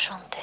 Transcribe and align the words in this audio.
chanter. 0.00 0.40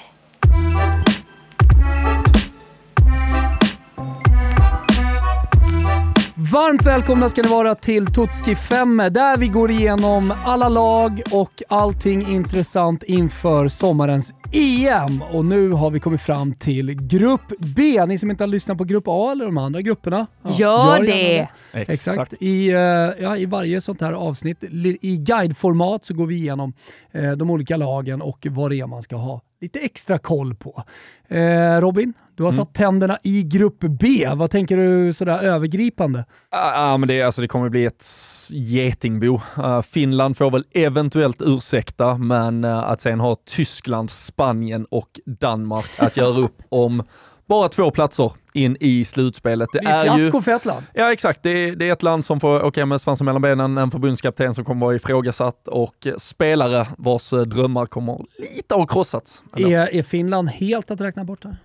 Varmt 6.52 6.86
välkomna 6.86 7.30
ska 7.30 7.42
ni 7.42 7.50
vara 7.50 7.76
till 7.76 8.06
Tutski 8.06 8.56
5 8.56 8.98
där 8.98 9.38
vi 9.38 9.48
går 9.48 9.72
igenom 9.72 10.34
alla 10.46 10.70
lag 10.70 11.22
och 11.32 11.64
allting 11.70 12.28
intressant 12.28 13.04
inför 13.04 13.68
sommarens 13.68 14.34
EM. 14.52 15.22
Och 15.32 15.46
nu 15.46 15.72
har 15.72 15.92
vi 15.92 16.00
kommit 16.00 16.22
fram 16.22 16.54
till 16.54 17.08
Grupp 17.08 17.54
B. 17.60 18.06
Ni 18.06 18.18
som 18.18 18.32
inte 18.32 18.44
har 18.44 18.48
lyssnat 18.48 18.78
på 18.78 18.84
Grupp 18.84 19.04
A 19.08 19.32
eller 19.32 19.46
de 19.46 19.58
andra 19.58 19.82
grupperna. 19.82 20.28
ja, 20.44 20.52
gör 20.60 21.06
det! 21.06 21.50
Exakt. 21.74 21.90
Exakt. 21.90 22.34
I, 22.40 22.72
uh, 22.72 22.78
ja, 23.20 23.38
I 23.38 23.46
varje 23.46 23.82
sånt 23.82 24.02
här 24.02 24.14
avsnitt, 24.14 24.64
i 25.02 25.18
guideformat, 25.18 26.06
så 26.06 26.14
går 26.14 26.26
vi 26.26 26.36
igenom 26.36 26.74
uh, 27.16 27.32
de 27.32 27.50
olika 27.50 27.78
lagen 27.78 28.22
och 28.22 28.48
vad 28.50 28.72
det 28.72 28.80
är 28.80 28.88
man 28.88 29.02
ska 29.02 29.16
ha 29.16 29.42
lite 29.62 29.80
extra 29.80 30.18
koll 30.18 30.56
på. 30.56 30.84
Uh, 31.32 31.82
Robin, 31.82 32.14
du 32.36 32.44
har 32.44 32.52
mm. 32.52 32.66
satt 32.66 32.74
tänderna 32.74 33.18
i 33.24 33.44
Grupp 33.44 33.80
B. 33.80 34.30
Vad 34.36 34.52
tänker 34.52 34.78
du 34.78 35.14
sådär 35.14 35.40
övergripande? 35.40 36.26
Ja, 36.52 36.92
uh, 36.94 36.98
men 36.98 37.08
det, 37.08 37.22
alltså, 37.22 37.42
det 37.42 37.48
kommer 37.48 37.70
bli 37.70 37.86
ett 37.86 38.06
getingbo. 38.50 39.42
Uh, 39.58 39.82
Finland 39.82 40.38
får 40.38 40.52
väl 40.52 40.66
eventuellt 40.72 41.42
ursäkta, 41.42 42.18
men 42.18 42.66
uh, 42.66 42.78
att 42.78 43.02
sen 43.02 43.20
ha 43.20 43.38
Tyskland, 43.46 44.12
Spanien 44.12 44.86
och 44.86 45.20
Danmark 45.26 45.90
att 45.98 46.18
göra 46.18 46.38
upp 46.40 46.58
om 46.70 47.04
bara 47.48 47.70
två 47.70 47.92
platser 47.92 48.32
in 48.54 48.78
i 48.80 49.06
slutspelet. 49.06 49.70
Det, 49.74 49.80
det 49.80 49.90
är, 49.90 50.06
är 50.06 50.18
fiasko 50.18 50.42
för 50.42 50.52
ett 50.52 50.66
land. 50.66 50.86
Ja 50.94 51.12
exakt, 51.12 51.44
det 51.44 51.50
är, 51.50 51.76
det 51.76 51.90
är 51.90 51.94
ett 51.94 52.04
land 52.04 52.26
som 52.26 52.40
får 52.40 52.66
åka 52.66 52.86
med 52.86 53.02
svansen 53.02 53.26
mellan 53.26 53.42
benen, 53.42 53.78
en 53.78 53.92
förbundskapten 53.92 54.56
som 54.56 54.66
kommer 54.66 54.86
vara 54.86 54.96
ifrågasatt 54.96 55.68
och 55.68 56.08
spelare 56.18 56.88
vars 56.98 57.30
drömmar 57.30 57.86
kommer 57.86 58.26
lite 58.56 58.76
ha 58.76 58.86
krossats. 58.86 59.44
Är, 59.56 59.96
är 59.96 60.04
Finland 60.04 60.50
helt 60.50 60.92
att 60.92 61.02
räkna 61.02 61.24
bort 61.24 61.44
här? 61.44 61.58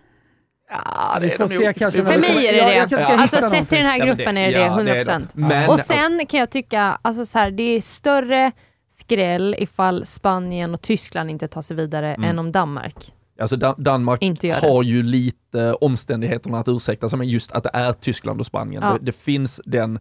Ja, 0.70 1.18
vi 1.20 1.30
får 1.30 1.46
se 1.46 1.72
kanske. 1.72 2.04
För 2.04 2.18
mig 2.18 2.46
är 2.46 2.52
det 2.52 2.86
det. 2.88 3.00
Ja, 3.00 3.22
alltså 3.22 3.50
sett 3.50 3.72
i 3.72 3.76
den 3.76 3.86
här 3.86 4.06
gruppen 4.06 4.36
är 4.36 4.52
det 4.52 4.58
det, 4.58 4.68
100%. 4.68 4.94
procent. 4.94 5.70
och 5.70 5.80
sen 5.80 6.26
kan 6.26 6.40
jag 6.40 6.50
tycka, 6.50 6.98
alltså 7.02 7.26
så 7.26 7.38
här, 7.38 7.50
det 7.50 7.62
är 7.62 7.80
större 7.80 8.52
skräll 8.90 9.56
ifall 9.58 10.06
Spanien 10.06 10.74
och 10.74 10.82
Tyskland 10.82 11.30
inte 11.30 11.48
tar 11.48 11.62
sig 11.62 11.76
vidare 11.76 12.14
mm. 12.14 12.30
än 12.30 12.38
om 12.38 12.52
Danmark. 12.52 13.12
Alltså 13.40 13.56
Dan 13.56 13.74
Danmark 13.78 14.20
har 14.62 14.82
ju 14.82 15.02
lite 15.02 15.74
omständigheterna 15.74 16.58
att 16.58 16.68
ursäkta 16.68 17.08
sig 17.08 17.18
med 17.18 17.28
just 17.28 17.52
att 17.52 17.62
det 17.62 17.70
är 17.72 17.92
Tyskland 17.92 18.40
och 18.40 18.46
Spanien. 18.46 18.82
Ja. 18.82 18.92
Det, 18.92 18.98
det, 19.02 19.12
finns 19.12 19.60
den 19.64 19.98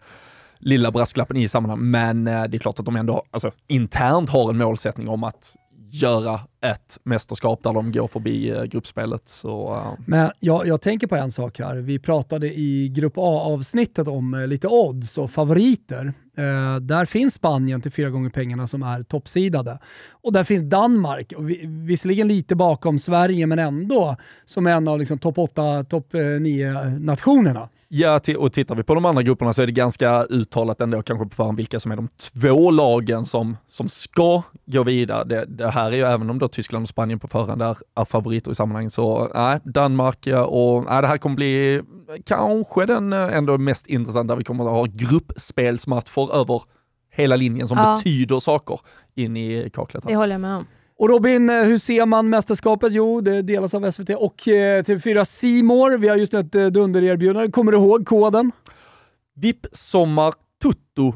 lilla 0.57 0.91
brasklappen 0.91 1.37
i 1.37 1.47
sammanhanget, 1.47 1.85
men 1.85 2.27
eh, 2.27 2.43
det 2.43 2.57
är 2.57 2.59
klart 2.59 2.79
att 2.79 2.85
de 2.85 2.95
ändå 2.95 3.23
alltså, 3.31 3.51
internt 3.67 4.29
har 4.29 4.49
en 4.49 4.57
målsättning 4.57 5.09
om 5.09 5.23
att 5.23 5.55
göra 5.91 6.39
ett 6.61 6.99
mästerskap 7.03 7.63
där 7.63 7.73
de 7.73 7.91
går 7.91 8.07
förbi 8.07 8.49
eh, 8.49 8.63
gruppspelet. 8.63 9.29
Så, 9.29 9.75
uh. 9.75 10.03
Men 10.07 10.31
jag, 10.39 10.67
jag 10.67 10.81
tänker 10.81 11.07
på 11.07 11.15
en 11.15 11.31
sak 11.31 11.59
här. 11.59 11.75
Vi 11.75 11.99
pratade 11.99 12.47
i 12.47 12.89
Grupp 12.89 13.13
A-avsnittet 13.17 14.07
om 14.07 14.45
lite 14.47 14.67
odds 14.67 15.17
och 15.17 15.31
favoriter. 15.31 16.13
Eh, 16.35 16.75
där 16.75 17.05
finns 17.05 17.33
Spanien 17.33 17.81
till 17.81 17.91
fyra 17.91 18.09
gånger 18.09 18.29
pengarna 18.29 18.67
som 18.67 18.83
är 18.83 19.03
toppsidade. 19.03 19.79
Och 20.11 20.33
där 20.33 20.43
finns 20.43 20.63
Danmark, 20.63 21.33
och 21.37 21.49
vi, 21.49 21.61
visserligen 21.65 22.27
lite 22.27 22.55
bakom 22.55 22.99
Sverige, 22.99 23.47
men 23.47 23.59
ändå 23.59 24.15
som 24.45 24.67
en 24.67 24.87
av 24.87 24.99
liksom, 24.99 25.17
topp 25.17 25.37
8, 25.37 25.83
topp 25.83 26.13
eh, 26.13 26.21
9 26.21 26.73
nationerna. 26.99 27.69
Ja, 27.93 28.19
och 28.37 28.53
tittar 28.53 28.75
vi 28.75 28.83
på 28.83 28.95
de 28.95 29.05
andra 29.05 29.23
grupperna 29.23 29.53
så 29.53 29.61
är 29.61 29.65
det 29.65 29.71
ganska 29.71 30.23
uttalat 30.23 30.81
ändå 30.81 31.01
kanske 31.03 31.25
på 31.25 31.35
förhand 31.35 31.57
vilka 31.57 31.79
som 31.79 31.91
är 31.91 31.95
de 31.95 32.07
två 32.07 32.71
lagen 32.71 33.25
som, 33.25 33.57
som 33.67 33.89
ska 33.89 34.41
gå 34.65 34.83
vidare. 34.83 35.23
Det, 35.23 35.45
det 35.45 35.69
här 35.69 35.91
är 35.91 35.95
ju, 35.95 36.03
även 36.03 36.29
om 36.29 36.39
då 36.39 36.47
Tyskland 36.47 36.83
och 36.83 36.89
Spanien 36.89 37.19
på 37.19 37.27
förhand 37.27 37.61
är, 37.61 37.77
är 37.95 38.05
favoriter 38.05 38.51
i 38.51 38.55
sammanhanget, 38.55 38.93
så 38.93 39.31
nej, 39.33 39.59
Danmark 39.63 40.27
och 40.47 40.85
nej, 40.85 41.01
det 41.01 41.07
här 41.07 41.17
kommer 41.17 41.35
bli 41.35 41.81
kanske 42.25 42.85
den 42.85 43.13
eh, 43.13 43.37
ändå 43.37 43.57
mest 43.57 43.87
intressanta, 43.87 44.35
vi 44.35 44.43
kommer 44.43 44.63
att 44.63 44.71
ha 44.71 44.85
gruppspelsmatcher 44.85 46.35
över 46.35 46.61
hela 47.09 47.35
linjen 47.35 47.67
som 47.67 47.77
ja. 47.77 47.95
betyder 47.95 48.39
saker 48.39 48.79
in 49.15 49.37
i 49.37 49.69
kaklet. 49.73 50.03
Här. 50.03 50.11
Det 50.11 50.17
håller 50.17 50.33
jag 50.33 50.41
med 50.41 50.55
om. 50.55 50.65
Och 51.01 51.09
Robin, 51.09 51.49
eh, 51.49 51.63
hur 51.63 51.77
ser 51.77 52.05
man 52.05 52.29
mästerskapet? 52.29 52.93
Jo, 52.93 53.21
det 53.21 53.41
delas 53.41 53.73
av 53.73 53.91
SVT 53.91 54.09
och 54.09 54.47
eh, 54.47 54.83
TV4 54.83 55.23
Simor. 55.23 55.97
Vi 55.97 56.07
har 56.07 56.15
just 56.15 56.33
nu 56.33 56.39
ett 56.39 56.55
eh, 56.55 56.65
dundererbjudande. 56.65 57.51
Kommer 57.51 57.71
du 57.71 57.77
ihåg 57.77 58.07
koden? 58.07 58.51
VIP 59.35 59.65
Sommar 59.71 60.33
Tutto 60.61 61.13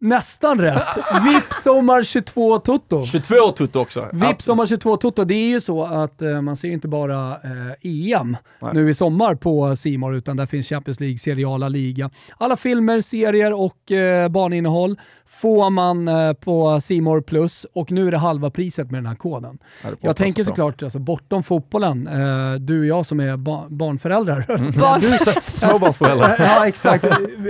Nästan 0.00 0.60
rätt! 0.60 0.82
VIP 1.24 1.52
Sommar 1.64 2.02
22 2.02 2.58
Toto. 2.58 3.06
22 3.06 3.34
Toto 3.56 3.80
också. 3.80 4.08
VIP 4.12 4.42
Sommar 4.42 4.66
22 4.66 4.96
Toto. 4.96 5.24
Det 5.24 5.34
är 5.34 5.48
ju 5.48 5.60
så 5.60 5.84
att 5.84 6.22
eh, 6.22 6.40
man 6.40 6.56
ser 6.56 6.68
inte 6.68 6.88
bara 6.88 7.30
eh, 7.32 8.12
EM 8.12 8.36
Nej. 8.62 8.74
nu 8.74 8.90
i 8.90 8.94
sommar 8.94 9.34
på 9.34 9.76
Simor 9.76 10.14
utan 10.14 10.36
där 10.36 10.46
finns 10.46 10.68
Champions 10.68 11.00
League, 11.00 11.18
Seriala 11.18 11.68
Liga. 11.68 12.10
Alla 12.38 12.56
filmer, 12.56 13.00
serier 13.00 13.52
och 13.52 13.92
eh, 13.92 14.28
barninnehåll 14.28 15.00
får 15.40 15.70
man 15.70 16.08
eh, 16.08 16.32
på 16.32 16.80
Simor 16.80 17.20
Plus 17.20 17.66
och 17.72 17.92
nu 17.92 18.06
är 18.06 18.10
det 18.10 18.18
halva 18.18 18.50
priset 18.50 18.90
med 18.90 18.98
den 18.98 19.06
här 19.06 19.14
koden. 19.14 19.58
Jag 20.00 20.16
tänker 20.16 20.44
såklart, 20.44 20.82
alltså, 20.82 20.98
bortom 20.98 21.42
fotbollen, 21.42 22.06
eh, 22.06 22.54
du 22.54 22.80
och 22.80 22.86
jag 22.86 23.06
som 23.06 23.20
är 23.20 23.36
ba 23.36 23.68
barnföräldrar. 23.68 24.46
Mm. 24.48 24.70
du 25.00 25.32
småbarnsföräldrar. 25.42 26.36
ja, 26.38 26.66
exakt. 26.66 27.04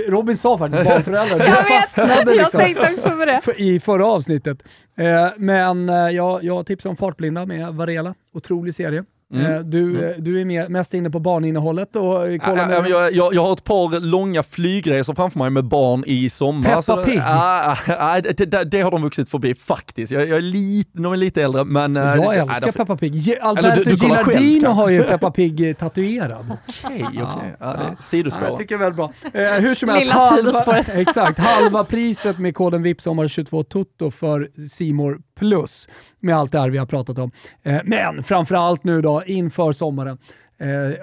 Robin 0.07 0.37
sa 0.37 0.57
faktiskt 0.57 0.83
barnföräldrar. 0.89 1.39
Du 1.39 1.45
fastnade 1.45 2.25
liksom, 2.25 2.35
jag 2.35 2.51
tänkte 2.51 2.93
också 2.93 3.09
på 3.09 3.25
det. 3.25 3.41
i 3.57 3.79
förra 3.79 4.05
avsnittet. 4.05 4.63
Eh, 4.97 5.27
men 5.37 5.87
jag, 5.87 6.43
jag 6.43 6.65
tipsar 6.65 6.89
om 6.89 6.95
Fartblinda 6.95 7.45
med 7.45 7.73
Varela. 7.73 8.15
Otrolig 8.33 8.75
serie. 8.75 9.03
Mm. 9.33 9.51
Eh, 9.51 9.59
du, 9.59 9.89
mm. 9.89 10.03
Eh, 10.03 10.15
du 10.17 10.41
är 10.41 10.45
mer, 10.45 10.69
mest 10.69 10.93
inne 10.93 11.09
på 11.09 11.19
barninnehållet 11.19 11.95
och 11.95 12.01
kollar 12.01 12.71
ja, 12.71 12.87
jag, 12.87 13.13
jag, 13.13 13.33
jag, 13.33 13.43
har 13.43 13.53
ett 13.53 13.63
par 13.63 13.99
långa 13.99 14.43
flygresor 14.43 15.15
framför 15.15 15.39
mig 15.39 15.49
med 15.49 15.65
barn 15.65 16.03
i 16.07 16.29
sommar. 16.29 16.75
Peppa 16.75 17.03
Pig? 17.05 17.17
Ja, 17.17 18.21
det, 18.23 18.51
det, 18.51 18.63
det, 18.63 18.81
har 18.81 18.91
de 18.91 19.01
vuxit 19.01 19.29
förbi 19.29 19.55
faktiskt. 19.55 20.11
Jag, 20.11 20.27
jag 20.27 20.37
är 20.37 20.41
lite, 20.41 20.89
de 20.93 21.13
är 21.13 21.17
lite 21.17 21.43
äldre 21.43 21.63
men... 21.63 21.95
Så 21.95 22.01
jag 22.01 22.35
äh, 22.35 22.41
älskar 22.41 22.71
Peppa 22.71 22.97
Pig. 22.97 23.37
Alberto 23.41 23.89
Gilardino 23.89 24.69
har 24.69 24.89
ju 24.89 25.03
Peppa 25.03 25.31
Pig 25.31 25.77
tatuerad. 25.77 26.45
Okej, 26.67 27.05
okej. 27.07 27.23
Okay. 27.23 27.49
Ja, 27.59 27.77
ja. 27.79 27.95
Sidospår. 28.01 28.43
jag 28.43 28.57
tycker 28.57 28.77
det 28.77 28.85
är 28.85 28.91
väldigt 28.91 29.31
bra. 29.31 29.41
Eh, 29.41 29.61
hur 29.61 29.75
som 29.75 29.89
helst, 29.89 30.13
halva, 30.13 30.77
exakt, 30.93 31.39
halva 31.39 31.83
priset 31.83 32.39
med 32.39 32.55
koden 32.55 32.83
VIP 32.83 33.01
sommar 33.01 33.27
22 33.27 33.63
Tutto 33.63 34.11
för 34.11 34.49
Simor 34.69 35.19
Plus 35.39 35.89
med 36.19 36.35
allt 36.35 36.51
det 36.51 36.59
här 36.59 36.69
vi 36.69 36.77
har 36.77 36.85
pratat 36.85 37.17
om. 37.17 37.31
Eh, 37.63 37.81
men 37.83 38.23
framförallt 38.23 38.83
nu 38.83 39.01
då 39.01 39.23
inför 39.25 39.71
sommaren, 39.71 40.17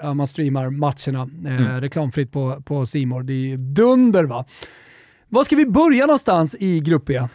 eh, 0.01 0.13
man 0.13 0.27
streamar 0.27 0.69
matcherna 0.69 1.29
eh, 1.45 1.61
mm. 1.61 1.81
reklamfritt 1.81 2.31
på, 2.31 2.61
på 2.65 2.85
C 2.85 2.99
Det 3.23 3.53
är 3.53 3.57
dunder 3.57 4.23
va? 4.23 4.45
Var 5.29 5.43
ska 5.43 5.55
vi 5.55 5.65
börja 5.65 6.05
någonstans 6.05 6.55
i 6.59 6.79
Grupp 6.79 7.09
E? 7.09 7.27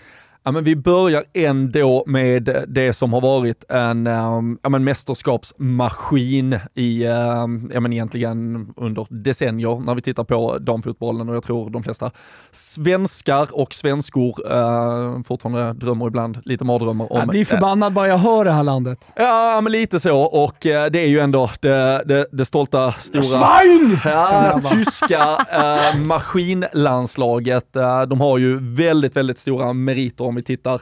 Ja, 0.45 0.53
men 0.53 0.65
vi 0.65 0.77
börjar 0.77 1.25
ändå 1.33 2.05
med 2.07 2.65
det 2.69 2.93
som 2.93 3.13
har 3.13 3.21
varit 3.21 3.65
en 3.69 4.07
um, 4.07 4.59
ja, 4.63 4.69
men 4.69 4.85
mästerskapsmaskin 4.85 6.59
i, 6.75 7.07
um, 7.07 7.71
ja, 7.75 7.81
men 7.81 7.93
egentligen 7.93 8.67
under 8.77 9.07
decennier 9.11 9.81
när 9.81 9.95
vi 9.95 10.01
tittar 10.01 10.25
på 10.25 10.59
damfotbollen 10.59 11.29
och 11.29 11.35
jag 11.35 11.43
tror 11.43 11.71
de 11.71 11.83
flesta 11.83 12.11
svenskar 12.51 13.49
och 13.53 13.75
svenskor 13.75 14.53
uh, 14.53 15.23
fortfarande 15.23 15.73
drömmer 15.73 16.07
ibland 16.07 16.39
lite 16.45 16.65
mardrömmar 16.65 17.13
om... 17.13 17.19
Jag 17.19 17.29
blir 17.29 17.45
förbannad 17.45 17.93
bara 17.93 18.09
jag 18.09 18.19
hör 18.19 18.45
det 18.45 18.53
här 18.53 18.63
landet. 18.63 19.09
Ja, 19.17 19.61
men 19.61 19.73
lite 19.73 20.01
så 20.01 20.21
och 20.21 20.67
uh, 20.67 20.85
det 20.93 20.99
är 20.99 21.09
ju 21.09 21.19
ändå 21.19 21.51
det, 21.61 22.03
det, 22.07 22.27
det 22.33 22.45
stolta 22.45 22.93
stora... 22.93 23.23
Schwein! 23.23 23.99
Ja, 24.05 24.61
tyska 24.73 25.47
uh, 25.57 26.07
maskinlandslaget. 26.07 27.73
de 28.09 28.21
har 28.21 28.39
ju 28.39 28.75
väldigt, 28.75 29.17
väldigt 29.17 29.39
stora 29.39 29.73
meriter 29.73 30.32
om 30.33 30.37
vi 30.37 30.43
tittar 30.43 30.81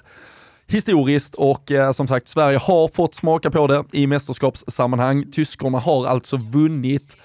historiskt 0.67 1.35
och 1.35 1.71
eh, 1.71 1.93
som 1.93 2.09
sagt, 2.09 2.29
Sverige 2.29 2.59
har 2.59 2.89
fått 2.89 3.15
smaka 3.15 3.51
på 3.51 3.67
det 3.67 3.85
i 3.93 4.07
mästerskapssammanhang. 4.07 5.31
Tyskarna 5.33 5.79
har 5.79 6.07
alltså 6.07 6.37
vunnit 6.37 7.17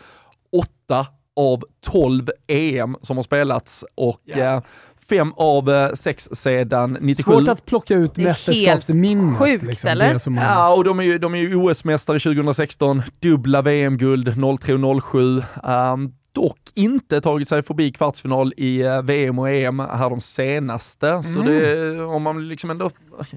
åtta 0.51 1.07
av 1.35 1.63
tolv 1.81 2.29
EM 2.47 2.97
som 3.01 3.17
har 3.17 3.23
spelats 3.23 3.85
och 3.95 4.21
yeah. 4.25 4.63
fem 5.09 5.33
av 5.37 5.69
eh, 5.69 5.93
sex 5.93 6.29
sedan 6.31 6.97
97. 7.01 7.31
Svårt 7.31 7.47
att 7.47 7.65
plocka 7.65 7.95
ut 7.95 8.17
mästerskapsminnet. 8.17 9.39
Sjukt 9.39 9.63
liksom, 9.63 9.89
eller? 9.89 10.19
Ja, 10.35 10.73
och 10.73 10.83
de 10.83 10.99
är 10.99 11.03
ju, 11.03 11.49
ju 11.49 11.55
OS-mästare 11.55 12.19
2016, 12.19 13.01
dubbla 13.19 13.61
VM-guld 13.61 14.35
03 14.61 15.01
07. 15.01 15.43
Um, 15.63 16.13
dock 16.35 16.59
inte 16.73 17.21
tagit 17.21 17.47
sig 17.47 17.63
förbi 17.63 17.91
kvartsfinal 17.91 18.53
i 18.57 18.81
eh, 18.81 19.01
VM 19.01 19.39
och 19.39 19.49
EM 19.49 19.79
här 19.79 20.09
de 20.09 20.21
senaste. 20.21 21.09
Mm. 21.09 21.23
Så 21.23 21.41
det, 21.41 22.03
om 22.03 22.23
man 22.23 22.47
liksom 22.47 22.69
ändå, 22.69 22.91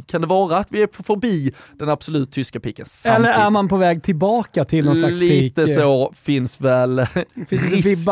kan 0.07 0.21
det 0.21 0.27
vara 0.27 0.57
att 0.57 0.73
vi 0.73 0.83
är 0.83 1.03
förbi 1.03 1.53
den 1.73 1.89
absolut 1.89 2.33
tyska 2.33 2.61
piken 2.61 2.87
Eller 3.07 3.29
är 3.29 3.51
man 3.51 3.69
på 3.69 3.77
väg 3.77 4.03
tillbaka 4.03 4.65
till 4.65 4.85
någon 4.85 4.97
slags 4.97 5.19
peak? 5.19 5.31
Lite 5.31 5.67
så 5.67 6.13
finns 6.23 6.61
väl 6.61 7.07
finns 7.49 7.63
risk 7.63 8.09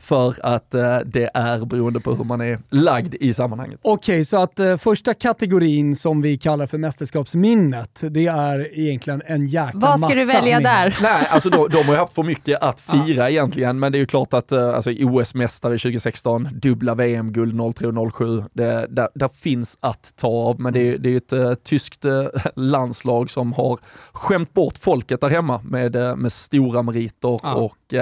för 0.00 0.34
att 0.42 0.74
uh, 0.74 0.98
det 1.06 1.30
är 1.34 1.64
beroende 1.64 2.00
på 2.00 2.14
hur 2.14 2.24
man 2.24 2.40
är 2.40 2.58
lagd 2.70 3.14
i 3.14 3.34
sammanhanget. 3.34 3.80
Okej, 3.82 4.14
okay, 4.14 4.24
så 4.24 4.36
att 4.42 4.60
första 4.80 5.14
kategorin 5.14 5.96
som 5.96 6.22
vi 6.22 6.38
kallar 6.38 6.66
för 6.66 6.78
mästerskapsminnet, 6.78 8.00
det 8.10 8.26
är 8.26 8.78
egentligen 8.78 9.22
en 9.26 9.46
jäkla 9.46 9.80
massa 9.80 9.96
Vad 9.96 10.10
ska 10.10 10.20
du 10.20 10.24
välja 10.24 10.60
där? 10.60 10.98
Nej, 11.02 11.26
alltså 11.30 11.50
de, 11.50 11.68
de 11.68 11.82
har 11.82 11.94
ju 11.94 11.98
haft 12.00 12.12
för 12.12 12.22
mycket 12.22 12.62
att 12.62 12.80
fira 12.80 13.04
ja. 13.14 13.28
egentligen, 13.28 13.78
men 13.78 13.92
det 13.92 13.98
är 13.98 14.00
ju 14.00 14.06
klart 14.06 14.27
att 14.34 14.52
uh, 14.52 14.74
alltså, 14.74 14.90
OS-mästare 14.90 15.78
2016, 15.78 16.48
dubbla 16.52 16.94
VM-guld 16.94 17.74
03 17.76 17.86
och 17.86 18.14
07, 18.14 18.42
det, 18.52 18.86
där, 18.90 19.08
där, 19.14 19.28
finns 19.28 19.78
att 19.80 20.16
ta 20.16 20.28
av, 20.28 20.60
men 20.60 20.72
det, 20.72 20.96
det 20.96 21.08
är 21.08 21.10
ju 21.10 21.16
ett 21.16 21.32
uh, 21.32 21.54
tyskt 21.54 22.04
uh, 22.04 22.26
landslag 22.54 23.30
som 23.30 23.52
har 23.52 23.78
skämt 24.12 24.54
bort 24.54 24.78
folket 24.78 25.20
där 25.20 25.28
hemma 25.28 25.60
med, 25.64 25.96
uh, 25.96 26.16
med 26.16 26.32
stora 26.32 26.82
meriter 26.82 27.40
ja. 27.42 27.54
och 27.54 27.94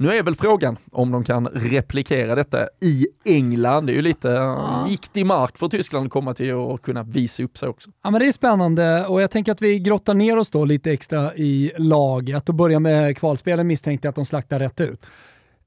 nu 0.00 0.12
är 0.12 0.22
väl 0.22 0.34
frågan 0.34 0.76
om 0.92 1.10
de 1.10 1.24
kan 1.24 1.46
replikera 1.46 2.34
detta 2.34 2.68
i 2.80 3.06
England. 3.24 3.86
Det 3.86 3.92
är 3.92 3.94
ju 3.94 4.02
lite 4.02 4.28
ja. 4.28 4.86
viktig 4.88 5.26
mark 5.26 5.58
för 5.58 5.68
Tyskland 5.68 6.06
att 6.06 6.12
komma 6.12 6.34
till 6.34 6.54
och 6.54 6.82
kunna 6.82 7.02
visa 7.02 7.42
upp 7.42 7.58
sig 7.58 7.68
också. 7.68 7.90
Ja, 8.02 8.10
men 8.10 8.20
det 8.20 8.28
är 8.28 8.32
spännande 8.32 9.06
och 9.06 9.22
jag 9.22 9.30
tänker 9.30 9.52
att 9.52 9.62
vi 9.62 9.78
grottar 9.78 10.14
ner 10.14 10.36
oss 10.36 10.50
då 10.50 10.64
lite 10.64 10.92
extra 10.92 11.34
i 11.34 11.72
laget 11.78 12.48
och 12.48 12.54
börjar 12.54 12.80
med 12.80 13.16
kvalspelen 13.16 13.66
misstänkte 13.66 14.08
att 14.08 14.14
de 14.14 14.24
slaktar 14.24 14.58
rätt 14.58 14.80
ut. 14.80 15.10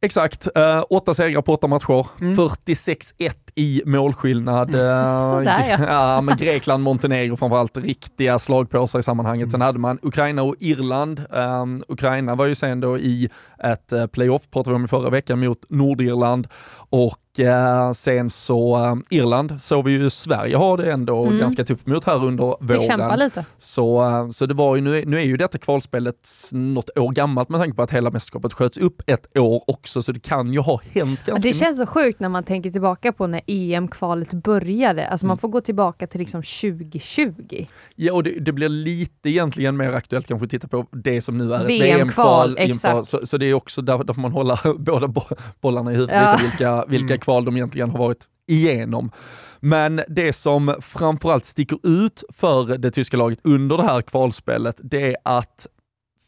Exakt, 0.02 0.48
uh, 0.58 0.84
åtta 0.90 1.14
segrar 1.14 1.42
på 1.42 1.54
åtta 1.54 1.68
matcher, 1.68 2.08
mm. 2.22 2.36
46-1 2.36 3.34
i 3.56 3.82
målskillnad. 3.86 4.76
Uh, 4.76 4.82
Sådär, 5.32 5.70
ja. 5.70 5.78
ja, 5.88 6.22
men 6.22 6.38
Grekland, 6.38 6.84
Montenegro 6.84 7.38
framförallt, 7.38 7.78
riktiga 7.78 8.40
slagpåsar 8.40 9.00
i 9.00 9.04
sammanhanget. 9.04 9.44
Mm. 9.44 9.52
Sen 9.52 9.62
hade 9.62 9.80
man 9.80 10.00
Ukraina 10.02 10.44
och 10.44 10.56
Irland. 10.60 11.26
Um, 11.30 11.84
Ukraina 11.88 12.36
var 12.36 12.46
ju 12.46 12.56
sen 12.56 12.80
då 12.80 12.98
i 12.98 13.30
ett 13.64 13.94
uh, 13.94 14.06
playoff, 14.08 14.42
pratade 14.52 14.70
vi 14.70 14.76
om 14.76 14.86
i 14.86 14.88
förra 14.88 15.10
veckan, 15.10 15.40
mot 15.40 15.60
Nordirland 15.70 16.48
och 16.92 17.40
eh, 17.40 17.92
sen 17.92 18.30
så 18.30 18.86
eh, 18.86 18.96
Irland 19.10 19.62
såg 19.62 19.86
vi 19.86 19.92
ju 19.92 20.10
Sverige 20.10 20.56
ha 20.56 20.78
det 20.78 20.92
ändå 20.92 21.26
mm. 21.26 21.40
ganska 21.40 21.66
tufft 21.66 21.88
mot 21.88 22.04
här 22.04 22.26
under 22.26 22.44
våren. 22.44 22.82
kämpa 22.82 23.16
lite. 23.16 23.46
Så, 23.58 24.10
eh, 24.10 24.30
så 24.30 24.46
det 24.46 24.54
var 24.54 24.76
ju, 24.76 24.82
nu, 24.82 25.06
nu 25.06 25.18
är 25.18 25.26
ju 25.26 25.38
detta 25.38 25.58
kvalspelet 25.58 26.30
något 26.52 26.98
år 26.98 27.12
gammalt 27.12 27.50
med 27.50 27.62
tanke 27.62 27.76
på 27.76 27.82
att 27.82 27.92
hela 27.92 28.12
mästerskapet 28.12 28.54
sköts 28.54 28.78
upp 28.78 29.02
ett 29.08 29.38
år 29.38 29.64
också, 29.68 30.04
så 30.04 30.12
det 30.12 30.20
kan 30.20 30.54
ju 30.54 30.60
ha 30.60 30.82
hänt 30.92 31.26
ganska 31.26 31.48
Det 31.48 31.54
känns 31.54 31.78
så 31.78 31.86
sjukt 31.86 32.20
när 32.20 32.30
man 32.30 32.44
tänker 32.44 32.72
tillbaka 32.72 33.12
på 33.12 33.28
när 33.28 33.41
EM-kvalet 33.48 34.34
började. 34.34 35.08
Alltså 35.08 35.26
man 35.26 35.34
mm. 35.34 35.40
får 35.40 35.48
gå 35.48 35.62
tillbaka 35.62 36.08
till 36.08 36.20
liksom 36.20 36.42
2020. 36.42 37.66
Ja, 37.96 38.14
och 38.14 38.24
det, 38.24 38.40
det, 38.40 38.52
blir 38.52 38.70
lite 38.70 39.30
egentligen 39.30 39.78
mer 39.78 39.94
aktuellt 39.94 40.28
kanske 40.28 40.46
att 40.46 40.52
titta 40.52 40.68
på 40.68 40.88
det 40.92 41.22
som 41.22 41.38
nu 41.38 41.54
är 41.54 41.66
VM-kval. 41.66 42.56
VM 42.56 43.06
så, 43.06 43.26
så 43.26 43.38
det 43.38 43.46
är 43.46 43.54
också 43.54 43.82
där, 43.82 44.04
där 44.04 44.14
får 44.14 44.22
man 44.22 44.32
hålla 44.32 44.60
båda 44.78 45.14
bollarna 45.62 45.92
i 45.92 45.96
huvudet, 45.96 46.16
ja. 46.16 46.40
vilka, 46.42 46.86
vilka 46.86 47.14
mm 47.14 47.22
kval 47.22 47.46
de 47.46 47.56
egentligen 47.58 47.90
har 47.90 47.98
varit 47.98 48.28
igenom. 48.48 49.12
Men 49.60 50.02
det 50.08 50.34
som 50.34 50.76
framförallt 50.82 51.46
sticker 51.46 51.80
ut 51.84 52.24
för 52.30 52.78
det 52.78 52.92
tyska 52.92 53.18
laget 53.18 53.40
under 53.44 53.78
det 53.78 53.84
här 53.84 54.02
kvalspelet, 54.02 54.76
det 54.84 55.08
är 55.08 55.16
att 55.24 55.68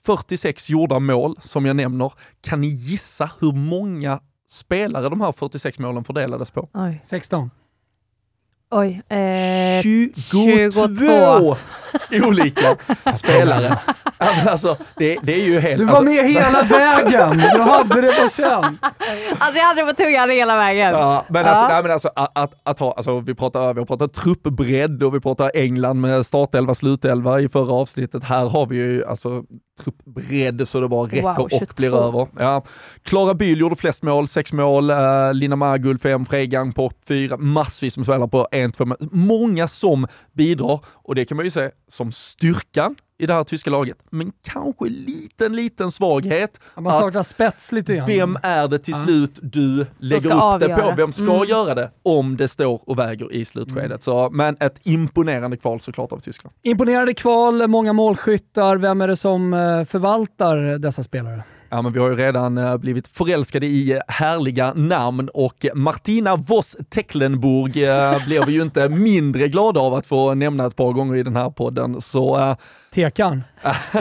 46 0.05 0.69
gjorda 0.69 0.99
mål, 0.99 1.35
som 1.41 1.65
jag 1.65 1.75
nämner, 1.75 2.13
kan 2.41 2.61
ni 2.61 2.67
gissa 2.67 3.31
hur 3.39 3.51
många 3.51 4.19
spelare 4.53 5.09
de 5.09 5.21
här 5.21 5.31
46 5.31 5.79
målen 5.79 6.03
fördelades 6.03 6.51
på? 6.51 6.69
Oj. 6.73 7.01
16. 7.03 7.49
Oj. 8.75 9.01
Eh, 9.09 9.81
22, 9.81 10.11
22 10.71 11.55
olika 12.27 12.75
spelare. 13.15 13.77
alltså, 14.17 14.77
det, 14.97 15.17
det, 15.23 15.33
är 15.33 15.45
ju 15.45 15.59
helt... 15.59 15.77
Du 15.77 15.85
var 15.85 15.91
alltså, 15.91 16.11
med 16.11 16.31
hela 16.31 16.63
vägen! 16.63 17.41
Du 17.53 17.61
hade 17.61 18.01
det 18.01 18.11
på 18.21 18.29
känn. 18.29 18.77
Alltså 19.39 19.57
jag 19.57 19.65
hade 19.65 19.81
det 19.81 19.87
på 19.87 20.03
tungan 20.03 20.29
hela 20.29 20.57
vägen. 20.57 20.91
Ja, 20.91 21.25
men 21.29 21.45
alltså, 21.45 21.67
Nej, 21.67 21.83
men 21.83 21.91
alltså 21.91 22.09
att, 22.15 22.37
att, 22.37 22.53
att, 22.63 22.79
ha, 22.79 22.91
alltså 22.91 23.19
vi 23.19 23.35
pratar, 23.35 23.73
vi 23.73 23.79
har 23.79 23.85
pratat 23.85 24.13
truppbredd 24.13 25.03
och 25.03 25.15
vi 25.15 25.19
pratar 25.19 25.51
England 25.53 26.01
med 26.01 26.25
startelva, 26.25 26.75
slutelva 26.75 27.41
i 27.41 27.49
förra 27.49 27.73
avsnittet. 27.73 28.23
Här 28.23 28.49
har 28.49 28.65
vi 28.65 28.75
ju 28.75 29.05
alltså 29.05 29.43
truppbredd 29.79 30.67
så 30.67 30.79
det 30.79 30.87
bara 30.87 31.05
räcker 31.07 31.21
wow, 31.21 31.39
och 31.39 31.73
blir 31.75 32.07
över. 32.07 32.27
Ja. 32.39 32.63
Klara 33.03 33.33
Byl 33.33 33.59
gjorde 33.59 33.75
flest 33.75 34.03
mål, 34.03 34.27
sex 34.27 34.53
mål. 34.53 34.91
Uh, 34.91 35.33
Lina 35.33 35.55
Margull 35.55 35.99
fem, 35.99 36.25
Fregang 36.25 36.73
på 36.73 36.91
fyra. 37.07 37.37
Massvis 37.37 37.97
med 37.97 38.05
spelare 38.05 38.27
på 38.27 38.47
en, 38.51 38.71
två. 38.71 38.85
Många 39.11 39.67
som 39.67 40.07
bidrar 40.31 40.79
och 40.85 41.15
det 41.15 41.25
kan 41.25 41.37
man 41.37 41.45
ju 41.45 41.51
se 41.51 41.71
som 41.87 42.11
styrkan 42.11 42.95
i 43.17 43.25
det 43.25 43.33
här 43.33 43.43
tyska 43.43 43.69
laget, 43.69 43.97
men 44.09 44.31
kanske 44.41 44.85
liten, 44.85 45.55
liten 45.55 45.91
svaghet. 45.91 46.59
Man 46.75 46.93
saknar 46.93 47.23
spets 47.23 47.71
lite 47.71 47.95
grann. 47.95 48.07
Vem 48.07 48.37
är 48.43 48.67
det 48.67 48.79
till 48.79 48.93
slut 48.93 49.39
du 49.41 49.85
lägger 49.97 50.35
upp 50.35 50.41
avgöra. 50.41 50.75
det 50.75 50.81
på? 50.81 50.95
Vem 50.97 51.11
ska 51.11 51.35
mm. 51.35 51.47
göra 51.47 51.75
det 51.75 51.91
om 52.03 52.37
det 52.37 52.47
står 52.47 52.89
och 52.89 52.99
väger 52.99 53.33
i 53.33 53.45
slutskedet? 53.45 53.83
Mm. 53.83 53.99
Så, 53.99 54.29
men 54.29 54.57
ett 54.59 54.79
imponerande 54.83 55.57
kval 55.57 55.79
såklart 55.79 56.11
av 56.11 56.19
Tyskland. 56.19 56.55
Imponerande 56.61 57.13
kval, 57.13 57.67
många 57.67 57.93
målskyttar. 57.93 58.77
Vem 58.77 59.01
är 59.01 59.07
det 59.07 59.15
som 59.15 59.53
eh, 59.53 59.85
förvaltar 59.85 60.77
dessa 60.77 61.03
spelare? 61.03 61.43
Ja, 61.73 61.81
men 61.81 61.93
vi 61.93 61.99
har 61.99 62.09
ju 62.09 62.15
redan 62.15 62.57
uh, 62.57 62.77
blivit 62.77 63.07
förälskade 63.07 63.65
i 63.65 63.93
uh, 63.93 63.99
härliga 64.07 64.73
namn 64.73 65.29
och 65.33 65.65
Martina 65.73 66.35
Voss 66.35 66.77
Tecklenburg 66.89 67.77
uh, 67.77 68.25
blev 68.27 68.45
vi 68.45 68.53
ju 68.53 68.61
inte 68.61 68.89
mindre 68.89 69.47
glada 69.47 69.79
av 69.79 69.93
att 69.93 70.05
få 70.05 70.33
nämna 70.33 70.65
ett 70.65 70.75
par 70.75 70.91
gånger 70.93 71.15
i 71.15 71.23
den 71.23 71.35
här 71.35 71.49
podden. 71.49 72.01
Så, 72.01 72.55
Tekan. 72.93 73.43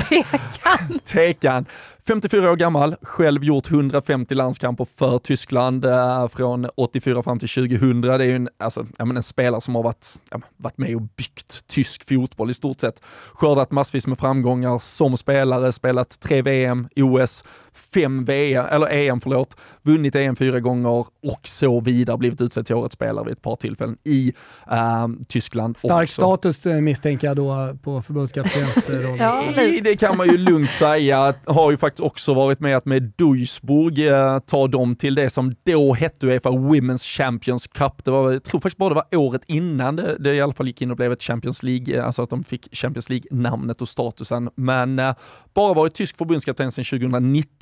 Tekan. 0.08 0.98
Tekan. 1.04 1.66
54 2.06 2.50
år 2.50 2.56
gammal, 2.56 2.96
själv 3.02 3.44
gjort 3.44 3.70
150 3.70 4.34
landskamper 4.34 4.86
för 4.96 5.18
Tyskland 5.18 5.84
eh, 5.84 6.28
från 6.28 6.68
84 6.74 7.22
fram 7.22 7.38
till 7.38 7.48
2000. 7.48 8.00
Det 8.00 8.14
är 8.14 8.20
ju 8.20 8.36
en, 8.36 8.48
alltså, 8.58 8.86
en 8.98 9.22
spelare 9.22 9.60
som 9.60 9.74
har 9.74 9.82
varit, 9.82 10.14
varit 10.56 10.78
med 10.78 10.96
och 10.96 11.02
byggt 11.02 11.66
tysk 11.66 12.08
fotboll 12.08 12.50
i 12.50 12.54
stort 12.54 12.80
sett. 12.80 13.02
Skördat 13.32 13.70
massvis 13.70 14.06
med 14.06 14.18
framgångar 14.18 14.78
som 14.78 15.16
spelare, 15.16 15.72
spelat 15.72 16.20
tre 16.20 16.42
VM, 16.42 16.88
OS, 16.96 17.44
fem 17.74 18.24
VM, 18.24 18.66
eller 18.70 18.86
EM 18.86 19.20
förlåt, 19.20 19.56
vunnit 19.82 20.14
EM 20.14 20.36
fyra 20.36 20.60
gånger 20.60 21.06
och 21.22 21.40
så 21.42 21.80
vidare, 21.80 22.18
blivit 22.18 22.40
utsedd 22.40 22.66
till 22.66 22.74
årets 22.74 22.94
spelare 22.94 23.24
vid 23.24 23.32
ett 23.32 23.42
par 23.42 23.56
tillfällen 23.56 23.96
i 24.04 24.32
äh, 24.70 25.08
Tyskland. 25.28 25.78
Stark 25.78 26.02
också. 26.02 26.20
status 26.20 26.66
eh, 26.66 26.80
misstänker 26.80 27.26
jag 27.26 27.36
då 27.36 27.76
på 27.82 28.02
förbundskaptenens 28.02 28.90
roll. 28.90 29.16
ja, 29.18 29.42
det 29.82 29.96
kan 29.96 30.16
man 30.16 30.28
ju 30.28 30.36
lugnt 30.36 30.70
säga. 30.70 31.34
Har 31.44 31.70
ju 31.70 31.76
faktiskt 31.76 32.00
också 32.00 32.34
varit 32.34 32.60
med 32.60 32.76
att 32.76 32.84
med 32.84 33.12
Duisburg 33.16 34.06
eh, 34.06 34.38
ta 34.38 34.66
dem 34.66 34.96
till 34.96 35.14
det 35.14 35.30
som 35.30 35.54
då 35.64 35.94
hette 35.94 36.26
Uefa 36.26 36.50
Women's 36.50 37.04
Champions 37.04 37.66
Cup. 37.66 38.04
Det 38.04 38.10
var, 38.10 38.32
jag 38.32 38.42
tror 38.42 38.60
faktiskt 38.60 38.78
bara 38.78 38.88
det 38.88 38.94
var 38.94 39.18
året 39.18 39.42
innan 39.46 39.96
det, 39.96 40.16
det 40.18 40.34
i 40.34 40.40
alla 40.40 40.54
fall 40.54 40.66
gick 40.66 40.82
in 40.82 40.90
och 40.90 40.96
blev 40.96 41.12
ett 41.12 41.22
Champions 41.22 41.62
League, 41.62 41.96
eh, 41.96 42.06
alltså 42.06 42.22
att 42.22 42.30
de 42.30 42.44
fick 42.44 42.76
Champions 42.76 43.08
League-namnet 43.08 43.82
och 43.82 43.88
statusen. 43.88 44.50
Men 44.54 44.98
eh, 44.98 45.14
bara 45.54 45.74
varit 45.74 45.94
tysk 45.94 46.16
förbundskapten 46.16 46.72
sedan 46.72 46.84
2019, 46.84 47.61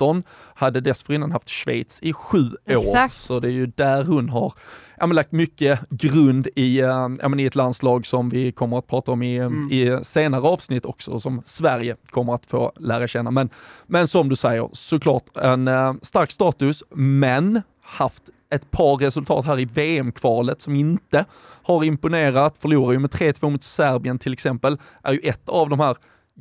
hade 0.55 0.81
dessförinnan 0.81 1.31
haft 1.31 1.49
Schweiz 1.49 1.99
i 2.01 2.13
sju 2.13 2.51
år. 2.67 2.79
Exakt. 2.79 3.13
Så 3.13 3.39
det 3.39 3.47
är 3.47 3.51
ju 3.51 3.65
där 3.65 4.03
hon 4.03 4.29
har 4.29 4.53
ja, 4.97 5.07
men, 5.07 5.15
lagt 5.15 5.31
mycket 5.31 5.79
grund 5.89 6.47
i, 6.55 6.79
ja, 6.79 7.07
men, 7.07 7.39
i 7.39 7.45
ett 7.45 7.55
landslag 7.55 8.05
som 8.05 8.29
vi 8.29 8.51
kommer 8.51 8.77
att 8.77 8.87
prata 8.87 9.11
om 9.11 9.23
i, 9.23 9.37
mm. 9.37 9.71
i 9.71 9.99
senare 10.03 10.41
avsnitt 10.41 10.85
också, 10.85 11.19
som 11.19 11.41
Sverige 11.45 11.95
kommer 12.09 12.35
att 12.35 12.45
få 12.45 12.71
lära 12.79 13.07
känna. 13.07 13.31
Men, 13.31 13.49
men 13.87 14.07
som 14.07 14.29
du 14.29 14.35
säger, 14.35 14.69
såklart 14.71 15.37
en 15.37 15.67
uh, 15.67 15.93
stark 16.01 16.31
status, 16.31 16.83
men 16.95 17.61
haft 17.81 18.23
ett 18.49 18.71
par 18.71 18.97
resultat 18.97 19.45
här 19.45 19.59
i 19.59 19.65
VM-kvalet 19.65 20.61
som 20.61 20.75
inte 20.75 21.25
har 21.63 21.83
imponerat. 21.83 22.57
Förlorar 22.59 22.91
ju 22.91 22.99
med 22.99 23.09
3-2 23.09 23.49
mot 23.49 23.63
Serbien 23.63 24.19
till 24.19 24.33
exempel, 24.33 24.77
är 25.03 25.13
ju 25.13 25.19
ett 25.19 25.49
av 25.49 25.69
de 25.69 25.79
här 25.79 25.95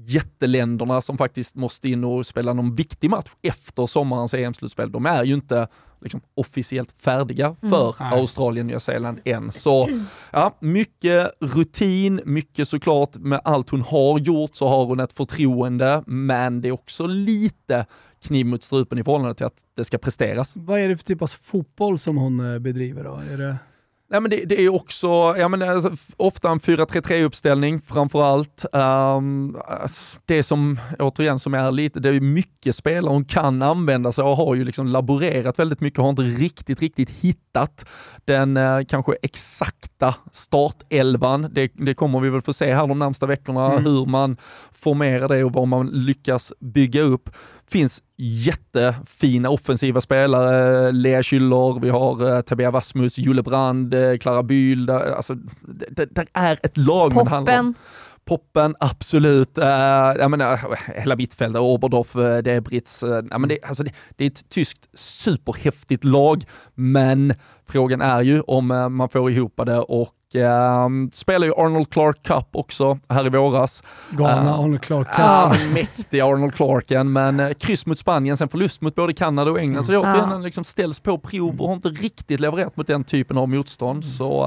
jätteländerna 0.07 1.01
som 1.01 1.19
faktiskt 1.19 1.57
måste 1.57 1.89
in 1.89 2.05
och 2.05 2.27
spela 2.27 2.53
någon 2.53 2.75
viktig 2.75 3.11
match 3.11 3.31
efter 3.43 3.87
sommarens 3.87 4.35
EM-slutspel. 4.35 4.93
De 4.93 5.07
är 5.07 5.25
ju 5.25 5.35
inte 5.35 5.69
liksom, 6.01 6.21
officiellt 6.35 6.93
färdiga 6.93 7.47
mm. 7.47 7.71
för 7.71 7.95
mm. 8.01 8.13
Australien, 8.13 8.67
Nya 8.67 8.81
Zeeland 8.81 9.21
än. 9.25 9.53
Så 9.53 9.89
ja, 10.31 10.57
mycket 10.61 11.31
rutin, 11.41 12.21
mycket 12.25 12.69
såklart 12.69 13.17
med 13.17 13.41
allt 13.45 13.71
hon 13.71 13.83
har 13.83 14.19
gjort 14.19 14.57
så 14.57 14.69
har 14.69 14.87
hon 14.87 15.01
ett 15.01 15.13
förtroende, 15.13 16.03
men 16.07 16.61
det 16.61 16.69
är 16.69 16.73
också 16.73 17.07
lite 17.07 17.87
kniv 18.23 18.47
mot 18.47 18.63
strupen 18.63 18.99
i 18.99 19.05
förhållande 19.05 19.35
till 19.35 19.47
att 19.47 19.59
det 19.77 19.85
ska 19.85 19.99
presteras. 19.99 20.53
Vad 20.57 20.81
är 20.81 20.89
det 20.89 20.97
för 20.97 21.05
typ 21.05 21.23
av 21.23 21.27
fotboll 21.27 21.99
som 21.99 22.17
hon 22.17 22.53
eh, 22.53 22.59
bedriver 22.59 23.05
då? 23.05 23.21
Är 23.33 23.39
det... 23.39 23.57
Nej, 24.13 24.21
men 24.21 24.31
det, 24.31 24.45
det 24.45 24.61
är 24.63 24.75
också, 24.75 25.09
ja, 25.39 25.49
men 25.49 25.63
alltså, 25.63 25.93
ofta 26.17 26.51
en 26.51 26.61
4-3-3 26.61 27.25
uppställning 27.25 27.81
framförallt. 27.81 28.65
Um, 28.73 29.57
det 30.27 30.43
som, 30.43 30.81
återigen, 30.99 31.39
som 31.39 31.55
är 31.55 31.71
lite, 31.71 32.01
det 32.01 32.09
är 32.09 32.21
mycket 32.21 32.77
spelare 32.77 33.13
hon 33.13 33.25
kan 33.25 33.63
använda 33.63 34.13
sig 34.13 34.25
och 34.25 34.37
har 34.37 34.55
ju 34.55 34.65
liksom 34.65 34.87
laborerat 34.87 35.59
väldigt 35.59 35.81
mycket, 35.81 36.01
har 36.01 36.11
inte 36.11 36.23
riktigt, 36.23 36.81
riktigt 36.81 37.11
hittat 37.11 37.85
den 38.25 38.57
uh, 38.57 38.85
kanske 38.89 39.13
exakta 39.23 40.15
startelvan. 40.33 41.49
Det, 41.53 41.73
det 41.75 41.95
kommer 41.95 42.21
vi 42.21 42.31
väl 42.31 42.43
få 42.43 42.53
se 42.53 42.75
här 42.75 42.87
de 42.87 42.99
närmsta 42.99 43.27
veckorna, 43.27 43.73
mm. 43.73 43.85
hur 43.85 44.07
man 44.07 44.37
formerar 44.73 45.29
det 45.29 45.45
och 45.45 45.53
vad 45.53 45.69
man 45.69 45.87
lyckas 45.87 46.53
bygga 46.61 47.03
upp 47.03 47.31
finns 47.71 48.03
jättefina 48.17 49.51
offensiva 49.51 50.01
spelare. 50.01 50.93
Lea 50.93 51.23
Schüller, 51.23 51.81
vi 51.81 51.91
har 51.91 52.23
uh, 52.23 52.41
Tabea 52.41 52.71
Wasmus, 52.71 53.19
Julle 53.19 53.43
Brand, 53.43 53.95
uh, 53.95 54.19
Clara 54.19 54.43
Bühl. 54.43 54.91
Alltså, 54.91 55.35
det, 55.91 56.15
det, 56.15 56.27
är 56.33 56.59
ett 56.63 56.77
lag 56.77 57.11
Poppen. 57.11 57.25
man 57.25 57.27
handlar 57.27 57.61
om. 57.61 57.75
Poppen, 58.25 58.77
absolut. 58.81 59.59
Uh, 59.59 59.65
jag 60.19 60.31
menar, 60.31 60.79
hela 61.01 61.17
mittfältet, 61.17 61.61
Oberdorf, 61.61 62.17
uh, 62.17 62.39
Debritz. 62.39 63.03
Uh, 63.03 63.21
ja, 63.31 63.39
men 63.39 63.49
det, 63.49 63.59
alltså 63.63 63.83
det, 63.83 63.93
det, 64.17 64.25
är 64.25 64.31
ett 64.31 64.49
tyskt 64.49 64.99
superhäftigt 64.99 66.05
lag, 66.05 66.45
men 66.75 67.35
frågan 67.69 68.01
är 68.01 68.23
ju 68.23 68.41
om 68.41 68.71
uh, 68.71 68.89
man 68.89 69.09
får 69.09 69.31
ihop 69.31 69.61
det 69.67 69.79
och 69.79 70.15
Uh, 70.35 71.09
spelar 71.13 71.47
ju 71.47 71.55
Arnold 71.55 71.91
Clark 71.91 72.23
Cup 72.23 72.49
också 72.53 72.99
här 73.09 73.27
i 73.27 73.29
våras. 73.29 73.83
Galna 74.11 74.51
uh, 74.51 74.61
Arnold 74.61 74.81
Clark 74.81 75.09
Cup. 75.09 75.19
Ja, 75.19 75.53
uh, 75.55 75.73
mäktiga 75.73 76.27
Arnold 76.27 76.55
Clarken, 76.55 77.13
men 77.13 77.41
uh, 77.41 77.53
kryss 77.53 77.87
mot 77.87 77.99
Spanien, 77.99 78.37
sen 78.37 78.49
förlust 78.49 78.81
mot 78.81 78.95
både 78.95 79.13
Kanada 79.13 79.51
och 79.51 79.59
England. 79.59 79.73
Mm. 79.73 79.83
Så 79.85 79.93
det 79.93 79.99
återigen 79.99 80.33
uh. 80.33 80.43
liksom 80.43 80.65
ställs 80.65 81.01
på 81.01 81.19
prov 81.19 81.61
och 81.61 81.69
har 81.69 81.75
inte 81.75 81.89
riktigt 81.89 82.41
levererat 82.41 82.77
mot 82.77 82.87
den 82.87 83.05
typen 83.05 83.39
av 83.39 83.49
motstånd. 83.49 84.05
Så, 84.05 84.45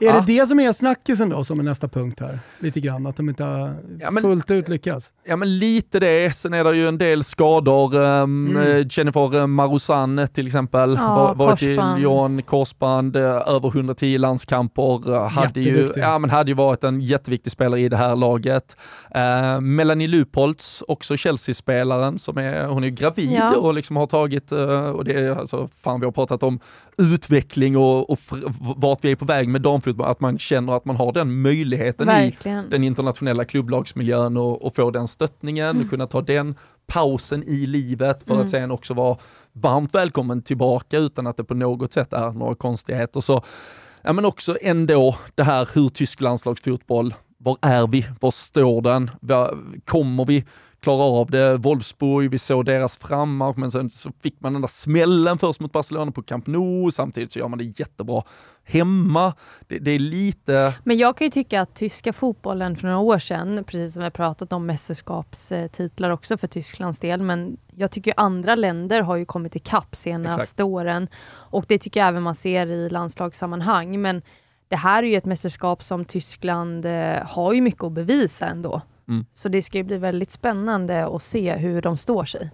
är 0.00 0.12
det 0.12 0.24
det 0.26 0.46
som 0.46 0.60
är 0.60 0.72
snackisen 0.72 1.28
då, 1.28 1.44
som 1.44 1.58
är 1.58 1.64
nästa 1.64 1.88
punkt 1.88 2.20
här? 2.20 2.38
Lite 2.58 2.80
grann, 2.80 3.06
att 3.06 3.16
de 3.16 3.28
inte 3.28 3.44
har 3.44 3.76
ja, 4.00 4.10
men, 4.10 4.22
fullt 4.22 4.50
ut 4.50 4.68
lyckats? 4.68 5.10
Ja, 5.26 5.36
men 5.36 5.58
lite 5.58 6.00
det. 6.00 6.36
Sen 6.36 6.54
är 6.54 6.64
det 6.64 6.76
ju 6.76 6.88
en 6.88 6.98
del 6.98 7.24
skador. 7.24 7.94
Um, 7.96 8.56
mm. 8.56 8.88
Jennifer 8.90 9.46
Marusan 9.46 10.28
till 10.32 10.46
exempel, 10.46 10.94
ja, 10.94 11.34
varit 11.34 11.62
i 11.62 11.80
Lyon, 11.96 12.42
korsband, 12.42 13.16
över 13.16 13.68
110 13.68 14.18
landskamper 14.18 15.17
hade 15.26 15.60
ju, 15.60 15.92
ja, 15.96 16.18
men 16.18 16.30
hade 16.30 16.50
ju 16.50 16.54
varit 16.54 16.84
en 16.84 17.00
jätteviktig 17.00 17.52
spelare 17.52 17.80
i 17.80 17.88
det 17.88 17.96
här 17.96 18.16
laget. 18.16 18.76
Uh, 19.16 19.60
Melanie 19.60 20.08
Lupoltz, 20.08 20.82
också 20.88 21.16
Chelsea-spelaren, 21.16 22.18
som 22.18 22.38
är, 22.38 22.66
hon 22.66 22.84
är 22.84 22.88
gravid 22.88 23.32
ja. 23.32 23.56
och 23.56 23.74
liksom 23.74 23.96
har 23.96 24.06
tagit, 24.06 24.52
uh, 24.52 24.90
och 24.90 25.04
det 25.04 25.12
är 25.12 25.30
alltså, 25.30 25.68
fan 25.80 26.00
vi 26.00 26.06
har 26.06 26.12
pratat 26.12 26.42
om 26.42 26.60
utveckling 26.98 27.76
och, 27.76 28.10
och 28.10 28.18
vart 28.76 29.04
vi 29.04 29.10
är 29.10 29.16
på 29.16 29.24
väg 29.24 29.48
med 29.48 29.62
damfotboll, 29.62 30.06
att 30.06 30.20
man 30.20 30.38
känner 30.38 30.72
att 30.72 30.84
man 30.84 30.96
har 30.96 31.12
den 31.12 31.42
möjligheten 31.42 32.06
Verkligen. 32.06 32.64
i 32.64 32.68
den 32.68 32.84
internationella 32.84 33.44
klubblagsmiljön 33.44 34.36
och, 34.36 34.62
och 34.62 34.74
få 34.74 34.90
den 34.90 35.08
stöttningen, 35.08 35.70
mm. 35.70 35.82
och 35.82 35.90
kunna 35.90 36.06
ta 36.06 36.22
den 36.22 36.54
pausen 36.86 37.42
i 37.42 37.66
livet 37.66 38.22
för 38.22 38.34
mm. 38.34 38.44
att 38.44 38.50
sen 38.50 38.70
också 38.70 38.94
vara 38.94 39.16
varmt 39.52 39.94
välkommen 39.94 40.42
tillbaka 40.42 40.98
utan 40.98 41.26
att 41.26 41.36
det 41.36 41.44
på 41.44 41.54
något 41.54 41.92
sätt 41.92 42.12
är 42.12 42.30
några 42.30 42.54
konstigheter. 42.54 43.20
Så 43.20 43.42
ja, 44.02 44.12
men 44.12 44.24
också 44.24 44.58
ändå 44.62 45.16
det 45.34 45.42
här 45.42 45.68
hur 45.74 45.88
tysk 45.88 46.20
landslagsfotboll, 46.20 47.14
var 47.38 47.58
är 47.62 47.86
vi? 47.86 48.06
Var 48.20 48.30
står 48.30 48.82
den? 48.82 49.10
Kommer 49.84 50.24
vi 50.24 50.44
klara 50.80 51.02
av 51.02 51.30
det? 51.30 51.56
Wolfsburg, 51.56 52.30
vi 52.30 52.38
såg 52.38 52.64
deras 52.64 52.96
frammarsch, 52.96 53.56
men 53.56 53.70
sen 53.70 53.90
så 53.90 54.12
fick 54.22 54.40
man 54.40 54.52
den 54.52 54.62
där 54.62 54.68
smällen 54.68 55.38
först 55.38 55.60
mot 55.60 55.72
Barcelona 55.72 56.12
på 56.12 56.22
Camp 56.22 56.46
Nou, 56.46 56.90
samtidigt 56.90 57.32
så 57.32 57.38
gör 57.38 57.48
man 57.48 57.58
det 57.58 57.64
jättebra 57.64 58.22
hemma. 58.64 59.34
Det, 59.66 59.78
det, 59.78 59.90
är 59.90 59.98
lite... 59.98 60.74
Men 60.84 60.98
jag 60.98 61.16
kan 61.16 61.24
ju 61.24 61.30
tycka 61.30 61.60
att 61.60 61.74
tyska 61.74 62.12
fotbollen 62.12 62.76
för 62.76 62.86
några 62.86 62.98
år 62.98 63.18
sedan, 63.18 63.64
precis 63.66 63.92
som 63.92 64.00
vi 64.00 64.04
har 64.04 64.10
pratat 64.10 64.52
om 64.52 64.66
mästerskapstitlar 64.66 66.10
också 66.10 66.38
för 66.38 66.46
Tysklands 66.46 66.98
del, 66.98 67.22
men 67.22 67.56
jag 67.76 67.90
tycker 67.90 68.14
andra 68.16 68.54
länder 68.54 69.00
har 69.02 69.16
ju 69.16 69.24
kommit 69.24 69.56
ikapp 69.56 69.96
senaste 69.96 70.42
Exakt. 70.42 70.60
åren 70.60 71.08
och 71.28 71.64
det 71.68 71.78
tycker 71.78 72.00
jag 72.00 72.08
även 72.08 72.22
man 72.22 72.34
ser 72.34 72.66
i 72.66 72.90
landslagssammanhang. 72.90 74.00
Men 74.00 74.22
det 74.68 74.76
här 74.76 75.02
är 75.02 75.06
ju 75.06 75.16
ett 75.16 75.24
mästerskap 75.24 75.82
som 75.82 76.04
Tyskland 76.04 76.84
eh, 76.84 77.26
har 77.26 77.52
ju 77.52 77.60
mycket 77.60 77.82
att 77.84 77.92
bevisa 77.92 78.46
ändå. 78.46 78.82
Mm. 79.08 79.26
Så 79.32 79.48
det 79.48 79.62
ska 79.62 79.78
ju 79.78 79.84
bli 79.84 79.98
väldigt 79.98 80.30
spännande 80.30 81.06
att 81.06 81.22
se 81.22 81.54
hur 81.54 81.82
de 81.82 81.96
står 81.96 82.24
sig. 82.24 82.50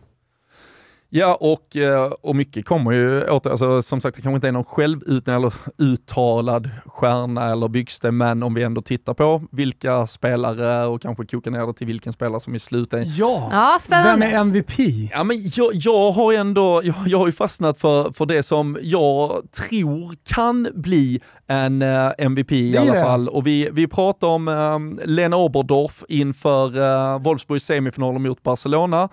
Ja, 1.16 1.34
och, 1.40 1.76
eh, 1.76 2.12
och 2.20 2.36
mycket 2.36 2.66
kommer 2.66 2.92
ju 2.92 3.28
åter, 3.28 3.50
alltså, 3.50 3.82
som 3.82 4.00
sagt, 4.00 4.16
det 4.16 4.22
kanske 4.22 4.34
inte 4.34 4.48
är 4.48 4.52
någon 4.52 4.64
självutnämnd 4.64 5.44
eller 5.44 5.54
uttalad 5.78 6.70
stjärna 6.86 7.52
eller 7.52 7.68
byggsten, 7.68 8.16
men 8.16 8.42
om 8.42 8.54
vi 8.54 8.62
ändå 8.62 8.82
tittar 8.82 9.14
på 9.14 9.42
vilka 9.50 10.06
spelare 10.06 10.86
och 10.86 11.02
kanske 11.02 11.26
kokar 11.26 11.50
ner 11.50 11.66
det 11.66 11.74
till 11.74 11.86
vilken 11.86 12.12
spelare 12.12 12.40
som 12.40 12.54
i 12.54 12.58
slutändan... 12.58 13.12
Ja, 13.16 13.48
ja 13.52 13.78
spännande. 13.80 14.26
vem 14.26 14.34
är 14.34 14.40
MVP? 14.40 14.78
Ja, 15.12 15.24
men 15.24 15.50
jag, 15.54 15.70
jag 15.74 16.12
har 16.12 16.32
ändå, 16.32 16.80
jag, 16.84 16.94
jag 17.06 17.18
har 17.18 17.26
ju 17.26 17.32
fastnat 17.32 17.80
för, 17.80 18.12
för 18.12 18.26
det 18.26 18.42
som 18.42 18.78
jag 18.82 19.42
tror 19.52 20.16
kan 20.24 20.68
bli 20.74 21.20
en 21.46 21.82
uh, 21.82 21.88
eh, 21.88 22.12
MVP 22.18 22.52
i 22.52 22.76
alla 22.76 22.92
fall. 22.92 23.28
Och 23.28 23.46
vi, 23.46 23.68
vi 23.72 23.86
pratar 23.86 24.28
om 24.28 24.48
um, 24.48 25.00
Lena 25.04 25.36
Oberdorf 25.36 26.04
inför 26.08 26.78
uh, 26.78 27.22
Wolfsburgs 27.22 27.64
semifinaler 27.64 28.18
mot 28.18 28.42
Barcelona. 28.42 29.08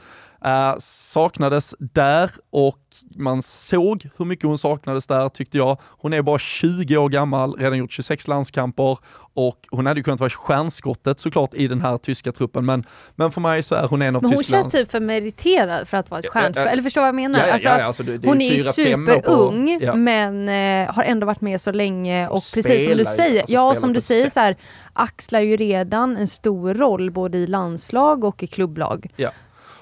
Uh, 0.46 0.76
saknades 0.80 1.76
där 1.80 2.32
och 2.50 2.80
man 3.16 3.42
såg 3.42 4.10
hur 4.18 4.26
mycket 4.26 4.46
hon 4.46 4.58
saknades 4.58 5.08
där 5.08 5.30
tyckte 5.30 5.58
jag. 5.58 5.78
Hon 5.84 6.14
är 6.14 6.22
bara 6.22 6.40
20 6.40 6.98
år 6.98 7.10
gammal, 7.10 7.56
redan 7.56 7.78
gjort 7.78 7.92
26 7.92 8.28
landskamper 8.28 8.98
och 9.34 9.68
hon 9.70 9.86
hade 9.86 10.00
ju 10.00 10.04
kunnat 10.04 10.20
vara 10.20 10.30
stjärnskottet 10.30 11.20
såklart 11.20 11.54
i 11.54 11.68
den 11.68 11.82
här 11.82 11.98
tyska 11.98 12.32
truppen, 12.32 12.66
men, 12.66 12.86
men 13.16 13.32
för 13.32 13.42
mig 13.42 13.64
så 13.64 13.76
är 13.76 13.88
hon 13.88 14.02
en 14.02 14.16
av 14.16 14.22
Men 14.22 14.34
hon 14.34 14.44
känns 14.44 14.72
typ 14.72 14.92
för 14.92 15.00
meriterad 15.00 15.88
för 15.88 15.98
att 15.98 16.10
vara 16.10 16.20
ett 16.20 16.30
stjärnskott, 16.30 16.68
eller 16.68 16.84
förstår 16.84 17.02
vad 17.02 17.08
jag 17.08 17.16
menar? 17.16 17.40
Ja, 17.40 17.54
alltså 17.54 17.68
ja, 17.68 17.84
alltså 17.84 18.04
det, 18.04 18.18
det 18.18 18.28
hon 18.28 18.42
är 18.42 18.54
ju 18.54 18.64
superung, 18.64 19.80
på, 19.80 19.96
men 19.96 20.50
eh, 20.50 20.94
har 20.96 21.04
ändå 21.04 21.28
varit 21.28 21.42
med 21.42 21.62
så 21.62 21.72
länge 21.72 22.28
och, 22.28 22.36
och 22.36 22.44
precis 22.54 22.86
som 22.86 22.98
du 22.98 23.06
säger, 23.06 23.42
alltså 23.42 23.54
ja 23.54 23.76
som 23.76 23.94
du 23.94 24.02
säger 24.02 24.30
så 24.30 24.40
här, 24.40 24.56
axlar 24.94 25.40
ju 25.40 25.58
redan 25.58 26.18
en 26.18 26.28
stor 26.28 26.74
roll 26.74 27.12
både 27.12 27.38
i 27.38 27.48
landslag 27.48 28.24
och 28.24 28.44
i 28.44 28.48
klubblag. 28.48 29.08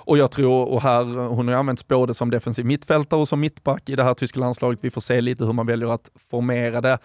Och 0.10 0.18
jag 0.18 0.32
tror, 0.32 0.66
och 0.66 0.82
här, 0.82 1.04
hon 1.28 1.48
har 1.48 1.56
använts 1.56 1.88
både 1.88 2.14
som 2.14 2.30
defensiv 2.30 2.66
mittfältare 2.66 3.20
och 3.20 3.28
som 3.28 3.40
mittback 3.40 3.90
i 3.90 3.96
det 3.96 4.04
här 4.04 4.14
tyska 4.14 4.40
landslaget. 4.40 4.80
Vi 4.82 4.90
får 4.90 5.02
se 5.02 5.22
lite 5.22 5.46
hur 5.46 5.54
man 5.54 5.66
väljer 5.66 5.94
att 5.94 6.12
formera 6.32 6.82
det. 6.82 6.98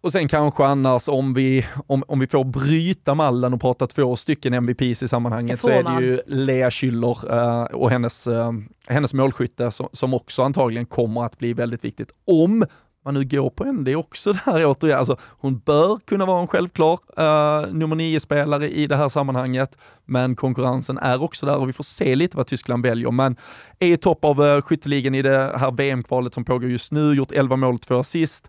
Och 0.00 0.12
sen 0.12 0.28
kanske 0.28 0.64
annars 0.64 1.08
om 1.08 1.34
vi, 1.34 1.66
om, 1.86 2.04
om 2.08 2.20
vi 2.20 2.26
får 2.26 2.44
bryta 2.44 3.14
mallen 3.14 3.54
och 3.54 3.60
prata 3.60 3.86
två 3.86 4.16
stycken 4.16 4.54
MVPs 4.54 5.02
i 5.02 5.08
sammanhanget 5.08 5.60
så 5.60 5.68
är 5.68 5.82
det 5.82 6.04
ju 6.04 6.20
Lea 6.26 6.70
Schüller 6.70 7.34
uh, 7.34 7.74
och 7.74 7.90
hennes, 7.90 8.26
uh, 8.26 8.52
hennes 8.86 9.14
målskytte 9.14 9.70
som, 9.70 9.88
som 9.92 10.14
också 10.14 10.42
antagligen 10.42 10.86
kommer 10.86 11.24
att 11.24 11.38
bli 11.38 11.52
väldigt 11.52 11.84
viktigt. 11.84 12.10
Om 12.24 12.64
man 13.06 13.14
nu 13.14 13.24
går 13.24 13.50
på 13.50 13.64
henne, 13.64 13.82
det 13.82 13.92
är 13.92 13.96
också 13.96 14.32
det 14.32 14.40
här 14.44 14.66
återigen, 14.66 14.98
alltså 14.98 15.16
hon 15.20 15.58
bör 15.58 15.98
kunna 16.06 16.26
vara 16.26 16.40
en 16.40 16.46
självklar 16.46 16.92
uh, 17.18 17.72
nummer 17.72 17.96
nio-spelare 17.96 18.70
i 18.70 18.86
det 18.86 18.96
här 18.96 19.08
sammanhanget, 19.08 19.78
men 20.04 20.36
konkurrensen 20.36 20.98
är 20.98 21.22
också 21.22 21.46
där 21.46 21.56
och 21.56 21.68
vi 21.68 21.72
får 21.72 21.84
se 21.84 22.14
lite 22.14 22.36
vad 22.36 22.46
Tyskland 22.46 22.86
väljer. 22.86 23.10
Men 23.10 23.36
är 23.78 23.92
i 23.92 23.96
topp 23.96 24.24
av 24.24 24.40
uh, 24.40 24.60
skytteligan 24.60 25.14
i 25.14 25.22
det 25.22 25.52
här 25.58 25.70
VM-kvalet 25.70 26.34
som 26.34 26.44
pågår 26.44 26.70
just 26.70 26.92
nu, 26.92 27.14
gjort 27.14 27.32
11 27.32 27.56
mål, 27.56 27.78
2 27.78 27.98
assist. 27.98 28.48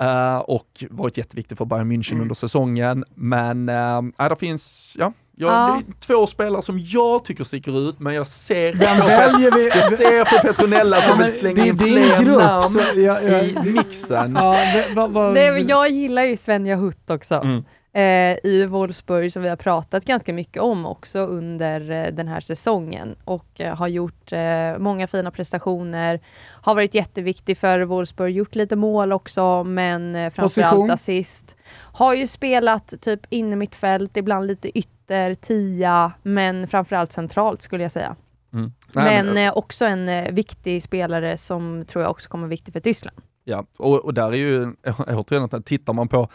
Uh, 0.00 0.38
och 0.38 0.84
varit 0.90 1.16
jätteviktig 1.16 1.58
för 1.58 1.64
Bayern 1.64 1.92
München 1.92 2.12
mm. 2.12 2.22
under 2.22 2.34
säsongen. 2.34 3.04
Men 3.14 3.68
uh, 3.68 4.28
det 4.28 4.36
finns, 4.36 4.94
ja, 4.98 5.12
jag, 5.40 5.50
ja. 5.50 5.82
Det 5.86 5.92
är 5.92 6.00
två 6.00 6.26
spelare 6.26 6.62
som 6.62 6.78
jag 6.78 7.24
tycker 7.24 7.44
sticker 7.44 7.88
ut, 7.88 8.00
men 8.00 8.14
jag 8.14 8.28
ser, 8.28 8.72
Vem 8.72 8.96
väljer 9.06 9.50
vi? 9.50 9.68
jag 9.68 9.92
ser 9.92 10.24
på 10.24 10.46
Petronella 10.46 10.96
att 10.96 11.08
hon 11.08 11.18
vill 11.18 11.32
slänga 11.32 11.66
in 11.66 11.78
fler 11.78 12.22
grupp, 12.22 12.38
namn 12.38 12.68
så, 12.68 13.00
ja, 13.00 13.20
ja. 13.20 13.42
i 13.42 13.72
mixen. 13.72 14.34
Ja, 14.34 14.56
det, 14.74 14.94
va, 14.94 15.06
va, 15.06 15.30
Nej, 15.30 15.64
jag 15.68 15.90
gillar 15.90 16.22
ju 16.22 16.36
Svenja 16.36 16.76
Hutt 16.76 17.10
också. 17.10 17.34
Mm. 17.34 17.64
Eh, 17.92 18.36
i 18.44 18.66
Wolfsburg 18.66 19.32
som 19.32 19.42
vi 19.42 19.48
har 19.48 19.56
pratat 19.56 20.04
ganska 20.04 20.32
mycket 20.32 20.62
om 20.62 20.86
också 20.86 21.18
under 21.18 21.90
eh, 21.90 22.12
den 22.12 22.28
här 22.28 22.40
säsongen 22.40 23.16
och 23.24 23.60
eh, 23.60 23.76
har 23.76 23.88
gjort 23.88 24.32
eh, 24.32 24.78
många 24.78 25.06
fina 25.06 25.30
prestationer. 25.30 26.20
Har 26.62 26.74
varit 26.74 26.94
jätteviktig 26.94 27.58
för 27.58 27.80
Wolfsburg, 27.80 28.36
gjort 28.36 28.54
lite 28.54 28.76
mål 28.76 29.12
också 29.12 29.64
men 29.64 30.16
eh, 30.16 30.30
framförallt 30.30 30.90
assist. 30.90 31.56
Har 31.92 32.14
ju 32.14 32.26
spelat 32.26 32.94
typ 33.00 33.20
inne 33.28 33.56
mittfält, 33.56 34.16
ibland 34.16 34.46
lite 34.46 34.78
ytter 34.78 35.34
tia, 35.34 36.12
men 36.22 36.68
framförallt 36.68 37.12
centralt 37.12 37.62
skulle 37.62 37.82
jag 37.82 37.92
säga. 37.92 38.16
Mm. 38.52 38.72
Nej, 38.92 39.24
men, 39.24 39.34
men 39.34 39.46
eh, 39.46 39.56
också 39.56 39.84
en 39.84 40.34
viktig 40.34 40.82
spelare 40.82 41.36
som 41.36 41.84
tror 41.84 42.02
jag 42.02 42.10
också 42.10 42.28
kommer 42.28 42.42
vara 42.42 42.50
viktig 42.50 42.72
för 42.72 42.80
Tyskland. 42.80 43.16
Ja, 43.48 43.64
och, 43.76 44.04
och 44.04 44.14
där 44.14 44.28
är 44.28 44.36
ju, 44.36 44.74
återigen, 45.06 45.48
att 45.52 45.66
tittar 45.66 45.92
man 45.92 46.08
på 46.08 46.28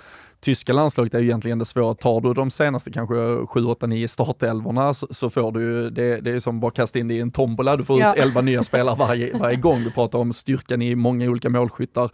tyska 0.44 0.74
landslaget 0.74 1.14
är 1.14 1.20
ju 1.20 1.26
egentligen 1.26 1.60
det 1.60 1.66
svåra. 1.66 1.94
Tar 1.94 2.22
du 2.22 2.34
de 2.34 2.52
senaste 2.52 2.92
kanske 2.92 3.46
7, 3.48 3.66
8, 3.66 3.88
9 3.88 4.08
startelvorna 4.08 4.94
så, 4.94 5.08
så 5.12 5.30
får 5.30 5.52
du, 5.52 5.90
det, 5.90 6.22
det 6.22 6.32
är 6.32 6.40
som 6.40 6.60
bara 6.60 6.72
kasta 6.72 7.00
in 7.00 7.08
det 7.08 7.14
i 7.14 7.20
en 7.20 7.32
tombola, 7.32 7.78
du 7.78 7.84
får 7.84 8.00
ja. 8.00 8.14
ut 8.16 8.22
11 8.22 8.42
nya 8.42 8.64
spelare 8.64 8.96
varje, 8.96 9.38
varje 9.38 9.56
gång. 9.56 9.84
Du 9.84 9.92
pratar 9.92 10.20
om 10.20 10.34
styrkan 10.34 10.82
i 10.82 10.96
många 10.96 11.30
olika 11.30 11.50
målskyttar 11.50 12.10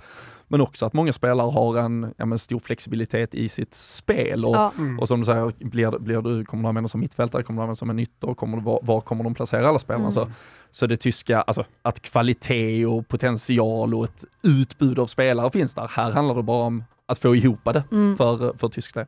men 0.52 0.62
också 0.62 0.86
att 0.86 0.94
många 0.94 1.14
spelare 1.14 1.52
har 1.52 1.78
en 1.78 2.14
ja, 2.18 2.26
men 2.26 2.40
stor 2.40 2.60
flexibilitet 2.60 3.36
i 3.36 3.50
sitt 3.50 3.74
spel. 3.74 4.46
Och, 4.46 4.56
ja. 4.56 4.72
mm. 4.78 5.00
och 5.00 5.08
som 5.08 5.20
du 5.20 5.26
säger, 5.26 5.54
blir, 5.60 6.00
blir 6.00 6.22
du, 6.22 6.46
kommer 6.46 6.64
du 6.64 6.70
använda 6.70 6.88
som 6.88 7.00
mittfältare, 7.00 7.44
kommer 7.44 7.58
du 7.58 7.62
använda 7.62 7.76
som 7.76 7.90
en 7.90 8.00
ytter, 8.00 8.34
kommer 8.34 8.58
du, 8.58 8.64
var, 8.64 8.80
var 8.84 9.02
kommer 9.02 9.24
de 9.24 9.34
placera 9.34 9.70
alla 9.70 9.80
spelarna? 9.80 10.04
Mm. 10.04 10.12
Så, 10.12 10.32
så 10.70 10.88
det 10.88 10.98
tyska, 10.98 11.42
alltså 11.42 11.66
att 11.82 12.02
kvalitet 12.02 12.86
och 12.86 13.08
potential 13.08 13.96
och 13.96 14.04
ett 14.04 14.26
utbud 14.44 15.00
av 15.00 15.08
spelare 15.08 15.52
finns 15.52 15.74
där. 15.74 15.88
Här 15.88 16.12
handlar 16.12 16.36
det 16.36 16.44
bara 16.44 16.66
om 16.66 16.84
att 17.10 17.20
få 17.20 17.36
ihop 17.36 17.60
det 17.64 17.84
mm. 17.92 18.18
för, 18.18 18.58
för 18.58 18.68
tysk 18.68 18.94
del. 18.94 19.06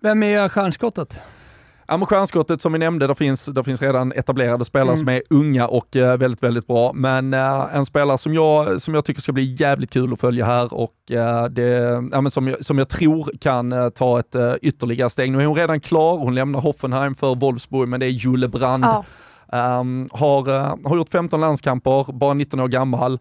Vem 0.00 0.22
är 0.22 0.48
stjärnskottet? 0.48 1.20
Ja, 1.90 1.96
men 1.96 2.06
stjärnskottet 2.06 2.60
som 2.60 2.72
vi 2.72 2.78
nämnde, 2.78 3.06
det 3.06 3.14
finns, 3.14 3.44
det 3.44 3.64
finns 3.64 3.82
redan 3.82 4.12
etablerade 4.12 4.64
spelare 4.64 4.88
mm. 4.88 4.98
som 4.98 5.08
är 5.08 5.22
unga 5.30 5.66
och 5.68 5.96
uh, 5.96 6.16
väldigt, 6.16 6.42
väldigt 6.42 6.66
bra. 6.66 6.92
Men 6.92 7.34
uh, 7.34 7.76
en 7.76 7.86
spelare 7.86 8.18
som 8.18 8.34
jag, 8.34 8.80
som 8.80 8.94
jag 8.94 9.04
tycker 9.04 9.20
ska 9.20 9.32
bli 9.32 9.56
jävligt 9.58 9.90
kul 9.90 10.12
att 10.12 10.20
följa 10.20 10.44
här 10.44 10.74
och 10.74 10.94
uh, 11.10 11.44
det, 11.44 11.64
ja, 12.12 12.20
men 12.20 12.30
som, 12.30 12.48
jag, 12.48 12.64
som 12.64 12.78
jag 12.78 12.88
tror 12.88 13.30
kan 13.40 13.92
ta 13.94 14.20
ett 14.20 14.36
ytterligare 14.62 15.10
steg. 15.10 15.32
Nu 15.32 15.42
är 15.42 15.46
hon 15.46 15.56
redan 15.56 15.80
klar, 15.80 16.18
hon 16.18 16.34
lämnar 16.34 16.60
Hoffenheim 16.60 17.14
för 17.14 17.34
Wolfsburg, 17.34 17.88
men 17.88 18.00
det 18.00 18.06
är 18.06 18.10
Jule 18.10 18.48
Brand. 18.48 18.84
Ja. 18.84 19.04
Um, 19.80 20.08
har, 20.12 20.42
har 20.88 20.96
gjort 20.96 21.10
15 21.10 21.40
landskamper, 21.40 22.12
bara 22.12 22.34
19 22.34 22.60
år 22.60 22.68
gammal 22.68 23.18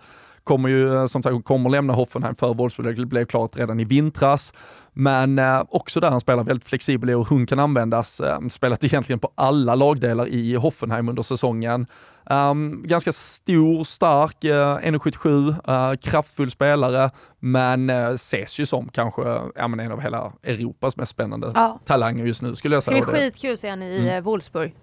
kommer 0.48 0.70
ju 0.70 1.08
som 1.08 1.24
sagt 1.24 1.46
kommer 1.46 1.70
lämna 1.70 1.94
Hoffenheim 1.94 2.36
för 2.36 2.54
Wolfsburg, 2.54 2.98
det 2.98 3.06
blev 3.06 3.26
klart 3.26 3.58
redan 3.58 3.80
i 3.80 3.84
vintras. 3.84 4.54
Men 4.94 5.40
eh, 5.40 5.64
också 5.70 6.00
där 6.00 6.10
han 6.10 6.20
spelar 6.20 6.44
väldigt 6.44 6.68
flexibel 6.68 7.10
och 7.10 7.28
hon 7.28 7.46
kan 7.46 7.60
användas. 7.60 8.20
Eh, 8.20 8.40
spelat 8.48 8.84
egentligen 8.84 9.20
på 9.20 9.32
alla 9.36 9.76
lagdelar 9.76 10.28
i 10.28 10.56
Hoffenheim 10.56 11.10
under 11.10 11.24
säsongen. 11.24 11.88
Um, 12.30 12.84
ganska 12.88 13.12
stor, 13.14 13.84
stark, 13.84 14.46
uh, 14.46 14.52
1,77, 14.52 15.92
uh, 15.92 15.98
kraftfull 15.98 16.52
spelare, 16.52 17.12
men 17.40 17.90
uh, 17.90 18.10
ses 18.10 18.60
ju 18.60 18.66
som 18.66 18.90
kanske 18.90 19.22
ja, 19.56 19.68
men 19.68 19.80
en 19.80 19.92
av 19.92 20.02
hela 20.02 20.34
Europas 20.44 20.98
mest 20.98 21.12
spännande 21.12 21.52
ja. 21.56 21.80
talanger 21.86 22.26
just 22.26 22.42
nu 22.42 22.56
skulle 22.56 22.76
jag 22.76 22.84
säga. 22.84 22.98
Det 22.98 23.02
ska 23.02 23.12
bli 23.12 23.22
skitkul 23.22 23.54
att 23.54 23.60
se 23.60 23.70
henne 23.70 23.90
i 23.90 24.10
mm. 24.10 24.24
Wolfsburg. 24.24 24.76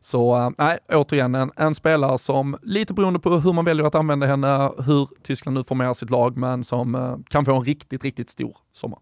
Så 0.00 0.36
uh, 0.36 0.50
nej, 0.58 0.78
återigen 0.88 1.34
en, 1.34 1.50
en, 1.56 1.74
spelare 1.74 2.18
som, 2.18 2.58
lite 2.62 2.94
beroende 2.94 3.20
på 3.20 3.30
hur 3.38 3.52
man 3.52 3.64
väljer 3.64 3.86
att 3.86 3.94
använda 3.94 4.26
henne, 4.26 4.72
hur 4.78 5.08
Tyskland 5.22 5.56
nu 5.56 5.64
formerar 5.64 5.94
sitt 5.94 6.10
lag, 6.10 6.36
men 6.36 6.64
som 6.64 6.94
uh, 6.94 7.16
kan 7.28 7.44
få 7.44 7.56
en 7.56 7.64
riktigt, 7.64 8.04
riktigt 8.04 8.30
stor 8.30 8.56
sommar. 8.72 8.98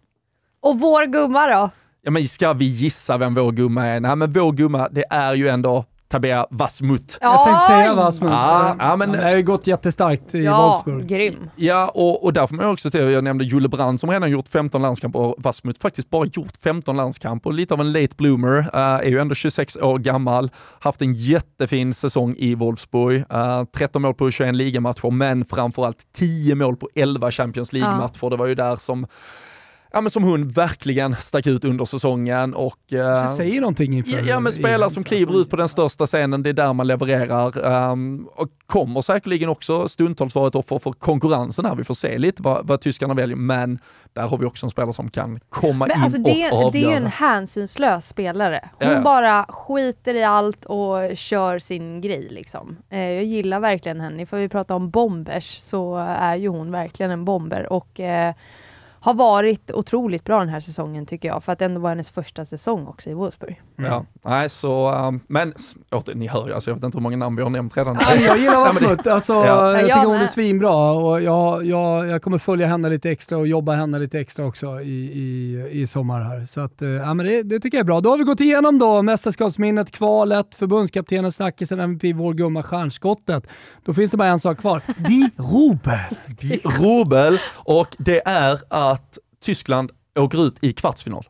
Och 0.60 0.80
vår 0.80 1.06
gumma 1.06 1.46
då? 1.46 1.70
Ja 2.02 2.10
men 2.10 2.28
ska 2.28 2.52
vi 2.52 2.64
gissa 2.64 3.16
vem 3.18 3.34
vår 3.34 3.52
gumma 3.52 3.86
är? 3.86 4.00
Nej 4.00 4.16
men 4.16 4.32
vår 4.32 4.52
gumma, 4.52 4.88
det 4.88 5.04
är 5.10 5.34
ju 5.34 5.48
ändå 5.48 5.84
Tabea 6.08 6.46
Wasmut. 6.50 7.18
Jag 7.20 7.44
tänkte 7.44 7.66
säga 7.66 7.94
Wasmut. 7.94 8.30
Ja, 8.30 8.76
ja, 8.78 8.96
men, 8.96 9.10
Han 9.10 9.24
har 9.24 9.36
ju 9.36 9.42
gått 9.42 9.66
jättestarkt 9.66 10.34
i 10.34 10.42
ja, 10.42 10.68
Wolfsburg. 10.68 11.06
grym. 11.06 11.50
Ja, 11.56 11.88
och, 11.88 12.24
och 12.24 12.32
där 12.32 12.46
får 12.46 12.54
man 12.56 12.66
också 12.66 12.90
se, 12.90 12.98
jag 12.98 13.24
nämnde 13.24 13.44
Julle 13.44 13.68
Brand 13.68 14.00
som 14.00 14.10
redan 14.10 14.30
gjort 14.30 14.48
15 14.48 14.82
landskamper 14.82 15.18
och 15.18 15.34
Wasmut 15.38 15.78
faktiskt 15.78 16.10
bara 16.10 16.26
gjort 16.26 16.56
15 16.62 16.96
landskamper. 16.96 17.52
Lite 17.52 17.74
av 17.74 17.80
en 17.80 17.92
late 17.92 18.14
bloomer, 18.16 18.58
uh, 18.58 18.68
är 18.74 19.08
ju 19.08 19.18
ändå 19.18 19.34
26 19.34 19.76
år 19.76 19.98
gammal, 19.98 20.50
haft 20.80 21.02
en 21.02 21.14
jättefin 21.14 21.94
säsong 21.94 22.34
i 22.38 22.54
Wolfsburg. 22.54 23.24
Uh, 23.32 23.64
13 23.64 24.02
mål 24.02 24.14
på 24.14 24.30
21 24.30 24.54
ligamatcher, 24.54 25.10
men 25.10 25.44
framförallt 25.44 25.98
10 26.16 26.54
mål 26.54 26.76
på 26.76 26.88
11 26.94 27.30
Champions 27.30 27.72
League-matcher. 27.72 28.18
Ja. 28.20 28.28
Det 28.30 28.36
var 28.36 28.46
ju 28.46 28.54
där 28.54 28.76
som 28.76 29.06
ja, 29.94 30.00
men 30.00 30.10
som 30.10 30.22
hon 30.22 30.48
verkligen 30.48 31.16
stack 31.16 31.46
ut 31.46 31.64
under 31.64 31.84
säsongen 31.84 32.54
och... 32.54 32.78
Det 32.88 33.26
säger 33.36 33.60
någonting 33.60 33.94
inför... 33.96 34.12
Ja, 34.12 34.20
ja 34.20 34.40
men 34.40 34.52
spelare 34.52 34.90
som 34.90 35.04
kliver 35.04 35.40
ut 35.40 35.50
på 35.50 35.56
den 35.56 35.68
största 35.68 36.06
scenen, 36.06 36.42
det 36.42 36.48
är 36.48 36.52
där 36.52 36.72
man 36.72 36.86
levererar. 36.86 37.66
Um, 37.92 38.28
och 38.34 38.48
kommer 38.66 39.02
säkerligen 39.02 39.48
också 39.48 39.88
stundtals 39.88 40.34
vara 40.34 40.48
ett 40.48 40.54
offer 40.54 40.78
för 40.78 40.92
konkurrensen 40.92 41.64
här. 41.64 41.74
Vi 41.74 41.84
får 41.84 41.94
se 41.94 42.18
lite 42.18 42.42
vad, 42.42 42.66
vad 42.66 42.80
tyskarna 42.80 43.14
väljer, 43.14 43.36
men 43.36 43.78
där 44.12 44.22
har 44.22 44.38
vi 44.38 44.46
också 44.46 44.66
en 44.66 44.70
spelare 44.70 44.92
som 44.92 45.10
kan 45.10 45.40
komma 45.48 45.86
men 45.86 45.96
in 45.96 46.02
alltså 46.02 46.18
det, 46.18 46.50
och 46.52 46.58
avgöra. 46.58 46.70
Det 46.70 46.84
är 46.84 46.90
ju 46.90 46.96
en 46.96 47.06
hänsynslös 47.06 48.08
spelare. 48.08 48.68
Hon 48.78 48.88
ja, 48.88 49.00
bara 49.00 49.46
skiter 49.48 50.14
i 50.14 50.24
allt 50.24 50.64
och 50.64 51.16
kör 51.16 51.58
sin 51.58 52.00
grej 52.00 52.28
liksom. 52.30 52.76
Eh, 52.90 52.98
jag 52.98 53.24
gillar 53.24 53.60
verkligen 53.60 54.00
henne. 54.00 54.26
För 54.26 54.38
vi 54.38 54.48
pratar 54.48 54.74
om 54.74 54.90
bombers 54.90 55.58
så 55.58 55.96
är 56.18 56.36
ju 56.36 56.48
hon 56.48 56.70
verkligen 56.70 57.10
en 57.10 57.24
bomber 57.24 57.72
och 57.72 58.00
eh, 58.00 58.34
har 59.04 59.14
varit 59.14 59.70
otroligt 59.70 60.24
bra 60.24 60.38
den 60.38 60.48
här 60.48 60.60
säsongen 60.60 61.06
tycker 61.06 61.28
jag, 61.28 61.44
för 61.44 61.52
att 61.52 61.58
det 61.58 61.64
ändå 61.64 61.80
var 61.80 61.88
hennes 61.88 62.10
första 62.10 62.44
säsong 62.44 62.86
också 62.86 63.10
i 63.10 63.14
Wolfsburg. 63.14 63.62
Mm. 63.78 63.90
Ja, 63.90 64.06
nej 64.24 64.48
så, 64.48 64.90
um, 64.90 65.20
men 65.26 65.54
åter, 65.90 66.14
ni 66.14 66.26
hör 66.26 66.48
ju, 66.48 66.54
alltså, 66.54 66.70
jag 66.70 66.74
vet 66.74 66.84
inte 66.84 66.98
hur 66.98 67.02
många 67.02 67.16
namn 67.16 67.36
vi 67.36 67.42
har 67.42 67.50
nämnt 67.50 67.76
redan. 67.76 67.98
jag 68.26 68.38
gillar 68.38 68.60
Vasmut, 68.60 69.06
alltså, 69.06 69.32
ja. 69.32 69.72
jag 69.72 69.84
tycker 69.84 70.06
hon 70.06 70.16
är 70.16 70.26
svinbra 70.26 70.92
och 70.92 71.22
jag, 71.22 71.64
jag, 71.64 72.06
jag 72.06 72.22
kommer 72.22 72.38
följa 72.38 72.66
henne 72.66 72.88
lite 72.88 73.10
extra 73.10 73.38
och 73.38 73.46
jobba 73.46 73.72
henne 73.74 73.98
lite 73.98 74.20
extra 74.20 74.46
också 74.46 74.80
i, 74.80 75.10
i, 75.12 75.68
i 75.70 75.86
sommar 75.86 76.20
här. 76.20 76.44
Så 76.44 76.60
att, 76.60 76.82
eh, 76.82 76.88
ja, 76.88 77.14
men 77.14 77.26
det, 77.26 77.42
det 77.42 77.60
tycker 77.60 77.78
jag 77.78 77.82
är 77.82 77.86
bra. 77.86 78.00
Då 78.00 78.10
har 78.10 78.18
vi 78.18 78.24
gått 78.24 78.40
igenom 78.40 78.78
då 78.78 79.02
mästerskapsminnet, 79.02 79.90
kvalet, 79.90 80.54
förbundskaptenen, 80.54 81.32
snackisen, 81.32 81.80
MVP, 81.80 82.16
vår 82.16 82.34
gumma, 82.34 82.62
stjärnskottet. 82.62 83.46
Då 83.84 83.94
finns 83.94 84.10
det 84.10 84.16
bara 84.16 84.28
en 84.28 84.40
sak 84.40 84.58
kvar. 84.58 84.82
Di 84.96 85.30
Rubel. 85.36 86.16
Di 86.40 86.60
Rubel, 86.64 87.38
och 87.54 87.96
det 87.98 88.28
är 88.28 88.58
att 88.68 88.94
att 88.94 89.18
Tyskland 89.40 89.90
åker 90.18 90.46
ut 90.46 90.64
i 90.64 90.72
kvartsfinal. 90.72 91.26